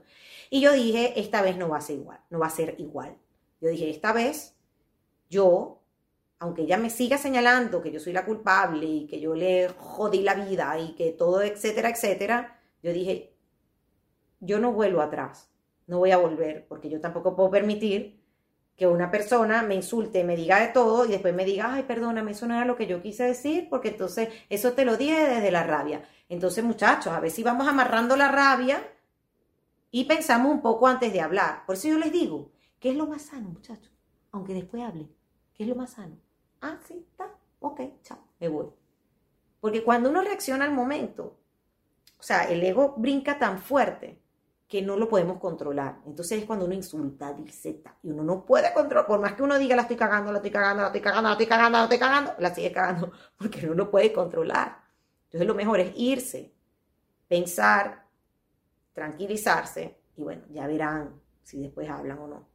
Y 0.49 0.59
yo 0.61 0.73
dije, 0.73 1.19
esta 1.19 1.41
vez 1.41 1.57
no 1.57 1.69
va 1.69 1.77
a 1.77 1.81
ser 1.81 1.97
igual, 1.97 2.19
no 2.29 2.39
va 2.39 2.47
a 2.47 2.49
ser 2.49 2.75
igual. 2.77 3.17
Yo 3.61 3.69
dije, 3.69 3.89
esta 3.89 4.11
vez 4.11 4.55
yo, 5.29 5.81
aunque 6.39 6.63
ella 6.63 6.77
me 6.77 6.89
siga 6.89 7.17
señalando 7.17 7.81
que 7.81 7.91
yo 7.91 8.01
soy 8.01 8.11
la 8.13 8.25
culpable 8.25 8.85
y 8.85 9.07
que 9.07 9.21
yo 9.21 9.33
le 9.33 9.69
jodí 9.69 10.23
la 10.23 10.33
vida 10.35 10.77
y 10.77 10.93
que 10.95 11.11
todo, 11.11 11.41
etcétera, 11.41 11.89
etcétera, 11.89 12.59
yo 12.83 12.91
dije, 12.91 13.33
yo 14.41 14.59
no 14.59 14.73
vuelvo 14.73 15.01
atrás, 15.01 15.49
no 15.89 15.97
voy 15.97 16.11
a 16.11 16.17
volver, 16.17 16.67
porque 16.67 16.87
yo 16.87 17.01
tampoco 17.01 17.35
puedo 17.35 17.49
permitir 17.49 18.23
que 18.77 18.85
una 18.85 19.09
persona 19.09 19.63
me 19.63 19.73
insulte, 19.73 20.23
me 20.23 20.35
diga 20.35 20.59
de 20.59 20.67
todo 20.67 21.03
y 21.05 21.09
después 21.09 21.33
me 21.33 21.43
diga, 21.43 21.73
ay, 21.73 21.83
perdóname, 21.83 22.31
eso 22.31 22.47
no 22.47 22.53
era 22.53 22.63
lo 22.63 22.77
que 22.77 22.85
yo 22.85 23.01
quise 23.01 23.23
decir, 23.23 23.67
porque 23.69 23.89
entonces 23.89 24.29
eso 24.49 24.73
te 24.73 24.85
lo 24.85 24.97
dije 24.97 25.27
desde 25.27 25.51
la 25.51 25.63
rabia. 25.63 26.07
Entonces, 26.29 26.63
muchachos, 26.63 27.11
a 27.11 27.19
ver 27.19 27.31
si 27.31 27.41
vamos 27.41 27.67
amarrando 27.67 28.15
la 28.15 28.29
rabia 28.31 28.87
y 29.89 30.05
pensamos 30.05 30.51
un 30.51 30.61
poco 30.61 30.87
antes 30.87 31.11
de 31.11 31.21
hablar. 31.21 31.65
Por 31.65 31.75
eso 31.75 31.87
yo 31.87 31.97
les 31.97 32.11
digo, 32.11 32.51
¿qué 32.79 32.91
es 32.91 32.95
lo 32.95 33.07
más 33.07 33.23
sano, 33.23 33.49
muchachos? 33.49 33.91
Aunque 34.31 34.53
después 34.53 34.83
hable, 34.83 35.09
¿qué 35.55 35.63
es 35.63 35.69
lo 35.69 35.75
más 35.75 35.93
sano? 35.93 36.17
Ah, 36.61 36.77
sí, 36.87 37.03
está, 37.09 37.35
ok, 37.59 37.81
chao, 38.03 38.19
me 38.39 38.47
voy. 38.47 38.67
Porque 39.59 39.83
cuando 39.83 40.11
uno 40.11 40.21
reacciona 40.21 40.65
al 40.65 40.71
momento, 40.71 41.35
o 42.19 42.23
sea, 42.23 42.43
el 42.43 42.63
ego 42.63 42.93
brinca 42.95 43.39
tan 43.39 43.57
fuerte 43.57 44.21
que 44.69 44.83
no 44.83 44.95
lo 44.95 45.09
podemos 45.09 45.39
controlar. 45.39 45.97
Entonces 46.05 46.39
es 46.39 46.45
cuando 46.45 46.65
uno 46.65 46.75
insulta, 46.75 47.33
dice, 47.33 47.81
y 48.03 48.11
uno 48.11 48.23
no 48.23 48.45
puede 48.45 48.71
controlar, 48.71 49.07
por 49.07 49.19
más 49.19 49.33
que 49.33 49.41
uno 49.41 49.57
diga, 49.57 49.75
la 49.75 49.81
estoy 49.81 49.97
cagando, 49.97 50.31
la 50.31 50.37
estoy 50.37 50.51
cagando, 50.51 50.81
la 50.83 50.87
estoy 50.87 51.01
cagando, 51.01 51.27
la 51.27 51.33
estoy 51.33 51.47
cagando, 51.47 51.77
la 51.77 51.83
estoy 51.83 51.97
cagando, 51.97 52.33
la 52.37 52.55
sigue 52.55 52.71
cagando, 52.71 53.11
porque 53.37 53.63
no 53.63 53.73
lo 53.73 53.89
puede 53.89 54.13
controlar. 54.13 54.77
Entonces 55.25 55.47
lo 55.47 55.55
mejor 55.55 55.79
es 55.79 55.91
irse, 55.95 56.53
pensar, 57.27 58.05
tranquilizarse, 58.93 59.97
y 60.15 60.21
bueno, 60.21 60.43
ya 60.51 60.67
verán 60.67 61.19
si 61.41 61.59
después 61.59 61.89
hablan 61.89 62.19
o 62.19 62.27
no. 62.27 62.47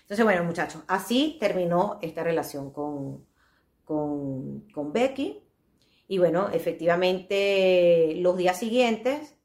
Entonces, 0.00 0.24
bueno, 0.24 0.42
muchachos, 0.42 0.82
así 0.88 1.36
terminó 1.38 2.00
esta 2.02 2.24
relación 2.24 2.72
con, 2.72 3.24
con, 3.84 4.62
con 4.72 4.92
Becky. 4.92 5.44
Y 6.08 6.18
bueno, 6.18 6.48
efectivamente, 6.52 8.14
los 8.16 8.36
días 8.36 8.58
siguientes, 8.58 9.36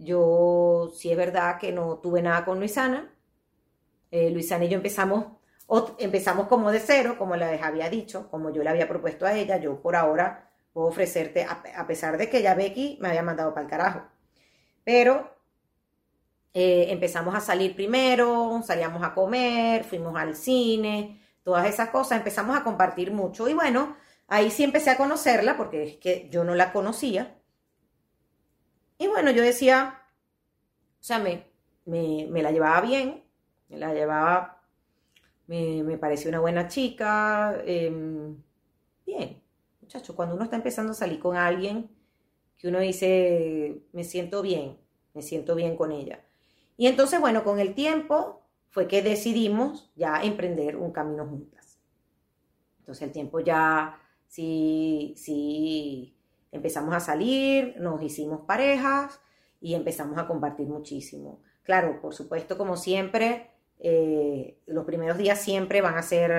yo 0.00 0.90
sí 0.94 1.10
es 1.10 1.16
verdad 1.16 1.58
que 1.58 1.72
no 1.72 1.98
tuve 1.98 2.22
nada 2.22 2.44
con 2.44 2.58
Luisana. 2.58 3.12
Eh, 4.10 4.30
Luisana 4.30 4.64
y 4.64 4.68
yo 4.68 4.76
empezamos 4.76 5.26
empezamos 5.98 6.48
como 6.48 6.70
de 6.72 6.80
cero, 6.80 7.14
como 7.18 7.36
les 7.36 7.62
había 7.62 7.88
dicho, 7.88 8.28
como 8.30 8.50
yo 8.50 8.62
le 8.62 8.70
había 8.70 8.88
propuesto 8.88 9.24
a 9.26 9.34
ella, 9.34 9.56
yo 9.58 9.80
por 9.80 9.94
ahora 9.94 10.50
puedo 10.72 10.88
ofrecerte, 10.88 11.44
a 11.44 11.86
pesar 11.86 12.18
de 12.18 12.28
que 12.28 12.42
ya 12.42 12.54
Becky 12.54 12.98
me 13.00 13.08
había 13.08 13.22
mandado 13.22 13.54
para 13.54 13.64
el 13.64 13.70
carajo. 13.70 14.02
Pero 14.84 15.30
eh, 16.52 16.86
empezamos 16.90 17.34
a 17.34 17.40
salir 17.40 17.74
primero, 17.76 18.60
salíamos 18.64 19.02
a 19.04 19.14
comer, 19.14 19.84
fuimos 19.84 20.16
al 20.16 20.34
cine, 20.34 21.20
todas 21.44 21.66
esas 21.66 21.90
cosas, 21.90 22.18
empezamos 22.18 22.56
a 22.58 22.64
compartir 22.64 23.12
mucho. 23.12 23.48
Y 23.48 23.54
bueno, 23.54 23.96
ahí 24.28 24.50
sí 24.50 24.64
empecé 24.64 24.90
a 24.90 24.96
conocerla 24.96 25.56
porque 25.56 25.82
es 25.84 25.96
que 25.96 26.28
yo 26.30 26.44
no 26.44 26.54
la 26.54 26.72
conocía. 26.72 27.39
Y 29.00 29.08
bueno, 29.08 29.30
yo 29.30 29.42
decía, 29.42 29.98
o 31.00 31.02
sea, 31.02 31.18
me, 31.18 31.46
me, 31.86 32.42
la 32.42 32.52
llevaba 32.52 32.82
bien, 32.82 33.24
me 33.70 33.78
la 33.78 33.94
llevaba, 33.94 34.62
me, 35.46 35.82
me 35.82 35.96
pareció 35.96 36.28
una 36.28 36.40
buena 36.40 36.68
chica. 36.68 37.62
Em, 37.64 38.36
bien, 39.06 39.42
muchacho, 39.80 40.14
cuando 40.14 40.34
uno 40.34 40.44
está 40.44 40.56
empezando 40.56 40.92
a 40.92 40.94
salir 40.94 41.18
con 41.18 41.34
alguien, 41.34 41.88
que 42.58 42.68
uno 42.68 42.78
dice, 42.78 43.80
me 43.92 44.04
siento 44.04 44.42
bien, 44.42 44.76
me 45.14 45.22
siento 45.22 45.54
bien 45.54 45.76
con 45.78 45.92
ella. 45.92 46.22
Y 46.76 46.86
entonces, 46.86 47.20
bueno, 47.20 47.42
con 47.42 47.58
el 47.58 47.74
tiempo 47.74 48.42
fue 48.68 48.86
que 48.86 49.00
decidimos 49.00 49.90
ya 49.96 50.22
emprender 50.22 50.76
un 50.76 50.92
camino 50.92 51.26
juntas. 51.26 51.80
Entonces 52.80 53.04
el 53.04 53.12
tiempo 53.12 53.40
ya, 53.40 53.98
sí, 54.26 55.14
sí, 55.16 56.19
empezamos 56.52 56.94
a 56.94 57.00
salir, 57.00 57.74
nos 57.78 58.02
hicimos 58.02 58.42
parejas 58.46 59.20
y 59.60 59.74
empezamos 59.74 60.18
a 60.18 60.26
compartir 60.26 60.66
muchísimo. 60.66 61.42
Claro, 61.62 62.00
por 62.00 62.14
supuesto, 62.14 62.56
como 62.56 62.76
siempre, 62.76 63.50
eh, 63.78 64.58
los 64.66 64.84
primeros 64.84 65.18
días 65.18 65.40
siempre 65.40 65.80
van 65.80 65.96
a 65.96 66.02
ser, 66.02 66.30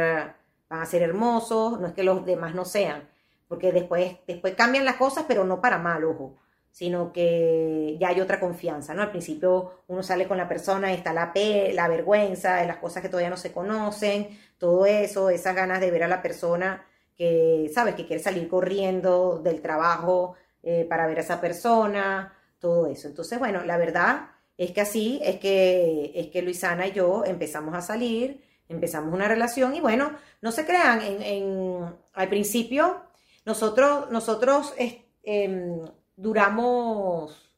van 0.69 0.81
a 0.81 0.85
ser 0.85 1.01
hermosos, 1.03 1.79
no 1.79 1.87
es 1.87 1.93
que 1.93 2.03
los 2.03 2.25
demás 2.25 2.55
no 2.55 2.65
sean, 2.65 3.09
porque 3.47 3.71
después, 3.71 4.17
después 4.27 4.55
cambian 4.55 4.85
las 4.85 4.95
cosas, 4.95 5.25
pero 5.27 5.43
no 5.43 5.61
para 5.61 5.77
mal, 5.77 6.03
ojo, 6.03 6.37
sino 6.71 7.11
que 7.11 7.97
ya 7.99 8.09
hay 8.09 8.21
otra 8.21 8.39
confianza, 8.39 8.93
¿no? 8.93 9.01
Al 9.01 9.11
principio 9.11 9.83
uno 9.87 10.03
sale 10.03 10.27
con 10.27 10.37
la 10.37 10.47
persona 10.47 10.93
está 10.93 11.13
la, 11.13 11.33
pe 11.33 11.73
la 11.73 11.87
vergüenza, 11.87 12.63
las 12.65 12.77
cosas 12.77 13.01
que 13.01 13.09
todavía 13.09 13.29
no 13.29 13.37
se 13.37 13.51
conocen, 13.51 14.29
todo 14.57 14.85
eso, 14.85 15.29
esas 15.29 15.55
ganas 15.55 15.81
de 15.81 15.91
ver 15.91 16.03
a 16.03 16.07
la 16.07 16.21
persona 16.21 16.85
que, 17.21 17.69
¿sabes? 17.71 17.93
Que 17.93 18.07
quiere 18.07 18.23
salir 18.23 18.47
corriendo 18.47 19.39
del 19.43 19.61
trabajo 19.61 20.33
eh, 20.63 20.87
para 20.89 21.05
ver 21.05 21.19
a 21.19 21.21
esa 21.21 21.39
persona, 21.39 22.33
todo 22.57 22.87
eso. 22.87 23.07
Entonces, 23.07 23.37
bueno, 23.37 23.63
la 23.63 23.77
verdad 23.77 24.31
es 24.57 24.71
que 24.71 24.81
así 24.81 25.19
es 25.23 25.37
que, 25.39 26.13
es 26.15 26.29
que 26.31 26.41
Luisana 26.41 26.87
y 26.87 26.93
yo 26.93 27.23
empezamos 27.23 27.75
a 27.75 27.81
salir, 27.81 28.43
empezamos 28.67 29.13
una 29.13 29.27
relación 29.27 29.75
y 29.75 29.81
bueno, 29.81 30.13
no 30.41 30.51
se 30.51 30.65
crean, 30.65 30.99
en, 31.03 31.95
al 32.13 32.27
principio 32.27 33.03
nosotros, 33.45 34.09
nosotros 34.09 34.73
em, 35.21 35.79
duramos 36.15 37.51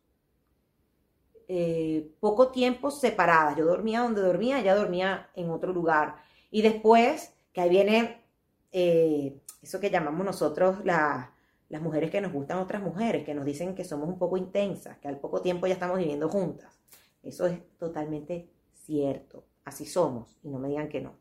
eh, 1.48 2.12
poco 2.20 2.50
tiempo 2.50 2.92
separadas. 2.92 3.56
Yo 3.56 3.64
dormía 3.64 4.02
donde 4.02 4.22
dormía, 4.22 4.60
ella 4.60 4.76
dormía 4.76 5.30
en 5.36 5.52
otro 5.52 5.72
lugar. 5.72 6.18
Y 6.52 6.64
después, 6.64 7.34
que 7.54 7.62
ahí 7.62 7.70
viene 7.70 8.23
eh, 8.74 9.40
eso 9.62 9.80
que 9.80 9.90
llamamos 9.90 10.26
nosotros 10.26 10.84
las 10.84 11.30
mujeres 11.82 12.12
que 12.12 12.20
nos 12.20 12.34
gustan 12.34 12.58
otras 12.58 12.82
mujeres, 12.82 13.24
que 13.24 13.34
nos 13.34 13.46
dicen 13.46 13.74
que 13.76 13.86
somos 13.86 14.10
un 14.10 14.18
poco 14.18 14.36
intensas, 14.36 14.98
que 14.98 15.08
al 15.08 15.20
poco 15.20 15.42
tiempo 15.42 15.68
ya 15.68 15.74
estamos 15.74 15.98
viviendo 15.98 16.28
juntas. 16.28 16.74
Eso 17.24 17.48
es 17.48 17.60
totalmente 17.78 18.50
cierto. 18.86 19.46
Así 19.64 19.86
somos. 19.86 20.38
Y 20.44 20.50
no 20.50 20.60
me 20.60 20.68
digan 20.68 20.90
que 20.90 21.00
no. 21.00 21.16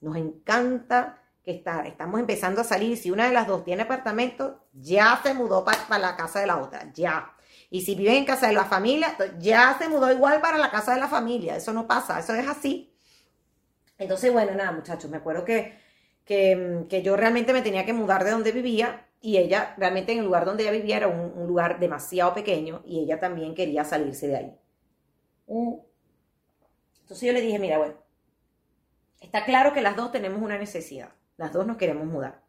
Nos 0.00 0.16
encanta 0.16 1.18
que 1.44 1.50
está, 1.50 1.82
estamos 1.82 2.18
empezando 2.20 2.60
a 2.60 2.64
salir. 2.64 2.96
Si 2.96 3.10
una 3.10 3.26
de 3.26 3.34
las 3.34 3.46
dos 3.46 3.64
tiene 3.64 3.82
apartamento, 3.82 4.64
ya 4.72 5.20
se 5.22 5.34
mudó 5.34 5.64
para 5.64 5.98
la 5.98 6.16
casa 6.16 6.40
de 6.40 6.46
la 6.46 6.58
otra, 6.58 6.90
ya. 6.94 7.34
Y 7.68 7.82
si 7.82 7.94
vive 7.94 8.16
en 8.16 8.24
casa 8.24 8.48
de 8.48 8.52
la 8.52 8.64
familia, 8.64 9.16
ya 9.38 9.76
se 9.78 9.88
mudó 9.88 10.10
igual 10.10 10.40
para 10.40 10.58
la 10.58 10.70
casa 10.70 10.94
de 10.94 11.00
la 11.00 11.08
familia. 11.08 11.56
Eso 11.56 11.72
no 11.72 11.86
pasa, 11.86 12.18
eso 12.18 12.34
es 12.34 12.46
así. 12.46 12.94
Entonces, 13.98 14.32
bueno, 14.32 14.54
nada, 14.54 14.72
muchachos, 14.72 15.10
me 15.10 15.18
acuerdo 15.18 15.44
que, 15.44 15.78
que, 16.24 17.02
yo 17.04 17.16
realmente 17.16 17.52
me 17.52 17.62
tenía 17.62 17.84
que 17.84 17.92
mudar 17.92 18.24
de 18.24 18.30
donde 18.30 18.52
vivía 18.52 19.08
y 19.20 19.38
ella, 19.38 19.74
realmente 19.78 20.12
en 20.12 20.18
el 20.18 20.24
lugar 20.24 20.44
donde 20.44 20.64
ella 20.64 20.72
vivía 20.72 20.96
era 20.96 21.08
un, 21.08 21.32
un 21.36 21.46
lugar 21.46 21.78
demasiado 21.78 22.34
pequeño 22.34 22.82
y 22.84 23.00
ella 23.00 23.20
también 23.20 23.54
quería 23.54 23.84
salirse 23.84 24.28
de 24.28 24.36
ahí. 24.36 24.58
Mm. 25.46 25.74
Entonces 27.02 27.26
yo 27.26 27.32
le 27.32 27.40
dije, 27.40 27.58
mira, 27.58 27.78
bueno, 27.78 27.94
está 29.20 29.44
claro 29.44 29.72
que 29.72 29.82
las 29.82 29.96
dos 29.96 30.12
tenemos 30.12 30.40
una 30.42 30.58
necesidad. 30.58 31.12
Las 31.36 31.52
dos 31.52 31.66
nos 31.66 31.76
queremos 31.76 32.06
mudar. 32.06 32.42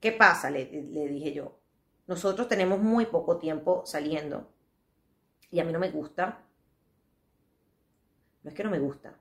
¿Qué 0.00 0.12
pasa? 0.12 0.50
Le, 0.50 0.66
dije 0.66 1.32
yo. 1.32 1.58
Nosotros 2.06 2.48
tenemos 2.48 2.80
muy 2.80 3.06
poco 3.06 3.38
tiempo 3.38 3.82
saliendo 3.86 4.52
y 5.50 5.60
a 5.60 5.64
mí 5.64 5.72
no 5.72 5.78
me 5.78 5.90
gusta. 5.90 6.42
No 8.42 8.50
es 8.50 8.56
que 8.56 8.64
no 8.64 8.70
me 8.70 8.78
gusta, 8.78 9.14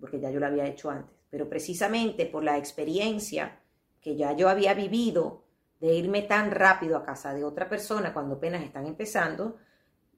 porque 0.00 0.18
ya 0.18 0.30
yo 0.30 0.40
lo 0.40 0.46
había 0.46 0.66
hecho 0.66 0.90
antes, 0.90 1.15
pero 1.36 1.50
precisamente 1.50 2.24
por 2.24 2.42
la 2.42 2.56
experiencia 2.56 3.60
que 4.00 4.16
ya 4.16 4.32
yo 4.32 4.48
había 4.48 4.72
vivido 4.72 5.42
de 5.80 5.92
irme 5.92 6.22
tan 6.22 6.50
rápido 6.50 6.96
a 6.96 7.04
casa 7.04 7.34
de 7.34 7.44
otra 7.44 7.68
persona 7.68 8.14
cuando 8.14 8.36
apenas 8.36 8.62
están 8.62 8.86
empezando, 8.86 9.58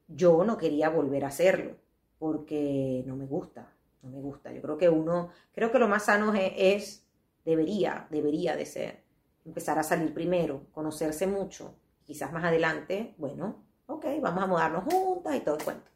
yo 0.06 0.44
no 0.44 0.56
quería 0.56 0.90
volver 0.90 1.24
a 1.24 1.28
hacerlo, 1.28 1.74
porque 2.20 3.02
no 3.04 3.16
me 3.16 3.26
gusta, 3.26 3.74
no 4.00 4.10
me 4.10 4.20
gusta. 4.20 4.52
Yo 4.52 4.62
creo 4.62 4.78
que 4.78 4.88
uno, 4.88 5.30
creo 5.50 5.72
que 5.72 5.80
lo 5.80 5.88
más 5.88 6.04
sano 6.04 6.32
es 6.34 7.04
debería, 7.44 8.06
debería 8.10 8.54
de 8.54 8.66
ser. 8.66 9.02
Empezar 9.44 9.76
a 9.76 9.82
salir 9.82 10.14
primero, 10.14 10.68
conocerse 10.70 11.26
mucho, 11.26 11.74
quizás 12.04 12.32
más 12.32 12.44
adelante, 12.44 13.16
bueno, 13.18 13.64
ok, 13.86 14.06
vamos 14.22 14.44
a 14.44 14.46
mudarnos 14.46 14.84
juntas 14.84 15.34
y 15.34 15.40
todo 15.40 15.56
el 15.56 15.64
cuento. 15.64 15.90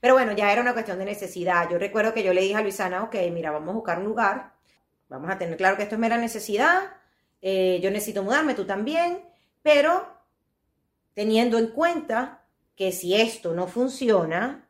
Pero 0.00 0.14
bueno, 0.14 0.32
ya 0.32 0.52
era 0.52 0.62
una 0.62 0.72
cuestión 0.72 0.98
de 0.98 1.04
necesidad. 1.04 1.68
Yo 1.70 1.78
recuerdo 1.78 2.14
que 2.14 2.22
yo 2.22 2.32
le 2.32 2.40
dije 2.40 2.56
a 2.56 2.62
Luisana, 2.62 3.02
ok, 3.04 3.16
mira, 3.32 3.50
vamos 3.50 3.70
a 3.70 3.74
buscar 3.74 3.98
un 3.98 4.04
lugar, 4.04 4.52
vamos 5.08 5.30
a 5.30 5.38
tener 5.38 5.56
claro 5.56 5.76
que 5.76 5.82
esto 5.82 5.96
es 5.96 6.00
mera 6.00 6.18
necesidad, 6.18 6.92
eh, 7.40 7.80
yo 7.82 7.90
necesito 7.90 8.22
mudarme, 8.22 8.54
tú 8.54 8.64
también, 8.64 9.24
pero 9.62 10.06
teniendo 11.14 11.58
en 11.58 11.68
cuenta 11.68 12.44
que 12.76 12.92
si 12.92 13.14
esto 13.14 13.54
no 13.54 13.66
funciona, 13.66 14.68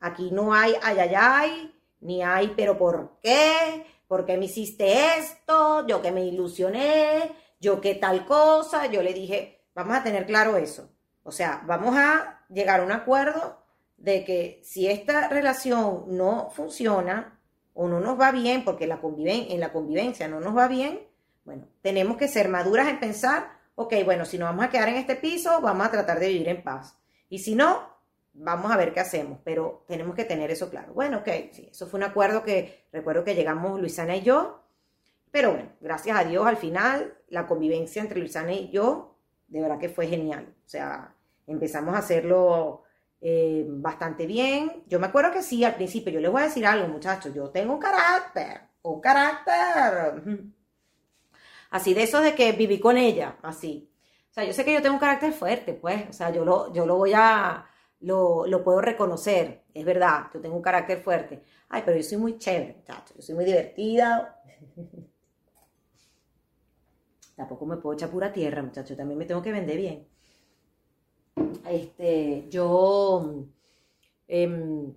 aquí 0.00 0.30
no 0.32 0.54
hay 0.54 0.74
ay, 0.82 0.98
ay, 0.98 1.12
ay, 1.16 1.74
ni 2.00 2.22
hay 2.22 2.52
pero 2.56 2.76
¿por 2.76 3.18
qué? 3.22 3.86
¿por 4.12 4.26
qué 4.26 4.36
me 4.36 4.44
hiciste 4.44 5.16
esto? 5.16 5.86
Yo 5.86 6.02
que 6.02 6.12
me 6.12 6.22
ilusioné, 6.26 7.34
yo 7.58 7.80
que 7.80 7.94
tal 7.94 8.26
cosa. 8.26 8.84
Yo 8.84 9.02
le 9.02 9.14
dije, 9.14 9.64
vamos 9.74 9.96
a 9.96 10.02
tener 10.02 10.26
claro 10.26 10.58
eso. 10.58 10.90
O 11.22 11.32
sea, 11.32 11.62
vamos 11.64 11.96
a 11.96 12.44
llegar 12.50 12.80
a 12.80 12.84
un 12.84 12.92
acuerdo 12.92 13.61
de 14.02 14.24
que 14.24 14.60
si 14.64 14.88
esta 14.88 15.28
relación 15.28 16.04
no 16.08 16.50
funciona 16.50 17.38
o 17.72 17.86
no 17.86 18.00
nos 18.00 18.20
va 18.20 18.32
bien, 18.32 18.64
porque 18.64 18.88
la 18.88 19.00
en 19.00 19.60
la 19.60 19.72
convivencia 19.72 20.26
no 20.26 20.40
nos 20.40 20.56
va 20.56 20.66
bien, 20.66 21.06
bueno, 21.44 21.68
tenemos 21.82 22.16
que 22.16 22.26
ser 22.26 22.48
maduras 22.48 22.88
en 22.88 22.98
pensar, 22.98 23.60
ok, 23.76 23.94
bueno, 24.04 24.24
si 24.24 24.38
nos 24.38 24.48
vamos 24.48 24.64
a 24.64 24.70
quedar 24.70 24.88
en 24.88 24.96
este 24.96 25.14
piso, 25.14 25.60
vamos 25.60 25.86
a 25.86 25.90
tratar 25.92 26.18
de 26.18 26.28
vivir 26.28 26.48
en 26.48 26.64
paz. 26.64 26.98
Y 27.28 27.38
si 27.38 27.54
no, 27.54 27.80
vamos 28.32 28.72
a 28.72 28.76
ver 28.76 28.92
qué 28.92 28.98
hacemos, 28.98 29.38
pero 29.44 29.84
tenemos 29.86 30.16
que 30.16 30.24
tener 30.24 30.50
eso 30.50 30.68
claro. 30.68 30.92
Bueno, 30.94 31.18
ok, 31.18 31.28
sí, 31.52 31.68
eso 31.70 31.86
fue 31.86 31.98
un 31.98 32.04
acuerdo 32.04 32.42
que 32.42 32.86
recuerdo 32.92 33.22
que 33.22 33.36
llegamos 33.36 33.78
Luisana 33.80 34.16
y 34.16 34.22
yo, 34.22 34.64
pero 35.30 35.52
bueno, 35.52 35.68
gracias 35.80 36.18
a 36.18 36.24
Dios 36.24 36.44
al 36.44 36.56
final 36.56 37.16
la 37.28 37.46
convivencia 37.46 38.02
entre 38.02 38.18
Luisana 38.18 38.52
y 38.52 38.68
yo, 38.70 39.16
de 39.46 39.60
verdad 39.60 39.78
que 39.78 39.88
fue 39.88 40.08
genial. 40.08 40.52
O 40.66 40.68
sea, 40.68 41.14
empezamos 41.46 41.94
a 41.94 41.98
hacerlo 41.98 42.82
eh, 43.24 43.64
bastante 43.68 44.26
bien. 44.26 44.82
Yo 44.88 44.98
me 44.98 45.06
acuerdo 45.06 45.30
que 45.30 45.42
sí, 45.42 45.62
al 45.64 45.76
principio, 45.76 46.12
yo 46.12 46.20
les 46.20 46.30
voy 46.30 46.42
a 46.42 46.46
decir 46.46 46.66
algo, 46.66 46.88
muchachos, 46.88 47.32
yo 47.32 47.50
tengo 47.50 47.74
un 47.74 47.78
carácter, 47.78 48.62
un 48.82 49.00
carácter. 49.00 50.50
Así 51.70 51.94
de 51.94 52.02
eso 52.02 52.20
de 52.20 52.34
que 52.34 52.52
viví 52.52 52.80
con 52.80 52.98
ella, 52.98 53.38
así. 53.42 53.88
O 54.30 54.34
sea, 54.34 54.44
yo 54.44 54.52
sé 54.52 54.64
que 54.64 54.74
yo 54.74 54.82
tengo 54.82 54.94
un 54.94 55.00
carácter 55.00 55.32
fuerte, 55.32 55.74
pues, 55.74 56.08
o 56.10 56.12
sea, 56.12 56.30
yo 56.30 56.44
lo, 56.44 56.72
yo 56.72 56.84
lo 56.84 56.96
voy 56.96 57.12
a, 57.14 57.64
lo, 58.00 58.44
puedo 58.64 58.80
reconocer, 58.80 59.64
es 59.72 59.84
verdad, 59.84 60.26
yo 60.34 60.40
tengo 60.40 60.56
un 60.56 60.62
carácter 60.62 61.00
fuerte. 61.00 61.44
Ay, 61.68 61.82
pero 61.84 61.96
yo 61.96 62.02
soy 62.02 62.18
muy 62.18 62.38
chévere, 62.38 62.74
muchachos, 62.74 63.16
yo 63.16 63.22
soy 63.22 63.34
muy 63.36 63.44
divertida. 63.44 64.42
Tampoco 67.36 67.66
me 67.66 67.76
puedo 67.76 67.94
echar 67.94 68.10
pura 68.10 68.32
tierra, 68.32 68.62
muchachos, 68.62 68.96
también 68.96 69.18
me 69.18 69.26
tengo 69.26 69.42
que 69.42 69.52
vender 69.52 69.76
bien. 69.76 70.08
Este, 71.68 72.46
yo, 72.50 73.46
em, 74.28 74.94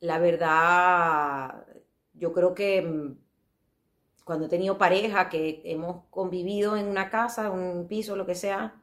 la 0.00 0.18
verdad, 0.18 1.66
yo 2.14 2.32
creo 2.32 2.54
que 2.54 2.78
em, 2.78 3.16
cuando 4.24 4.46
he 4.46 4.48
tenido 4.48 4.78
pareja, 4.78 5.28
que 5.28 5.62
hemos 5.64 6.04
convivido 6.10 6.76
en 6.76 6.88
una 6.88 7.10
casa, 7.10 7.46
en 7.46 7.52
un 7.52 7.88
piso, 7.88 8.16
lo 8.16 8.26
que 8.26 8.34
sea, 8.34 8.82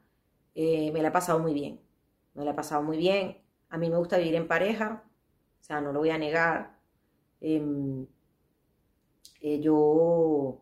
eh, 0.56 0.92
me 0.92 1.02
la 1.02 1.10
he 1.10 1.12
pasado 1.12 1.40
muy 1.40 1.54
bien. 1.54 1.80
Me 2.34 2.46
la 2.46 2.52
he 2.52 2.54
pasado 2.54 2.84
muy 2.84 2.98
bien. 2.98 3.38
A 3.70 3.78
mí 3.78 3.90
me 3.90 3.98
gusta 3.98 4.18
vivir 4.18 4.36
en 4.36 4.48
pareja, 4.48 5.04
o 5.62 5.64
sea, 5.64 5.82
no 5.82 5.92
lo 5.94 6.00
voy 6.00 6.10
a 6.12 6.18
negar. 6.18 6.78
Em, 7.42 8.08
eh, 9.42 9.60
yo 9.60 10.62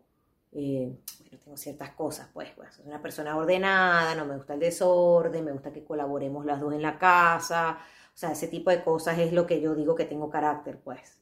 bueno, 1.35 1.39
tengo 1.43 1.57
ciertas 1.57 1.91
cosas, 1.91 2.29
pues, 2.33 2.49
pues, 2.55 2.75
soy 2.75 2.85
una 2.87 3.01
persona 3.01 3.35
ordenada, 3.37 4.15
no 4.15 4.25
me 4.25 4.35
gusta 4.37 4.53
el 4.53 4.59
desorden, 4.59 5.43
me 5.43 5.51
gusta 5.51 5.71
que 5.71 5.83
colaboremos 5.83 6.45
las 6.45 6.59
dos 6.59 6.73
en 6.73 6.81
la 6.81 6.97
casa, 6.97 7.77
o 8.13 8.17
sea, 8.17 8.31
ese 8.31 8.47
tipo 8.47 8.69
de 8.69 8.83
cosas 8.83 9.19
es 9.19 9.33
lo 9.33 9.45
que 9.45 9.61
yo 9.61 9.75
digo 9.75 9.95
que 9.95 10.05
tengo 10.05 10.29
carácter, 10.29 10.79
pues. 10.79 11.19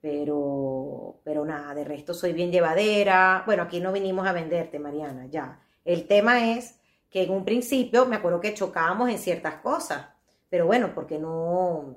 Pero, 0.00 1.20
pero 1.24 1.44
nada, 1.44 1.74
de 1.74 1.84
resto 1.84 2.14
soy 2.14 2.32
bien 2.32 2.52
llevadera. 2.52 3.42
Bueno, 3.46 3.64
aquí 3.64 3.80
no 3.80 3.92
vinimos 3.92 4.26
a 4.26 4.32
venderte, 4.32 4.78
Mariana, 4.78 5.26
ya. 5.26 5.60
El 5.84 6.06
tema 6.06 6.52
es 6.52 6.78
que 7.10 7.24
en 7.24 7.30
un 7.30 7.44
principio 7.44 8.06
me 8.06 8.16
acuerdo 8.16 8.40
que 8.40 8.54
chocábamos 8.54 9.08
en 9.10 9.18
ciertas 9.18 9.56
cosas, 9.56 10.06
pero 10.48 10.66
bueno, 10.66 10.92
porque 10.94 11.18
no, 11.18 11.96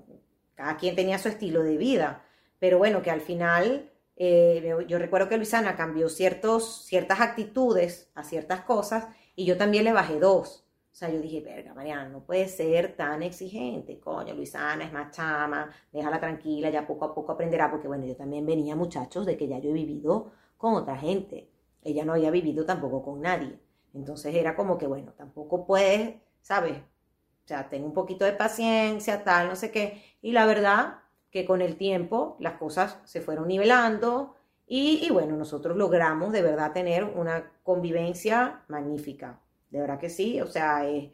cada 0.55 0.77
quien 0.77 0.95
tenía 0.95 1.19
su 1.19 1.29
estilo 1.29 1.63
de 1.63 1.77
vida, 1.77 2.23
pero 2.59 2.77
bueno, 2.77 3.01
que 3.01 3.11
al 3.11 3.21
final 3.21 3.91
eh, 4.21 4.85
yo 4.87 4.99
recuerdo 4.99 5.29
que 5.29 5.37
Luisana 5.37 5.77
cambió 5.77 6.09
ciertos, 6.09 6.83
ciertas 6.85 7.21
actitudes 7.21 8.11
a 8.15 8.23
ciertas 8.23 8.61
cosas 8.61 9.07
y 9.35 9.45
yo 9.45 9.57
también 9.57 9.85
le 9.85 9.93
bajé 9.93 10.19
dos. 10.19 10.65
O 10.91 10.95
sea, 10.99 11.09
yo 11.09 11.21
dije, 11.21 11.39
verga, 11.39 11.73
Mariana, 11.73 12.09
no 12.09 12.25
puede 12.25 12.49
ser 12.49 12.97
tan 12.97 13.23
exigente. 13.23 13.99
Coño, 14.01 14.33
Luisana 14.35 14.83
es 14.83 14.91
más 14.91 15.15
chama, 15.15 15.69
déjala 15.93 16.19
tranquila, 16.19 16.69
ya 16.69 16.85
poco 16.85 17.05
a 17.05 17.15
poco 17.15 17.31
aprenderá, 17.31 17.71
porque 17.71 17.87
bueno, 17.87 18.05
yo 18.05 18.17
también 18.17 18.45
venía, 18.45 18.75
muchachos, 18.75 19.25
de 19.25 19.37
que 19.37 19.47
ya 19.47 19.59
yo 19.59 19.69
he 19.69 19.73
vivido 19.73 20.33
con 20.57 20.73
otra 20.73 20.97
gente. 20.97 21.49
Ella 21.81 22.03
no 22.03 22.13
había 22.13 22.31
vivido 22.31 22.65
tampoco 22.65 23.01
con 23.01 23.21
nadie. 23.21 23.57
Entonces 23.93 24.35
era 24.35 24.55
como 24.55 24.77
que, 24.77 24.87
bueno, 24.87 25.13
tampoco 25.13 25.65
puedes, 25.65 26.15
¿sabes? 26.41 26.77
O 26.77 27.47
sea, 27.47 27.69
tengo 27.69 27.87
un 27.87 27.93
poquito 27.93 28.25
de 28.25 28.33
paciencia, 28.33 29.23
tal, 29.23 29.47
no 29.47 29.55
sé 29.55 29.71
qué. 29.71 30.03
Y 30.21 30.33
la 30.33 30.45
verdad, 30.45 30.99
que 31.31 31.45
con 31.45 31.61
el 31.61 31.77
tiempo 31.77 32.35
las 32.39 32.53
cosas 32.53 32.99
se 33.05 33.21
fueron 33.21 33.47
nivelando 33.47 34.35
y, 34.71 35.09
bueno, 35.11 35.35
nosotros 35.35 35.75
logramos 35.75 36.31
de 36.31 36.43
verdad 36.43 36.73
tener 36.73 37.03
una 37.03 37.51
convivencia 37.63 38.63
magnífica. 38.67 39.39
De 39.71 39.79
verdad 39.79 39.99
que 39.99 40.09
sí, 40.09 40.39
o 40.41 40.47
sea, 40.47 40.87
es, 40.87 41.09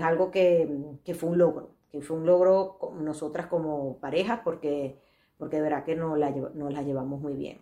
algo 0.00 0.30
que, 0.30 0.68
fue 1.18 1.30
un 1.30 1.38
logro, 1.38 1.74
que 1.90 2.02
fue 2.02 2.16
un 2.16 2.24
logro 2.24 2.76
con 2.78 3.04
nosotras 3.04 3.48
como 3.48 3.98
parejas 3.98 4.40
porque, 4.44 5.00
porque 5.38 5.56
de 5.56 5.62
verdad 5.62 5.84
que 5.84 5.96
nos 5.96 6.16
la, 6.18 6.30
nos 6.30 6.72
la 6.72 6.82
llevamos 6.82 7.20
muy 7.20 7.34
bien. 7.34 7.60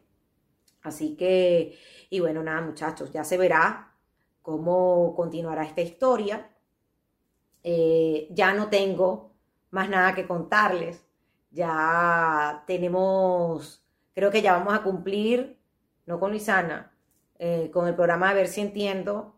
Así 0.83 1.17
que, 1.17 1.79
y 2.11 2.21
bueno, 2.21 2.43
nada 2.43 2.61
muchachos, 2.61 3.11
ya 3.11 3.25
se 3.25 3.39
verá 3.39 3.95
cómo 4.43 5.15
continuará 5.17 5.65
esta 5.65 5.81
historia. 5.81 6.51
Eh, 7.63 8.29
ya 8.31 8.53
no 8.53 8.69
tengo 8.69 9.33
más 9.71 9.89
nada 9.89 10.15
que 10.15 10.27
contarles 10.27 11.08
ya 11.51 12.65
tenemos, 12.67 13.83
creo 14.15 14.31
que 14.31 14.43
ya 14.43 14.53
vamos 14.53 14.75
a 14.75 14.83
cumplir, 14.83 15.59
no 16.07 16.21
con 16.21 16.31
Luisana, 16.31 16.93
eh, 17.39 17.71
con 17.73 17.89
el 17.89 17.95
programa 17.95 18.31
A 18.31 18.35
ver 18.35 18.49
si 18.49 18.61
entiendo, 18.61 19.35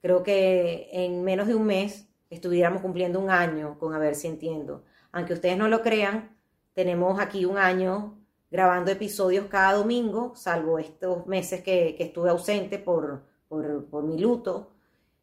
creo 0.00 0.22
que 0.22 0.88
en 0.92 1.22
menos 1.24 1.46
de 1.48 1.54
un 1.54 1.66
mes 1.66 2.08
estuviéramos 2.30 2.82
cumpliendo 2.82 3.20
un 3.20 3.30
año 3.30 3.78
con 3.78 3.94
A 3.94 3.98
ver 3.98 4.14
si 4.14 4.28
entiendo. 4.28 4.84
Aunque 5.12 5.34
ustedes 5.34 5.58
no 5.58 5.68
lo 5.68 5.82
crean, 5.82 6.36
tenemos 6.74 7.20
aquí 7.20 7.44
un 7.44 7.58
año 7.58 8.18
grabando 8.50 8.90
episodios 8.90 9.46
cada 9.46 9.74
domingo, 9.74 10.34
salvo 10.36 10.78
estos 10.78 11.26
meses 11.26 11.62
que, 11.62 11.96
estuve 11.98 12.30
ausente 12.30 12.78
por, 12.78 13.24
por, 13.48 14.02
mi 14.04 14.18
luto. 14.18 14.72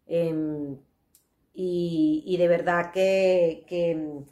Em, 0.07 0.77
y, 1.53 2.35
de 2.37 2.47
verdad 2.47 2.91
que 2.91 3.65
que 3.67 4.23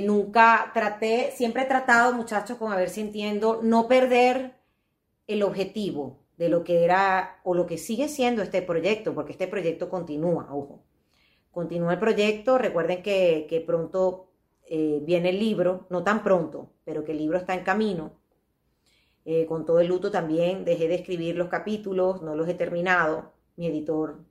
nunca 0.00 0.70
traté, 0.74 1.32
siempre 1.32 1.62
he 1.62 1.66
tratado, 1.66 2.12
muchachos, 2.14 2.58
con 2.58 2.72
a 2.72 2.76
ver 2.76 2.90
si 2.90 3.00
entiendo, 3.00 3.60
no 3.62 3.88
perder 3.88 4.54
el 5.26 5.42
objetivo 5.42 6.24
de 6.36 6.48
lo 6.48 6.64
que 6.64 6.84
era 6.84 7.40
o 7.44 7.54
lo 7.54 7.66
que 7.66 7.78
sigue 7.78 8.08
siendo 8.08 8.42
este 8.42 8.62
proyecto, 8.62 9.14
porque 9.14 9.32
este 9.32 9.46
proyecto 9.46 9.88
continúa, 9.88 10.48
ojo. 10.52 10.82
Continúa 11.50 11.92
el 11.92 12.00
proyecto, 12.00 12.58
recuerden 12.58 13.02
que, 13.02 13.64
pronto 13.66 14.30
eh, 14.66 15.00
viene 15.04 15.30
el 15.30 15.38
libro, 15.38 15.86
no 15.90 16.02
tan 16.02 16.22
pronto, 16.24 16.72
pero 16.84 17.04
que 17.04 17.12
el 17.12 17.18
libro 17.18 17.38
está 17.38 17.54
en 17.54 17.62
camino. 17.62 18.18
Eh, 19.24 19.46
con 19.46 19.64
todo 19.64 19.80
el 19.80 19.86
luto 19.86 20.10
también 20.10 20.64
dejé 20.64 20.88
de 20.88 20.96
escribir 20.96 21.36
los 21.36 21.48
capítulos, 21.48 22.22
no 22.22 22.34
los 22.34 22.48
he 22.48 22.54
terminado. 22.54 23.32
Mi 23.56 23.68
editor 23.68 24.24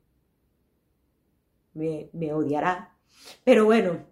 me, 1.73 2.09
me 2.11 2.33
odiará. 2.33 2.95
Pero 3.43 3.65
bueno, 3.65 4.05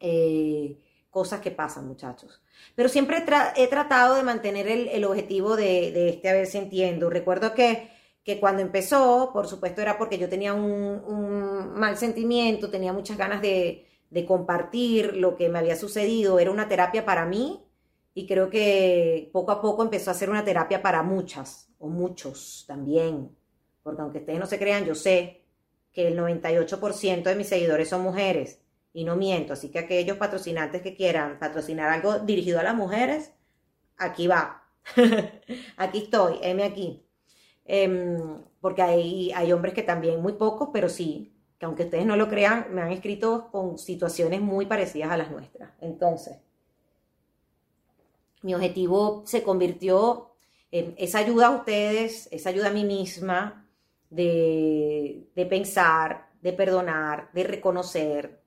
eh, 0.00 0.78
cosas 1.10 1.40
que 1.40 1.50
pasan, 1.50 1.86
muchachos. 1.86 2.42
Pero 2.74 2.88
siempre 2.88 3.24
he, 3.56 3.66
tratado 3.68 4.14
de 4.14 4.22
mantener 4.22 4.68
el, 4.68 5.04
objetivo 5.04 5.56
de, 5.56 6.08
este, 6.08 6.28
a 6.28 6.32
ver 6.32 6.46
si 6.46 6.58
entiendo. 6.58 7.10
Recuerdo 7.10 7.54
que, 7.54 7.90
que, 8.24 8.40
cuando 8.40 8.62
empezó, 8.62 9.30
por 9.32 9.46
supuesto, 9.46 9.82
era 9.82 9.98
porque 9.98 10.18
yo 10.18 10.28
tenía 10.28 10.54
un, 10.54 11.72
mal 11.74 11.96
sentimiento, 11.96 12.70
tenía 12.70 12.92
muchas 12.92 13.18
ganas 13.18 13.42
de, 13.42 13.86
de 14.10 14.24
compartir 14.24 15.16
lo 15.16 15.36
que 15.36 15.48
me 15.48 15.58
había 15.58 15.76
sucedido. 15.76 16.38
Era 16.38 16.50
una 16.50 16.68
terapia 16.68 17.04
para 17.04 17.26
mí 17.26 17.64
y 18.14 18.26
creo 18.26 18.50
que 18.50 19.30
poco 19.32 19.52
a 19.52 19.60
poco 19.60 19.82
empezó 19.82 20.10
a 20.10 20.14
ser 20.14 20.30
una 20.30 20.44
terapia 20.44 20.82
para 20.82 21.02
muchas 21.02 21.68
o 21.78 21.88
muchos 21.88 22.64
también. 22.66 23.36
Porque 23.82 24.02
aunque 24.02 24.18
ustedes 24.18 24.38
no 24.38 24.46
se 24.46 24.58
crean, 24.58 24.84
yo 24.84 24.94
sé 24.94 25.42
que 25.92 26.08
el 26.08 26.18
98% 26.18 27.22
de 27.22 27.34
mis 27.34 27.48
seguidores 27.48 27.88
son 27.88 28.02
mujeres 28.02 28.60
y 28.92 29.04
no 29.04 29.16
miento. 29.16 29.52
Así 29.52 29.70
que 29.70 29.78
aquellos 29.78 30.16
patrocinantes 30.16 30.82
que 30.82 30.94
quieran 30.94 31.38
patrocinar 31.38 31.90
algo 31.90 32.18
dirigido 32.20 32.60
a 32.60 32.64
las 32.64 32.74
mujeres, 32.74 33.32
aquí 33.96 34.26
va. 34.26 34.64
aquí 35.76 35.98
estoy, 35.98 36.38
M 36.42 36.62
aquí. 36.64 37.04
Em, 37.64 38.42
porque 38.60 38.82
hay, 38.82 39.32
hay 39.32 39.52
hombres 39.52 39.74
que 39.74 39.82
también, 39.82 40.20
muy 40.20 40.32
pocos, 40.34 40.70
pero 40.72 40.88
sí, 40.88 41.32
que 41.58 41.66
aunque 41.66 41.84
ustedes 41.84 42.06
no 42.06 42.16
lo 42.16 42.28
crean, 42.28 42.66
me 42.74 42.82
han 42.82 42.90
escrito 42.90 43.48
con 43.52 43.78
situaciones 43.78 44.40
muy 44.40 44.66
parecidas 44.66 45.10
a 45.10 45.16
las 45.16 45.30
nuestras. 45.30 45.70
Entonces, 45.80 46.38
mi 48.42 48.54
objetivo 48.54 49.22
se 49.26 49.42
convirtió 49.42 50.32
en 50.70 50.94
esa 50.98 51.18
ayuda 51.18 51.48
a 51.48 51.50
ustedes, 51.50 52.28
esa 52.32 52.50
ayuda 52.50 52.68
a 52.68 52.72
mí 52.72 52.84
misma 52.84 53.68
de, 54.08 55.28
de 55.34 55.46
pensar, 55.46 56.30
de 56.40 56.52
perdonar, 56.52 57.30
de 57.32 57.44
reconocer, 57.44 58.39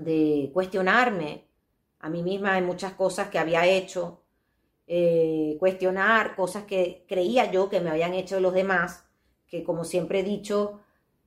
de 0.00 0.50
cuestionarme. 0.52 1.48
A 2.00 2.08
mí 2.08 2.22
misma 2.22 2.58
en 2.58 2.66
muchas 2.66 2.94
cosas 2.94 3.28
que 3.28 3.38
había 3.38 3.66
hecho, 3.66 4.22
eh, 4.86 5.56
cuestionar 5.58 6.34
cosas 6.34 6.64
que 6.64 7.04
creía 7.08 7.50
yo 7.50 7.68
que 7.68 7.80
me 7.80 7.90
habían 7.90 8.14
hecho 8.14 8.40
los 8.40 8.54
demás, 8.54 9.04
que 9.46 9.62
como 9.62 9.84
siempre 9.84 10.20
he 10.20 10.22
dicho, 10.22 10.80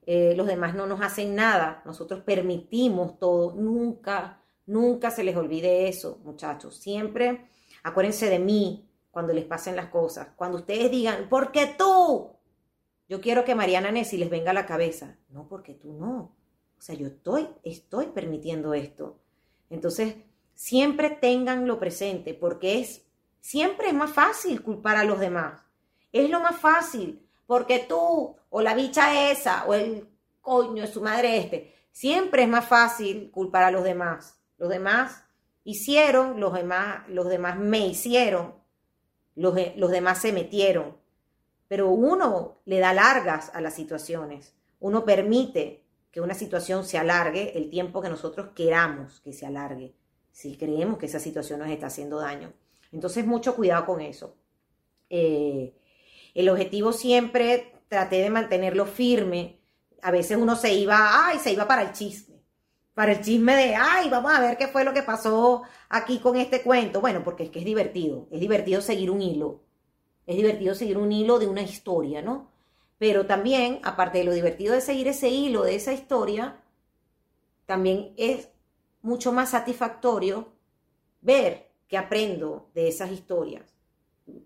eh, 0.05 0.33
los 0.35 0.47
demás 0.47 0.75
no 0.75 0.87
nos 0.87 1.01
hacen 1.01 1.35
nada, 1.35 1.81
nosotros 1.85 2.21
permitimos 2.21 3.19
todo, 3.19 3.53
nunca, 3.53 4.41
nunca 4.65 5.11
se 5.11 5.23
les 5.23 5.35
olvide 5.35 5.87
eso, 5.87 6.19
muchachos, 6.23 6.75
siempre 6.77 7.45
acuérdense 7.83 8.29
de 8.29 8.39
mí 8.39 8.89
cuando 9.11 9.33
les 9.33 9.45
pasen 9.45 9.75
las 9.75 9.87
cosas, 9.87 10.29
cuando 10.35 10.57
ustedes 10.57 10.89
digan, 10.89 11.29
¿por 11.29 11.51
qué 11.51 11.75
tú? 11.77 12.31
Yo 13.07 13.21
quiero 13.21 13.45
que 13.45 13.53
Mariana 13.53 13.91
Nessi 13.91 14.17
les 14.17 14.29
venga 14.29 14.51
a 14.51 14.55
la 14.55 14.65
cabeza, 14.65 15.17
no, 15.29 15.47
porque 15.47 15.73
tú 15.73 15.93
no, 15.93 16.35
o 16.83 16.85
sea, 16.85 16.95
yo 16.95 17.07
estoy, 17.07 17.47
estoy 17.63 18.07
permitiendo 18.07 18.73
esto. 18.73 19.17
Entonces, 19.69 20.15
siempre 20.53 21.11
tenganlo 21.11 21.79
presente 21.79 22.33
porque 22.33 22.81
es, 22.81 23.05
siempre 23.39 23.87
es 23.87 23.93
más 23.93 24.11
fácil 24.11 24.61
culpar 24.61 24.97
a 24.97 25.05
los 25.05 25.17
demás. 25.17 25.61
Es 26.11 26.29
lo 26.29 26.41
más 26.41 26.57
fácil 26.57 27.25
porque 27.47 27.79
tú 27.79 28.35
o 28.49 28.61
la 28.61 28.75
bicha 28.75 29.31
esa 29.31 29.63
o 29.65 29.73
el 29.73 30.09
coño 30.41 30.81
de 30.81 30.91
su 30.91 30.99
madre 30.99 31.37
este, 31.37 31.73
siempre 31.93 32.43
es 32.43 32.49
más 32.49 32.67
fácil 32.67 33.31
culpar 33.31 33.63
a 33.63 33.71
los 33.71 33.85
demás. 33.85 34.37
Los 34.57 34.67
demás 34.67 35.23
hicieron, 35.63 36.41
los 36.41 36.51
demás, 36.51 37.07
los 37.07 37.29
demás 37.29 37.57
me 37.57 37.87
hicieron, 37.87 38.55
los, 39.35 39.55
los 39.77 39.89
demás 39.89 40.19
se 40.19 40.33
metieron. 40.33 40.97
Pero 41.69 41.91
uno 41.91 42.57
le 42.65 42.79
da 42.79 42.91
largas 42.91 43.51
a 43.53 43.61
las 43.61 43.73
situaciones, 43.73 44.53
uno 44.81 45.05
permite 45.05 45.82
que 46.13 46.21
una 46.21 46.35
situación 46.35 46.85
se 46.85 46.99
alargue 46.99 47.57
el 47.57 47.71
tiempo 47.71 47.99
que 47.99 48.07
nosotros 48.07 48.49
queramos 48.53 49.19
que 49.21 49.33
se 49.33 49.47
alargue, 49.47 49.95
si 50.31 50.55
creemos 50.57 50.99
que 50.99 51.07
esa 51.07 51.19
situación 51.19 51.59
nos 51.59 51.69
está 51.69 51.87
haciendo 51.87 52.19
daño. 52.19 52.53
Entonces, 52.91 53.25
mucho 53.25 53.55
cuidado 53.55 53.87
con 53.87 53.99
eso. 53.99 54.37
Eh, 55.09 55.73
el 56.35 56.49
objetivo 56.49 56.93
siempre 56.93 57.81
traté 57.87 58.17
de 58.17 58.29
mantenerlo 58.29 58.85
firme. 58.85 59.59
A 60.03 60.11
veces 60.11 60.37
uno 60.37 60.55
se 60.55 60.75
iba, 60.75 61.27
ay, 61.27 61.39
se 61.39 61.51
iba 61.51 61.67
para 61.67 61.81
el 61.81 61.93
chisme. 61.93 62.43
Para 62.93 63.13
el 63.13 63.21
chisme 63.21 63.55
de, 63.55 63.75
ay, 63.75 64.07
vamos 64.11 64.31
a 64.33 64.39
ver 64.39 64.55
qué 64.55 64.67
fue 64.67 64.83
lo 64.83 64.93
que 64.93 65.01
pasó 65.01 65.63
aquí 65.89 66.19
con 66.19 66.35
este 66.35 66.61
cuento. 66.61 67.01
Bueno, 67.01 67.23
porque 67.23 67.45
es 67.45 67.49
que 67.49 67.57
es 67.57 67.65
divertido. 67.65 68.27
Es 68.29 68.39
divertido 68.39 68.81
seguir 68.81 69.09
un 69.09 69.23
hilo. 69.23 69.63
Es 70.27 70.35
divertido 70.35 70.75
seguir 70.75 70.99
un 70.99 71.11
hilo 71.11 71.39
de 71.39 71.47
una 71.47 71.63
historia, 71.63 72.21
¿no? 72.21 72.52
Pero 72.97 73.25
también, 73.25 73.79
aparte 73.83 74.19
de 74.19 74.23
lo 74.23 74.33
divertido 74.33 74.73
de 74.73 74.81
seguir 74.81 75.07
ese 75.07 75.29
hilo 75.29 75.63
de 75.63 75.75
esa 75.75 75.93
historia, 75.93 76.61
también 77.65 78.13
es 78.17 78.49
mucho 79.01 79.31
más 79.31 79.51
satisfactorio 79.51 80.53
ver 81.21 81.69
que 81.87 81.97
aprendo 81.97 82.69
de 82.73 82.87
esas 82.87 83.11
historias. 83.11 83.73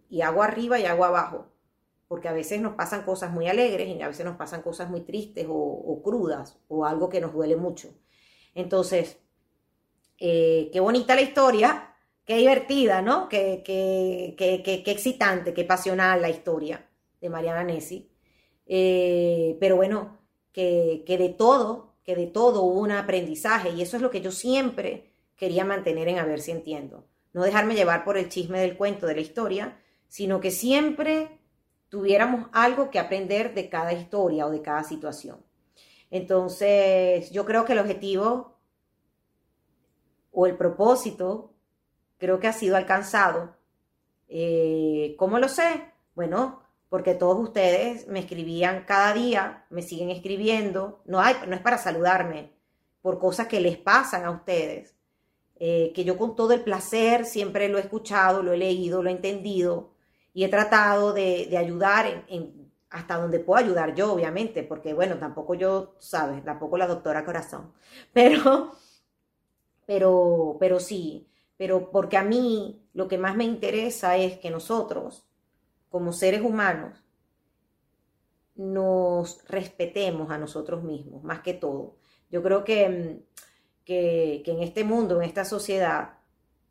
y 0.09 0.21
hago 0.21 0.41
arriba 0.41 0.79
y 0.79 0.85
hago 0.85 1.05
abajo, 1.05 1.45
porque 2.07 2.27
a 2.27 2.33
veces 2.33 2.61
nos 2.61 2.75
pasan 2.75 3.03
cosas 3.03 3.31
muy 3.31 3.47
alegres 3.47 3.87
y 3.87 4.01
a 4.01 4.07
veces 4.07 4.25
nos 4.25 4.37
pasan 4.37 4.61
cosas 4.61 4.89
muy 4.89 5.01
tristes 5.01 5.45
o, 5.49 6.01
crudas 6.03 6.57
o 6.67 6.85
algo 6.85 7.09
que 7.09 7.21
nos 7.21 7.33
duele 7.33 7.55
mucho. 7.55 7.93
Entonces, 8.55 9.19
eh, 10.19 10.69
qué 10.73 10.79
bonita 10.79 11.15
la 11.15 11.21
historia, 11.21 11.95
qué 12.25 12.37
divertida, 12.37 13.01
¿no? 13.01 13.29
Qué, 13.29 13.61
qué, 13.65 14.35
qué, 14.37 14.63
qué, 14.63 14.91
excitante, 14.91 15.53
qué 15.53 15.63
pasional 15.63 16.21
la 16.21 16.29
historia 16.29 16.89
de 17.21 17.29
Mariana 17.29 17.63
Nessi. 17.63 18.09
Eh, 18.67 19.57
pero 19.59 19.75
bueno, 19.75 20.19
que, 20.51 21.03
que 21.05 21.17
de 21.17 21.29
todo, 21.29 21.95
que 22.03 22.15
de 22.15 22.27
todo 22.27 22.63
hubo 22.63 22.81
un 22.81 22.91
aprendizaje 22.91 23.69
y 23.71 23.81
eso 23.81 23.97
es 23.97 24.01
lo 24.01 24.11
que 24.11 24.21
yo 24.21 24.31
siempre 24.31 25.11
quería 25.35 25.65
mantener 25.65 26.07
en 26.07 26.19
a 26.19 26.37
si 26.37 26.51
entiendo. 26.51 27.05
No 27.33 27.43
dejarme 27.43 27.75
llevar 27.75 28.03
por 28.03 28.17
el 28.17 28.29
chisme 28.29 28.59
del 28.59 28.75
cuento, 28.75 29.05
de 29.05 29.15
la 29.15 29.21
historia, 29.21 29.79
sino 30.07 30.39
que 30.39 30.51
siempre 30.51 31.39
tuviéramos 31.89 32.49
algo 32.51 32.89
que 32.89 32.99
aprender 32.99 33.53
de 33.53 33.69
cada 33.69 33.93
historia 33.93 34.47
o 34.47 34.49
de 34.49 34.61
cada 34.61 34.83
situación. 34.83 35.45
Entonces, 36.09 37.29
yo 37.31 37.45
creo 37.45 37.65
que 37.65 37.73
el 37.73 37.79
objetivo 37.79 38.57
o 40.31 40.47
el 40.47 40.57
propósito 40.57 41.53
creo 42.17 42.39
que 42.39 42.47
ha 42.47 42.53
sido 42.53 42.75
alcanzado. 42.75 43.55
Eh, 44.27 45.15
¿Cómo 45.17 45.39
lo 45.39 45.49
sé? 45.49 45.91
Bueno, 46.15 46.63
porque 46.89 47.15
todos 47.15 47.39
ustedes 47.39 48.07
me 48.07 48.19
escribían 48.19 48.85
cada 48.85 49.13
día, 49.13 49.65
me 49.69 49.81
siguen 49.81 50.09
escribiendo, 50.09 51.01
no, 51.05 51.21
no 51.47 51.55
es 51.55 51.61
para 51.61 51.77
saludarme, 51.77 52.51
por 53.01 53.19
cosas 53.19 53.47
que 53.47 53.59
les 53.59 53.77
pasan 53.77 54.25
a 54.25 54.31
ustedes, 54.31 54.95
eh, 55.59 55.91
que 55.95 56.03
yo 56.03 56.17
con 56.17 56.35
todo 56.35 56.53
el 56.53 56.61
placer 56.61 57.25
siempre 57.25 57.67
lo 57.67 57.77
he 57.77 57.81
escuchado, 57.81 58.43
lo 58.43 58.53
he 58.53 58.57
leído, 58.57 59.01
lo 59.01 59.09
he 59.09 59.13
entendido 59.13 59.91
y 60.33 60.43
he 60.43 60.49
tratado 60.49 61.13
de, 61.13 61.55
ayudar 61.57 62.25
hasta 62.89 63.17
donde 63.17 63.39
puedo 63.39 63.59
ayudar 63.59 63.95
yo, 63.95 64.13
obviamente, 64.13 64.63
porque 64.63 64.93
bueno, 64.93 65.17
tampoco 65.17 65.55
yo, 65.55 65.95
sabes, 65.99 66.43
tampoco 66.43 66.77
la 66.77 66.87
doctora 66.87 67.25
corazón, 67.25 67.73
pero, 68.13 68.71
pero, 69.85 70.57
pero 70.59 70.79
sí, 70.79 71.27
pero 71.57 71.89
porque 71.89 72.17
a 72.17 72.23
mí 72.23 72.87
lo 72.93 73.07
que 73.07 73.17
más 73.17 73.35
me 73.35 73.45
interesa 73.45 74.17
es 74.17 74.37
que 74.37 74.51
nosotros, 74.51 75.25
como 75.89 76.11
seres 76.13 76.41
humanos, 76.41 77.03
nos 78.55 79.43
respetemos 79.47 80.31
a 80.31 80.37
nosotros 80.37 80.83
mismos, 80.83 81.23
más 81.23 81.41
que 81.41 81.53
todo. 81.53 81.97
Yo 82.29 82.41
creo 82.43 82.63
que, 82.63 82.89
mm, 82.89 83.37
que, 83.85 84.43
en 84.45 84.61
este 84.61 84.83
mundo, 84.83 85.17
en 85.17 85.27
esta 85.27 85.45
sociedad, 85.45 86.19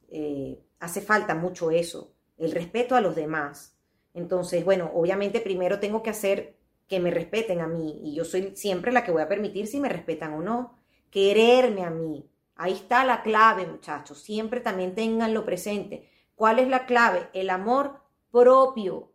eh, 0.09 0.61
hace 0.81 1.01
falta 1.01 1.35
mucho 1.35 1.71
eso, 1.71 2.13
el 2.37 2.53
respeto 2.53 2.95
a 2.95 3.01
los 3.01 3.17
demás. 3.17 3.79
Entonces, 4.13 4.65
bueno, 4.65 4.91
obviamente 4.95 5.41
primero 5.41 5.81
tengo 5.81 6.03
que 6.03 6.11
hacer 6.11 6.57
que 6.89 7.01
me 7.01 7.11
respeten 7.11 7.61
a 7.61 7.67
mí 7.67 8.01
y 8.05 8.15
yo 8.15 8.25
soy 8.25 8.55
siempre 8.57 8.93
la 8.93 9.05
que 9.05 9.13
voy 9.13 9.23
a 9.23 9.29
permitir 9.29 9.67
si 9.67 9.81
me 9.81 9.89
respetan 9.89 10.35
o 10.35 10.43
no. 10.43 10.79
Quererme 11.11 11.85
a 11.85 11.91
mí. 11.91 12.29
Ahí 12.55 12.73
está 12.73 13.05
la 13.05 13.23
clave, 13.23 13.67
muchachos. 13.67 14.23
Siempre 14.23 14.61
también 14.61 14.95
tenganlo 14.95 15.45
presente. 15.45 16.09
¿Cuál 16.35 16.59
es 16.59 16.69
la 16.69 16.87
clave? 16.87 17.29
El 17.33 17.51
amor 17.51 18.01
propio. 18.37 19.13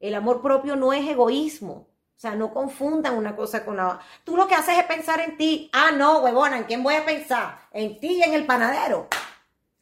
El 0.00 0.14
amor 0.14 0.40
propio 0.40 0.76
no 0.76 0.92
es 0.92 1.06
egoísmo. 1.06 1.88
O 2.16 2.20
sea, 2.24 2.34
no 2.34 2.52
confundan 2.52 3.16
una 3.16 3.36
cosa 3.36 3.64
con 3.64 3.76
la 3.76 3.88
otra. 3.88 4.00
Tú 4.24 4.36
lo 4.36 4.46
que 4.46 4.54
haces 4.54 4.78
es 4.78 4.84
pensar 4.84 5.20
en 5.20 5.36
ti. 5.36 5.68
Ah, 5.72 5.90
no, 5.90 6.20
huevona, 6.20 6.58
¿en 6.58 6.64
quién 6.64 6.82
voy 6.82 6.94
a 6.94 7.04
pensar? 7.04 7.58
En 7.72 7.98
ti 7.98 8.18
y 8.18 8.22
en 8.22 8.32
el 8.32 8.46
panadero. 8.46 9.08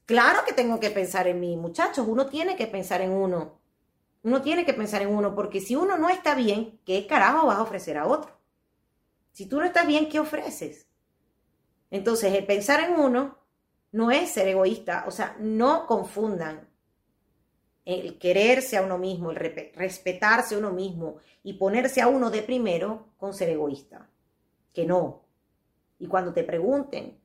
Claro 0.07 0.45
que 0.45 0.53
tengo 0.53 0.81
que 0.81 0.91
pensar 0.91 1.29
en 1.29 1.39
mí, 1.39 1.57
muchachos. 1.57 2.07
Uno 2.09 2.27
tiene 2.27 2.57
que 2.57 2.67
pensar 2.67 3.01
en 3.03 3.13
uno. 3.13 3.61
Uno 4.25 4.43
tiene 4.43 4.65
que 4.65 4.75
pensar 4.75 5.03
en 5.03 5.15
uno, 5.15 5.35
porque 5.35 5.61
si 5.61 5.77
uno 5.77 5.99
no 5.99 6.09
está 6.09 6.35
bien, 6.35 6.81
¿qué 6.85 7.07
carajo 7.07 7.47
vas 7.47 7.59
a 7.59 7.63
ofrecer 7.63 7.99
a 7.99 8.07
otro? 8.07 8.37
Si 9.33 9.47
tú 9.47 9.59
no 9.59 9.65
estás 9.65 9.87
bien, 9.87 10.09
¿qué 10.09 10.21
ofreces? 10.21 10.89
Entonces, 11.91 12.35
el 12.35 12.47
pensar 12.47 12.81
en 12.81 12.99
uno 12.99 13.39
no 13.91 14.11
es 14.11 14.31
ser 14.31 14.49
egoísta. 14.49 15.05
O 15.07 15.11
sea, 15.11 15.37
no 15.39 15.87
confundan 15.87 16.72
el 17.85 18.19
quererse 18.19 18.77
a 18.77 18.83
uno 18.83 18.99
mismo, 18.99 19.31
el 19.31 19.37
respetarse 19.75 20.55
a 20.55 20.59
uno 20.59 20.73
mismo 20.73 21.17
y 21.43 21.55
ponerse 21.55 22.01
a 22.01 22.09
uno 22.09 22.31
de 22.31 22.43
primero 22.43 23.09
con 23.17 23.35
ser 23.35 23.51
egoísta. 23.51 24.09
Que 24.73 24.87
no. 24.87 25.25
Y 25.99 26.07
cuando 26.07 26.33
te 26.33 26.45
pregunten 26.45 27.19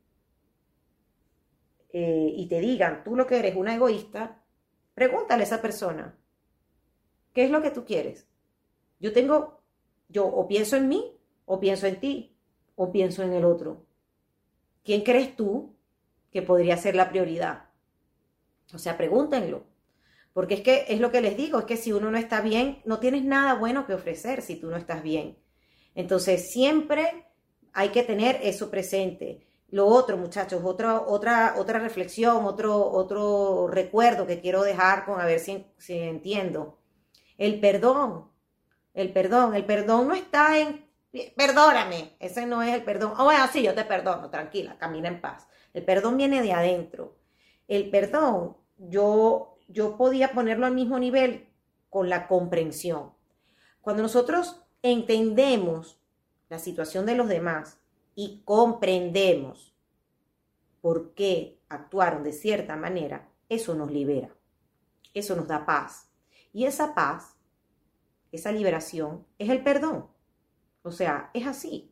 eh, 1.94 2.34
y 2.36 2.48
te 2.48 2.60
digan, 2.60 3.04
tú 3.04 3.16
lo 3.16 3.28
que 3.28 3.38
eres 3.38 3.56
una 3.56 3.76
egoísta, 3.76 4.44
pregúntale 4.94 5.44
a 5.44 5.46
esa 5.46 5.62
persona, 5.62 6.18
¿qué 7.34 7.44
es 7.46 7.52
lo 7.52 7.62
que 7.62 7.72
tú 7.72 7.86
quieres? 7.86 8.28
Yo 9.00 9.14
tengo, 9.14 9.62
yo 10.10 10.26
o 10.26 10.48
pienso 10.48 10.76
en 10.76 10.88
mí, 10.88 11.18
o 11.46 11.60
pienso 11.60 11.88
en 11.88 12.00
ti, 12.00 12.36
o 12.76 12.92
pienso 12.92 13.24
en 13.24 13.34
el 13.34 13.46
otro. 13.46 13.86
¿Quién 14.84 15.02
crees 15.02 15.36
tú 15.36 15.76
que 16.32 16.42
podría 16.42 16.78
ser 16.78 16.96
la 16.96 17.10
prioridad? 17.10 17.66
O 18.74 18.78
sea, 18.78 18.98
pregúntenlo. 18.98 19.64
Porque 20.38 20.54
es 20.54 20.62
que 20.62 20.86
es 20.90 21.00
lo 21.00 21.10
que 21.10 21.20
les 21.20 21.36
digo, 21.36 21.58
es 21.58 21.66
que 21.66 21.78
si 21.78 21.92
uno 21.92 22.12
no 22.12 22.18
está 22.20 22.42
bien, 22.42 22.84
no 22.86 23.00
tienes 23.00 23.24
nada 23.24 23.56
bueno 23.56 23.88
que 23.88 23.96
ofrecer 23.96 24.44
si 24.44 24.56
tú 24.56 24.70
no 24.70 24.78
estás 24.78 25.02
bien. 25.02 25.40
Entonces, 25.96 26.52
siempre 26.52 27.26
hay 27.74 27.90
que 27.90 28.04
tener 28.04 28.38
eso 28.44 28.70
presente. 28.70 29.48
Lo 29.70 29.88
otro, 29.88 30.16
muchachos, 30.16 30.62
otra, 30.64 31.02
otra, 31.02 31.56
otra 31.58 31.80
reflexión, 31.80 32.46
otro, 32.46 32.88
otro 32.88 33.68
recuerdo 33.68 34.28
que 34.28 34.40
quiero 34.40 34.62
dejar 34.62 35.06
con 35.06 35.20
a 35.20 35.26
ver 35.26 35.40
si, 35.40 35.66
si 35.80 35.98
entiendo. 35.98 36.78
El 37.40 37.60
perdón, 37.60 38.30
el 38.94 39.12
perdón, 39.12 39.56
el 39.56 39.66
perdón 39.66 40.08
no 40.08 40.14
está 40.14 40.60
en, 40.60 40.86
perdóname, 41.36 42.16
ese 42.20 42.46
no 42.46 42.62
es 42.62 42.76
el 42.76 42.84
perdón. 42.84 43.14
Oh, 43.18 43.24
bueno, 43.24 43.44
sí, 43.52 43.64
yo 43.64 43.74
te 43.74 43.86
perdono, 43.86 44.30
tranquila, 44.30 44.78
camina 44.78 45.08
en 45.08 45.20
paz. 45.20 45.48
El 45.74 45.84
perdón 45.84 46.16
viene 46.16 46.44
de 46.44 46.54
adentro. 46.54 47.18
El 47.68 47.90
perdón, 47.90 48.56
yo 48.78 49.57
yo 49.68 49.98
podía 49.98 50.32
ponerlo 50.34 50.66
al 50.66 50.74
mismo 50.74 51.00
nivel 51.00 51.50
con 51.90 52.10
la 52.10 52.28
comprensión. 52.28 53.12
Cuando 53.82 54.04
nosotros 54.04 54.64
entendemos 54.82 56.00
la 56.50 56.60
situación 56.60 57.06
de 57.06 57.16
los 57.16 57.28
demás 57.28 57.80
y 58.16 58.42
comprendemos 58.46 59.76
por 60.82 61.14
qué 61.14 61.60
actuaron 61.70 62.24
de 62.24 62.34
cierta 62.34 62.76
manera, 62.76 63.30
eso 63.50 63.76
nos 63.76 63.92
libera, 63.92 64.36
eso 65.14 65.36
nos 65.36 65.48
da 65.48 65.66
paz. 65.66 66.10
Y 66.54 66.66
esa 66.66 66.96
paz, 66.96 67.38
esa 68.32 68.52
liberación, 68.52 69.26
es 69.38 69.50
el 69.50 69.64
perdón. 69.64 70.08
O 70.84 70.92
sea, 70.92 71.30
es 71.34 71.46
así. 71.46 71.92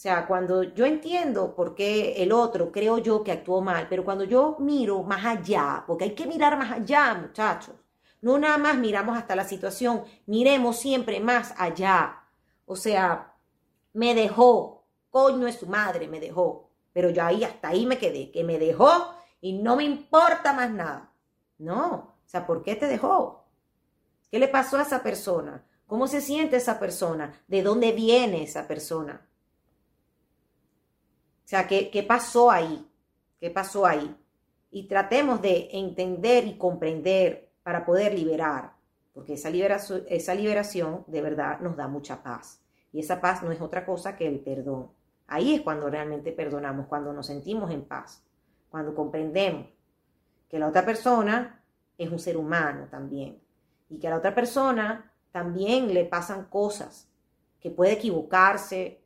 O 0.00 0.02
sea, 0.02 0.26
cuando 0.26 0.62
yo 0.62 0.86
entiendo 0.86 1.54
por 1.54 1.74
qué 1.74 2.22
el 2.22 2.32
otro 2.32 2.72
creo 2.72 2.96
yo 2.96 3.22
que 3.22 3.32
actuó 3.32 3.60
mal, 3.60 3.86
pero 3.86 4.02
cuando 4.02 4.24
yo 4.24 4.56
miro 4.58 5.02
más 5.02 5.26
allá, 5.26 5.84
porque 5.86 6.04
hay 6.04 6.14
que 6.14 6.26
mirar 6.26 6.56
más 6.56 6.72
allá, 6.72 7.12
muchachos, 7.12 7.74
no 8.22 8.38
nada 8.38 8.56
más 8.56 8.78
miramos 8.78 9.18
hasta 9.18 9.36
la 9.36 9.44
situación, 9.44 10.02
miremos 10.24 10.78
siempre 10.78 11.20
más 11.20 11.52
allá. 11.58 12.18
O 12.64 12.76
sea, 12.76 13.34
me 13.92 14.14
dejó, 14.14 14.86
coño 15.10 15.46
es 15.46 15.56
su 15.56 15.66
madre, 15.66 16.08
me 16.08 16.18
dejó, 16.18 16.70
pero 16.94 17.10
yo 17.10 17.22
ahí 17.22 17.44
hasta 17.44 17.68
ahí 17.68 17.84
me 17.84 17.98
quedé, 17.98 18.30
que 18.30 18.42
me 18.42 18.58
dejó 18.58 19.14
y 19.42 19.52
no 19.52 19.76
me 19.76 19.84
importa 19.84 20.54
más 20.54 20.70
nada. 20.70 21.12
No, 21.58 22.16
o 22.24 22.24
sea, 22.24 22.46
¿por 22.46 22.62
qué 22.62 22.74
te 22.74 22.86
dejó? 22.86 23.44
¿Qué 24.30 24.38
le 24.38 24.48
pasó 24.48 24.78
a 24.78 24.82
esa 24.82 25.02
persona? 25.02 25.62
¿Cómo 25.86 26.06
se 26.06 26.22
siente 26.22 26.56
esa 26.56 26.78
persona? 26.78 27.34
¿De 27.48 27.62
dónde 27.62 27.92
viene 27.92 28.44
esa 28.44 28.66
persona? 28.66 29.26
O 31.50 31.52
sea, 31.52 31.66
¿qué, 31.66 32.04
pasó 32.06 32.48
ahí? 32.48 32.88
¿Qué 33.40 33.50
pasó 33.50 33.84
ahí? 33.84 34.16
Y 34.70 34.86
tratemos 34.86 35.42
de 35.42 35.68
entender 35.72 36.46
y 36.46 36.56
comprender 36.56 37.50
para 37.64 37.84
poder 37.84 38.14
liberar, 38.14 38.74
porque 39.12 39.34
esa 39.34 39.50
liberación, 39.50 40.04
esa 40.08 40.32
liberación 40.32 41.02
de 41.08 41.20
verdad 41.20 41.58
nos 41.58 41.76
da 41.76 41.88
mucha 41.88 42.22
paz. 42.22 42.60
Y 42.92 43.00
esa 43.00 43.20
paz 43.20 43.42
no 43.42 43.50
es 43.50 43.60
otra 43.60 43.84
cosa 43.84 44.14
que 44.14 44.28
el 44.28 44.38
perdón. 44.38 44.92
Ahí 45.26 45.52
es 45.52 45.62
cuando 45.62 45.90
realmente 45.90 46.30
perdonamos, 46.30 46.86
cuando 46.86 47.12
nos 47.12 47.26
sentimos 47.26 47.72
en 47.72 47.82
paz, 47.82 48.22
cuando 48.70 48.94
comprendemos 48.94 49.66
que 50.48 50.60
la 50.60 50.68
otra 50.68 50.86
persona 50.86 51.64
es 51.98 52.12
un 52.12 52.20
ser 52.20 52.36
humano 52.36 52.86
también 52.88 53.42
y 53.88 53.98
que 53.98 54.06
a 54.06 54.10
la 54.10 54.18
otra 54.18 54.36
persona 54.36 55.12
también 55.32 55.92
le 55.92 56.04
pasan 56.04 56.44
cosas, 56.44 57.08
que 57.58 57.72
puede 57.72 57.94
equivocarse, 57.94 58.99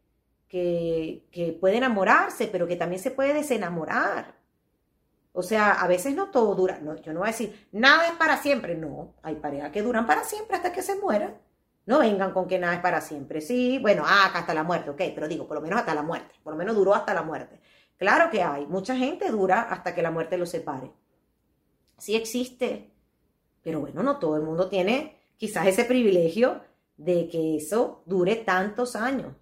que, 0.49 1.59
puede 1.61 1.77
enamorarse, 1.77 2.47
pero 2.49 2.67
que 2.67 2.77
también 2.77 3.03
se 3.03 3.11
puede 3.11 3.35
desenamorar. 3.35 4.35
O 5.33 5.43
sea, 5.43 5.73
a 5.73 5.89
veces 5.89 6.15
no 6.15 6.31
todo 6.31 6.55
dura. 6.55 6.81
Yo 7.03 7.13
no 7.13 7.21
voy 7.21 7.29
a 7.29 7.33
decir, 7.33 7.69
nada 7.73 8.07
es 8.07 8.13
para 8.13 8.37
siempre. 8.37 8.77
No, 8.77 9.15
hay 9.23 9.37
parejas 9.37 9.73
que 9.73 9.83
duran 9.83 10.07
para 10.07 10.23
siempre 10.25 10.57
hasta 10.57 10.73
que 10.73 10.83
se 10.83 10.99
mueran. 11.01 11.37
No 11.87 11.99
vengan 11.99 12.33
con 12.33 12.47
que 12.47 12.59
nada 12.59 12.75
es 12.75 12.81
para 12.81 13.01
siempre. 13.01 13.41
Sí, 13.41 13.79
bueno, 13.81 14.05
ah, 14.07 14.31
hasta 14.33 14.55
la 14.55 14.63
muerte, 14.63 14.91
ok, 14.91 15.03
pero 15.15 15.29
digo, 15.29 15.47
por 15.47 15.57
lo 15.57 15.61
menos 15.61 15.81
hasta 15.81 15.95
la 15.95 16.03
muerte. 16.03 16.35
Por 16.43 16.53
lo 16.53 16.59
menos 16.59 16.77
duró 16.77 16.95
hasta 16.95 17.13
la 17.13 17.23
muerte. 17.23 17.61
Claro 17.97 18.31
que 18.31 18.43
hay. 18.43 18.67
Mucha 18.67 18.97
gente 18.97 19.31
dura 19.31 19.63
hasta 19.63 19.95
que 19.95 20.03
la 20.03 20.11
muerte 20.11 20.39
los 20.39 20.51
separe. 20.51 20.93
Sí 21.99 22.17
existe 22.17 22.93
Pero 23.63 23.81
bueno, 23.81 24.03
no 24.03 24.19
todo 24.19 24.37
el 24.37 24.43
mundo 24.43 24.69
tiene 24.69 25.21
quizás 25.37 25.67
ese 25.67 25.85
privilegio 25.85 26.61
de 26.97 27.29
que 27.29 27.57
eso 27.57 28.03
dure 28.07 28.37
tantos 28.37 28.97
años. 28.97 29.35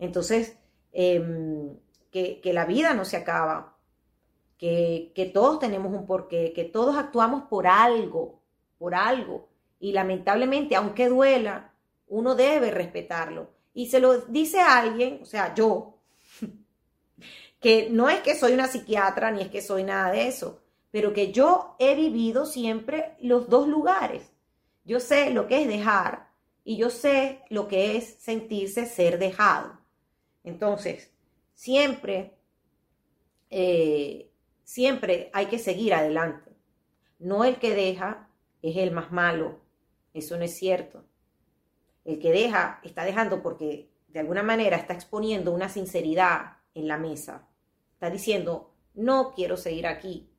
Entonces, 0.00 0.58
em, 0.92 1.76
que, 2.10 2.40
la 2.52 2.64
vida 2.64 2.94
no 2.94 3.04
se 3.04 3.16
acaba, 3.16 3.76
que, 4.58 5.12
que 5.14 5.26
todos 5.26 5.60
tenemos 5.60 5.92
un 5.92 6.06
porqué, 6.06 6.52
que 6.52 6.64
todos 6.64 6.96
actuamos 6.96 7.44
por 7.44 7.68
algo, 7.68 8.42
por 8.78 8.94
algo. 8.94 9.48
Y 9.78 9.92
lamentablemente, 9.92 10.74
aunque 10.74 11.08
duela, 11.08 11.72
uno 12.08 12.34
debe 12.34 12.70
respetarlo. 12.70 13.50
Y 13.72 13.86
se 13.86 14.00
lo 14.00 14.18
dice 14.22 14.60
a 14.60 14.78
alguien, 14.78 15.20
o 15.22 15.26
sea, 15.26 15.54
yo, 15.54 15.98
que 17.60 17.88
no 17.90 18.08
es 18.08 18.20
que 18.20 18.34
soy 18.34 18.52
una 18.52 18.66
psiquiatra 18.66 19.30
ni 19.30 19.42
es 19.42 19.48
que 19.48 19.62
soy 19.62 19.84
nada 19.84 20.10
de 20.10 20.26
eso, 20.26 20.62
pero 20.90 21.12
que 21.12 21.30
yo 21.30 21.76
he 21.78 21.94
vivido 21.94 22.46
siempre 22.46 23.16
los 23.20 23.48
dos 23.48 23.68
lugares. 23.68 24.32
Yo 24.84 24.98
sé 24.98 25.30
lo 25.30 25.46
que 25.46 25.62
es 25.62 25.68
dejar 25.68 26.30
y 26.64 26.78
yo 26.78 26.90
sé 26.90 27.42
lo 27.50 27.68
que 27.68 27.96
es 27.96 28.16
sentirse 28.18 28.86
ser 28.86 29.18
dejado. 29.18 29.79
Entonces, 30.44 31.12
siempre, 31.54 32.38
eh, 33.50 34.30
siempre 34.64 35.30
hay 35.32 35.46
que 35.46 35.58
seguir 35.58 35.94
adelante. 35.94 36.50
No 37.18 37.44
el 37.44 37.58
que 37.58 37.74
deja 37.74 38.30
es 38.62 38.76
el 38.76 38.92
más 38.92 39.12
malo. 39.12 39.60
Eso 40.14 40.36
no 40.36 40.44
es 40.44 40.54
cierto. 40.56 41.04
El 42.04 42.18
que 42.18 42.32
deja 42.32 42.80
está 42.82 43.04
dejando 43.04 43.42
porque 43.42 43.90
de 44.08 44.20
alguna 44.20 44.42
manera 44.42 44.76
está 44.76 44.94
exponiendo 44.94 45.52
una 45.52 45.68
sinceridad 45.68 46.56
en 46.74 46.88
la 46.88 46.98
mesa. 46.98 47.48
Está 47.92 48.10
diciendo, 48.10 48.74
no 48.94 49.32
quiero 49.34 49.56
seguir 49.56 49.86
aquí. 49.86 50.30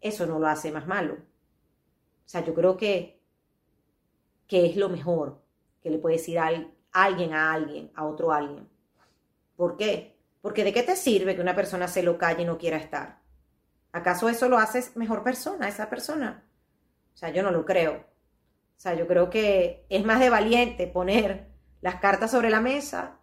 Eso 0.00 0.26
no 0.26 0.38
lo 0.38 0.46
hace 0.46 0.72
más 0.72 0.86
malo. 0.86 1.14
O 1.14 2.28
sea, 2.28 2.44
yo 2.44 2.54
creo 2.54 2.76
que, 2.76 3.20
que 4.46 4.66
es 4.66 4.76
lo 4.76 4.88
mejor 4.88 5.42
que 5.82 5.90
le 5.90 5.98
puede 5.98 6.16
decir 6.16 6.38
a 6.38 6.46
alguien 6.92 7.34
a 7.34 7.52
alguien, 7.52 7.90
a 7.94 8.04
otro 8.06 8.32
alguien. 8.32 8.68
¿Por 9.56 9.76
qué? 9.76 10.16
Porque 10.40 10.64
de 10.64 10.72
qué 10.72 10.82
te 10.82 10.96
sirve 10.96 11.34
que 11.34 11.42
una 11.42 11.54
persona 11.54 11.88
se 11.88 12.02
lo 12.02 12.16
calle 12.18 12.42
y 12.42 12.46
no 12.46 12.58
quiera 12.58 12.76
estar. 12.76 13.20
¿Acaso 13.92 14.28
eso 14.28 14.48
lo 14.48 14.58
hace 14.58 14.82
mejor 14.94 15.22
persona, 15.22 15.68
esa 15.68 15.90
persona? 15.90 16.44
O 17.12 17.16
sea, 17.16 17.30
yo 17.30 17.42
no 17.42 17.50
lo 17.50 17.64
creo. 17.64 17.92
O 17.92 18.80
sea, 18.80 18.94
yo 18.94 19.06
creo 19.06 19.28
que 19.28 19.84
es 19.88 20.04
más 20.04 20.20
de 20.20 20.30
valiente 20.30 20.86
poner 20.86 21.48
las 21.80 21.96
cartas 21.96 22.30
sobre 22.30 22.50
la 22.50 22.60
mesa 22.60 23.18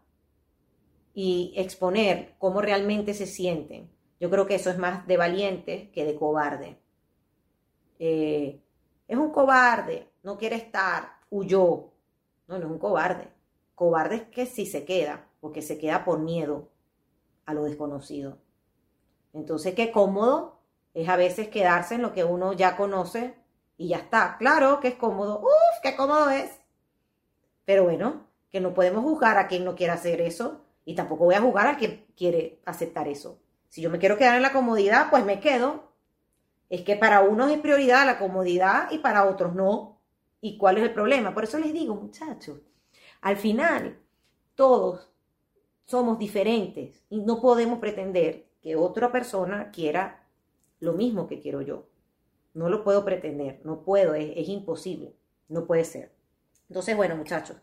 y 1.13 1.53
exponer 1.55 2.35
cómo 2.37 2.61
realmente 2.61 3.13
se 3.13 3.25
sienten. 3.25 3.89
Yo 4.19 4.29
creo 4.29 4.45
que 4.45 4.55
eso 4.55 4.69
es 4.69 4.77
más 4.77 5.07
de 5.07 5.17
valiente 5.17 5.89
que 5.91 6.05
de 6.05 6.15
cobarde. 6.15 6.77
Eh, 7.99 8.61
es 9.07 9.17
un 9.17 9.31
cobarde, 9.31 10.11
no 10.23 10.37
quiere 10.37 10.57
estar, 10.57 11.21
huyó. 11.29 11.91
No, 12.47 12.59
no 12.59 12.65
es 12.65 12.71
un 12.71 12.77
cobarde. 12.79 13.27
Cobarde 13.77 14.15
es 14.15 14.23
que 14.23 14.47
si 14.47 14.65
se 14.65 14.85
queda, 14.85 15.27
porque 15.39 15.61
se 15.61 15.77
queda 15.77 16.03
por 16.03 16.17
miedo 16.17 16.71
a 17.45 17.53
lo 17.53 17.65
desconocido. 17.65 18.39
Entonces, 19.33 19.75
qué 19.75 19.91
cómodo 19.91 20.61
es 20.95 21.07
a 21.07 21.15
veces 21.15 21.49
quedarse 21.49 21.93
en 21.93 22.01
lo 22.01 22.11
que 22.11 22.23
uno 22.23 22.53
ya 22.53 22.75
conoce 22.75 23.35
y 23.77 23.89
ya 23.89 23.97
está. 23.97 24.37
Claro 24.39 24.79
que 24.79 24.87
es 24.87 24.95
cómodo. 24.95 25.41
Uf, 25.41 25.81
qué 25.83 25.95
cómodo 25.95 26.31
es. 26.31 26.59
Pero 27.65 27.83
bueno, 27.83 28.25
que 28.49 28.61
no 28.61 28.73
podemos 28.73 29.03
juzgar 29.03 29.37
a 29.37 29.47
quien 29.47 29.63
no 29.63 29.75
quiera 29.75 29.93
hacer 29.93 30.21
eso 30.21 30.65
y 30.83 30.95
tampoco 30.95 31.25
voy 31.25 31.35
a 31.35 31.41
juzgar 31.41 31.67
a 31.67 31.77
quien 31.77 32.03
quiere 32.17 32.59
aceptar 32.65 33.07
eso. 33.07 33.37
Si 33.69 33.83
yo 33.83 33.91
me 33.91 33.99
quiero 33.99 34.17
quedar 34.17 34.37
en 34.37 34.41
la 34.41 34.53
comodidad, 34.53 35.11
pues 35.11 35.23
me 35.23 35.39
quedo. 35.39 35.91
Es 36.71 36.81
que 36.81 36.95
para 36.95 37.21
unos 37.21 37.51
es 37.51 37.59
prioridad 37.59 38.07
la 38.07 38.17
comodidad 38.17 38.89
y 38.89 38.97
para 38.97 39.25
otros 39.25 39.53
no. 39.53 39.99
¿Y 40.41 40.57
cuál 40.57 40.79
es 40.79 40.83
el 40.83 40.93
problema? 40.93 41.35
Por 41.35 41.43
eso 41.43 41.59
les 41.59 41.73
digo, 41.73 41.93
muchachos, 41.93 42.57
al 43.21 43.37
final 43.37 43.99
todos 44.55 45.09
somos 45.85 46.19
diferentes 46.19 47.05
y 47.09 47.21
no 47.21 47.41
podemos 47.41 47.79
pretender 47.79 48.47
que 48.61 48.75
otra 48.75 49.11
persona 49.11 49.71
quiera 49.71 50.27
lo 50.79 50.93
mismo 50.93 51.27
que 51.27 51.39
quiero 51.39 51.61
yo. 51.61 51.87
No 52.53 52.69
lo 52.69 52.83
puedo 52.83 53.05
pretender, 53.05 53.61
no 53.63 53.83
puedo, 53.83 54.15
es, 54.15 54.49
imposible, 54.49 55.15
no 55.47 55.65
puede 55.65 55.85
ser. 55.85 56.11
Entonces, 56.67 56.95
bueno, 56.95 57.15
muchachos, 57.15 57.57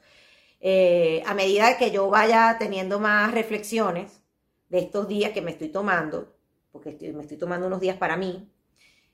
eh, 0.61 1.23
a 1.27 1.35
medida 1.35 1.77
que 1.77 1.91
yo 1.91 2.09
vaya 2.09 2.57
teniendo 2.59 3.01
más 3.01 3.33
reflexiones 3.33 4.23
de 4.69 4.79
estos 4.79 5.09
días 5.09 5.33
que 5.33 5.43
me 5.43 5.51
estoy 5.51 5.69
tomando, 5.69 6.35
porque 6.73 6.97
me 7.13 7.23
estoy 7.23 7.37
tomando 7.37 7.67
unos 7.67 7.81
días 7.81 7.97
para 7.97 8.17
mí, 8.17 8.51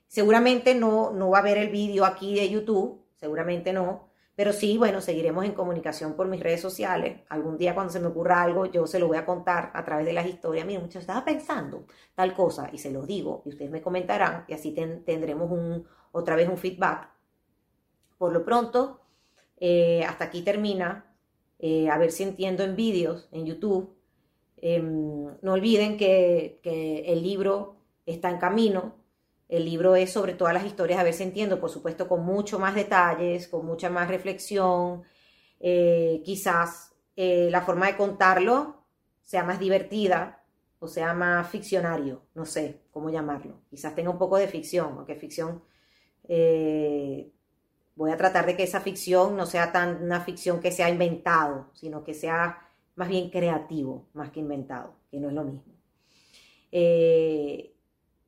seguramente 0.07 0.75
no, 0.75 1.11
no 1.11 1.29
va 1.31 1.39
a 1.39 1.43
ver 1.43 1.57
el 1.57 1.69
vídeo 1.69 2.05
aquí 2.05 2.35
de 2.35 2.49
YouTube, 2.49 3.03
seguramente 3.15 3.73
no, 3.73 4.10
pero 4.35 4.53
sí, 4.53 4.77
bueno, 4.77 5.01
seguiremos 5.01 5.45
en 5.45 5.51
comunicación 5.51 6.15
por 6.15 6.27
mis 6.27 6.41
redes 6.41 6.61
sociales. 6.61 7.21
Algún 7.29 7.57
día 7.57 7.75
cuando 7.75 7.91
se 7.91 7.99
me 7.99 8.07
ocurra 8.07 8.41
algo, 8.41 8.65
yo 8.65 8.87
se 8.87 8.99
lo 8.99 9.07
voy 9.07 9.17
a 9.17 9.25
contar 9.25 9.71
a 9.73 9.83
través 9.83 10.05
de 10.05 10.13
las 10.13 10.25
historias. 10.25 10.65
Mira, 10.65 10.79
muchachos, 10.79 11.01
estaba 11.01 11.25
pensando 11.25 11.85
tal 12.15 12.33
cosa 12.33 12.69
y 12.71 12.77
se 12.77 12.91
los 12.91 13.05
digo 13.05 13.43
y 13.45 13.49
ustedes 13.49 13.71
me 13.71 13.81
comentarán 13.81 14.45
y 14.47 14.53
así 14.53 14.71
tendremos 14.71 15.83
otra 16.11 16.35
vez 16.35 16.47
un 16.49 16.57
feedback. 16.57 17.09
Por 18.17 18.31
lo 18.31 18.45
pronto, 18.45 19.01
eh, 19.57 20.03
hasta 20.05 20.25
aquí 20.25 20.41
termina. 20.43 21.05
Eh, 21.59 21.89
a 21.89 21.97
ver 21.97 22.11
si 22.11 22.23
entiendo 22.23 22.63
en 22.63 22.75
vídeos 22.75 23.27
en 23.31 23.45
YouTube. 23.45 23.95
Em, 24.57 25.25
no 25.41 25.53
olviden 25.53 25.97
que 25.97 26.59
el 26.63 27.21
libro 27.21 27.75
está 28.05 28.29
en 28.29 28.37
camino 28.37 29.00
el 29.51 29.65
libro 29.65 29.97
es 29.97 30.13
sobre 30.13 30.33
todas 30.33 30.53
las 30.53 30.65
historias, 30.65 30.97
a 30.97 31.03
ver 31.03 31.13
si 31.13 31.23
entiendo, 31.23 31.59
por 31.59 31.69
supuesto, 31.69 32.07
con 32.07 32.23
mucho 32.23 32.57
más 32.57 32.73
detalles, 32.73 33.49
con 33.49 33.65
mucha 33.65 33.89
más 33.89 34.07
reflexión. 34.07 35.03
Eh, 35.59 36.21
quizás 36.23 36.93
eh, 37.17 37.49
la 37.51 37.61
forma 37.61 37.87
de 37.87 37.97
contarlo 37.97 38.85
sea 39.21 39.43
más 39.43 39.59
divertida 39.59 40.41
o 40.79 40.87
sea 40.87 41.13
más 41.13 41.47
ficcionario, 41.49 42.23
no 42.33 42.45
sé 42.45 42.79
cómo 42.91 43.09
llamarlo. 43.09 43.59
Quizás 43.69 43.93
tenga 43.93 44.09
un 44.09 44.17
poco 44.17 44.37
de 44.37 44.47
ficción, 44.47 44.93
aunque 44.97 45.15
ficción... 45.15 45.61
Eh, 46.29 47.29
voy 47.95 48.11
a 48.11 48.17
tratar 48.17 48.45
de 48.45 48.55
que 48.55 48.63
esa 48.63 48.79
ficción 48.79 49.35
no 49.35 49.45
sea 49.45 49.73
tan 49.73 50.01
una 50.01 50.21
ficción 50.21 50.61
que 50.61 50.71
sea 50.71 50.89
inventado, 50.89 51.69
sino 51.73 52.05
que 52.05 52.13
sea 52.13 52.57
más 52.95 53.09
bien 53.09 53.29
creativo, 53.29 54.07
más 54.13 54.31
que 54.31 54.39
inventado, 54.39 54.95
que 55.11 55.19
no 55.19 55.27
es 55.27 55.33
lo 55.33 55.43
mismo. 55.43 55.73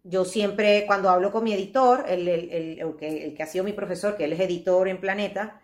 Yo 0.03 0.25
siempre, 0.25 0.83
cuando 0.85 1.09
hablo 1.09 1.31
con 1.31 1.45
mi 1.45 1.53
editor, 1.53 2.03
el, 2.07 2.95
que, 2.97 3.37
ha 3.41 3.45
sido 3.45 3.63
mi 3.63 3.71
profesor, 3.71 4.17
que 4.17 4.25
él 4.25 4.33
es 4.33 4.39
editor 4.41 4.89
en 4.89 4.99
Planeta, 4.99 5.61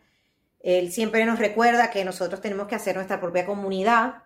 él 0.61 0.91
siempre 0.93 1.25
nos 1.25 1.39
recuerda 1.39 1.91
que 1.91 2.05
nosotros 2.05 2.39
tenemos 2.41 2.67
que 2.67 2.75
hacer 2.75 2.95
nuestra 2.95 3.19
propia 3.19 3.45
comunidad, 3.45 4.23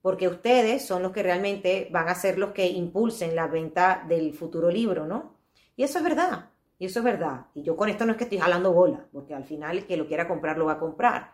porque 0.00 0.28
ustedes 0.28 0.84
son 0.86 1.02
los 1.02 1.12
que 1.12 1.22
realmente 1.22 1.88
van 1.90 2.08
a 2.08 2.14
ser 2.14 2.38
los 2.38 2.52
que 2.52 2.66
impulsen 2.68 3.36
la 3.36 3.48
venta 3.48 4.04
del 4.08 4.32
futuro 4.32 4.70
libro, 4.70 5.06
¿no? 5.06 5.36
Y 5.76 5.82
eso 5.82 5.98
es 5.98 6.04
verdad, 6.04 6.50
y 6.78 6.86
eso 6.86 7.00
es 7.00 7.04
verdad. 7.04 7.46
Y 7.54 7.62
yo 7.62 7.76
con 7.76 7.90
esto 7.90 8.06
no 8.06 8.12
es 8.12 8.18
que 8.18 8.24
estoy 8.24 8.38
jalando 8.38 8.72
bola, 8.72 9.06
porque 9.12 9.34
al 9.34 9.44
final 9.44 9.78
el 9.78 9.86
que 9.86 9.98
lo 9.98 10.06
quiera 10.06 10.26
comprar 10.26 10.56
lo 10.56 10.66
va 10.66 10.72
a 10.74 10.78
comprar. 10.78 11.32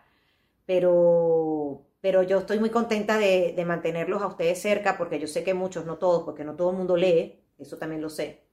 Pero, 0.65 1.87
pero 2.01 2.23
yo 2.23 2.39
estoy 2.39 2.59
muy 2.59 2.69
contenta 2.69 3.17
de, 3.17 3.53
de 3.55 3.65
mantenerlos 3.65 4.21
a 4.21 4.27
ustedes 4.27 4.61
cerca, 4.61 4.97
porque 4.97 5.19
yo 5.19 5.27
sé 5.27 5.43
que 5.45 5.53
muchos, 5.53 5.85
no 5.85 5.97
todos, 5.97 6.23
porque 6.23 6.43
no 6.43 6.55
todo 6.55 6.71
el 6.71 6.77
mundo 6.77 6.97
lee, 6.97 7.41
eso 7.59 7.77
también 7.77 8.01
lo 8.01 8.09
sé. 8.09 8.43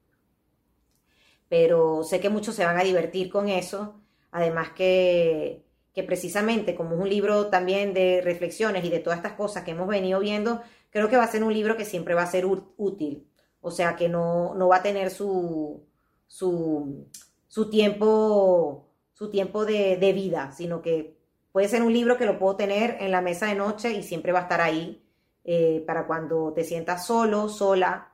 Pero 1.48 2.05
sé 2.05 2.20
que 2.20 2.30
muchos 2.30 2.55
se 2.55 2.64
van 2.64 2.78
a 2.78 2.84
divertir 2.84 3.30
con 3.30 3.48
eso, 3.48 4.00
además 4.30 4.70
que, 4.70 5.64
que 5.94 6.02
precisamente 6.02 6.74
como 6.74 6.96
es 6.96 7.00
un 7.00 7.09
libro 7.09 7.46
también 7.46 7.94
de 7.94 8.20
reflexiones 8.22 8.84
y 8.84 8.90
de 8.90 8.98
todas 9.00 9.18
estas 9.18 9.34
cosas 9.34 9.62
que 9.62 9.70
hemos 9.70 9.86
venido 9.86 10.18
viendo, 10.20 10.62
creo 10.90 11.09
que 11.09 11.16
va 11.16 11.24
a 11.24 11.30
ser 11.30 11.44
un 11.44 11.52
libro 11.52 11.76
que 11.76 11.84
siempre 11.84 12.14
va 12.14 12.22
a 12.22 12.30
ser 12.30 12.46
útil, 12.46 13.28
o 13.61 13.70
sea 13.70 13.96
que 13.96 14.09
no, 14.09 14.55
no 14.55 14.68
va 14.68 14.76
a 14.76 14.82
tener 14.82 15.11
su, 15.11 15.86
su, 16.26 17.09
su 17.46 17.70
tiempo, 17.70 18.90
su 19.12 19.30
tiempo 19.30 19.64
de, 19.64 20.12
vida, 20.12 20.50
sino 20.50 20.82
que 20.82 21.16
puede 21.52 21.68
ser 21.68 21.82
un 21.82 21.92
libro 21.92 22.16
que 22.16 22.26
lo 22.26 22.38
puedo 22.38 22.57
tener 22.57 22.96
en 23.00 23.12
la 23.12 23.20
mesa 23.20 23.46
de 23.46 23.55
noche 23.55 23.92
y 23.92 24.02
siempre 24.02 24.32
va 24.32 24.40
a 24.40 24.42
estar 24.42 24.61
ahí 24.61 25.07
eh, 25.44 25.84
para 25.86 26.09
cuando 26.09 26.52
te 26.52 26.64
sientas 26.64 27.07
solo, 27.07 27.48
sola, 27.48 28.12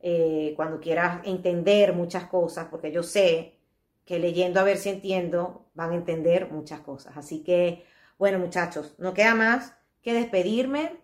eh, 0.00 0.52
cuando 0.56 0.80
quieras 0.80 1.20
entender 1.24 1.92
muchas 1.92 2.24
cosas, 2.24 2.68
porque 2.70 2.92
yo 2.92 3.02
sé 3.02 3.58
que 4.04 4.18
leyendo 4.18 4.60
a 4.60 4.64
ver 4.64 4.78
si 4.78 4.90
entiendo 4.90 5.66
van 5.74 5.90
a 5.90 5.96
entender 5.96 6.50
muchas 6.50 6.80
cosas. 6.80 7.16
Así 7.16 7.42
que, 7.42 7.84
bueno 8.16 8.38
muchachos, 8.38 8.94
no 8.98 9.12
queda 9.12 9.34
más 9.34 9.74
que 10.02 10.14
despedirme. 10.14 11.00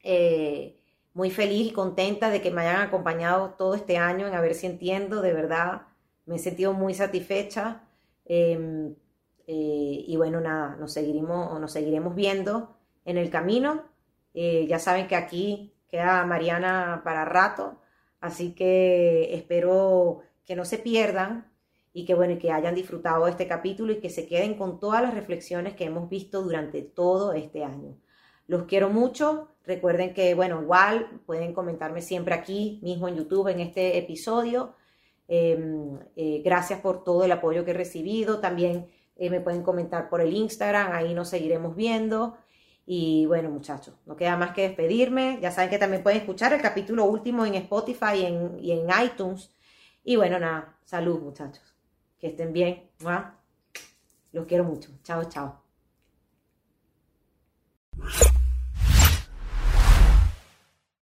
Eh, 0.00 0.80
muy 1.12 1.30
feliz 1.30 1.68
y 1.68 1.72
contenta 1.72 2.30
de 2.30 2.42
que 2.42 2.50
me 2.50 2.62
hayan 2.62 2.80
acompañado 2.82 3.50
todo 3.50 3.74
este 3.74 3.98
año 3.98 4.26
en 4.26 4.34
a 4.34 4.40
ver 4.40 4.54
si 4.54 4.66
entiendo, 4.66 5.20
de 5.22 5.32
verdad, 5.32 5.82
me 6.26 6.36
he 6.36 6.38
sentido 6.38 6.72
muy 6.72 6.94
satisfecha. 6.94 7.82
Em, 8.24 8.94
eh, 9.46 10.04
y 10.08 10.16
bueno, 10.16 10.40
nada, 10.40 10.76
nos 10.76 10.92
seguiremos, 10.92 11.60
nos 11.60 11.72
seguiremos 11.72 12.14
viendo 12.14 12.76
en 13.04 13.18
el 13.18 13.30
camino. 13.30 13.84
ya 14.34 14.78
saben 14.80 15.06
que 15.06 15.14
aquí 15.16 15.73
queda 15.94 16.26
Mariana 16.26 17.02
para 17.04 17.24
rato, 17.24 17.78
así 18.20 18.52
que 18.52 19.32
espero 19.32 20.22
que 20.44 20.56
no 20.56 20.64
se 20.64 20.78
pierdan 20.78 21.52
y 21.92 22.04
que 22.04 22.16
bueno, 22.16 22.36
que 22.36 22.50
hayan 22.50 22.74
disfrutado 22.74 23.26
de 23.26 23.30
este 23.30 23.46
capítulo 23.46 23.92
y 23.92 24.00
que 24.00 24.10
se 24.10 24.26
queden 24.26 24.54
con 24.54 24.80
todas 24.80 25.02
las 25.02 25.14
reflexiones 25.14 25.74
que 25.74 25.84
hemos 25.84 26.10
visto 26.10 26.42
durante 26.42 26.82
todo 26.82 27.32
este 27.32 27.62
año. 27.62 27.96
Los 28.48 28.64
quiero 28.64 28.90
mucho. 28.90 29.50
Recuerden 29.64 30.14
que, 30.14 30.34
bueno, 30.34 30.60
igual 30.62 31.22
pueden 31.26 31.54
comentarme 31.54 32.02
siempre 32.02 32.34
aquí 32.34 32.80
mismo 32.82 33.06
en 33.06 33.14
YouTube 33.14 33.46
en 33.46 33.60
este 33.60 33.96
episodio. 33.96 34.74
Em, 35.28 36.00
eh, 36.16 36.42
gracias 36.44 36.80
por 36.80 37.04
todo 37.04 37.22
el 37.22 37.30
apoyo 37.30 37.64
que 37.64 37.70
he 37.70 37.74
recibido. 37.74 38.40
También 38.40 38.88
eh, 39.14 39.30
me 39.30 39.40
pueden 39.40 39.62
comentar 39.62 40.10
por 40.10 40.20
el 40.20 40.34
Instagram, 40.34 40.90
ahí 40.90 41.14
nos 41.14 41.28
seguiremos 41.28 41.76
viendo. 41.76 42.36
Y 42.86 43.24
bueno, 43.26 43.50
muchachos, 43.50 43.94
no 44.04 44.16
queda 44.16 44.36
más 44.36 44.52
que 44.52 44.62
despedirme. 44.62 45.38
Ya 45.40 45.50
saben 45.50 45.70
que 45.70 45.78
también 45.78 46.02
pueden 46.02 46.20
escuchar 46.20 46.52
el 46.52 46.60
capítulo 46.60 47.04
último 47.04 47.46
en 47.46 47.54
Spotify 47.54 48.26
y 48.60 48.72
en, 48.72 48.88
iTunes. 49.04 49.50
Y 50.02 50.16
bueno, 50.16 50.38
nada, 50.38 50.76
salud, 50.84 51.20
muchachos. 51.20 51.74
Que 52.18 52.28
estén 52.28 52.52
bien. 52.52 52.90
Los 54.32 54.46
quiero 54.46 54.64
mucho. 54.64 54.90
Chao, 55.02 55.24
chao. 55.24 55.62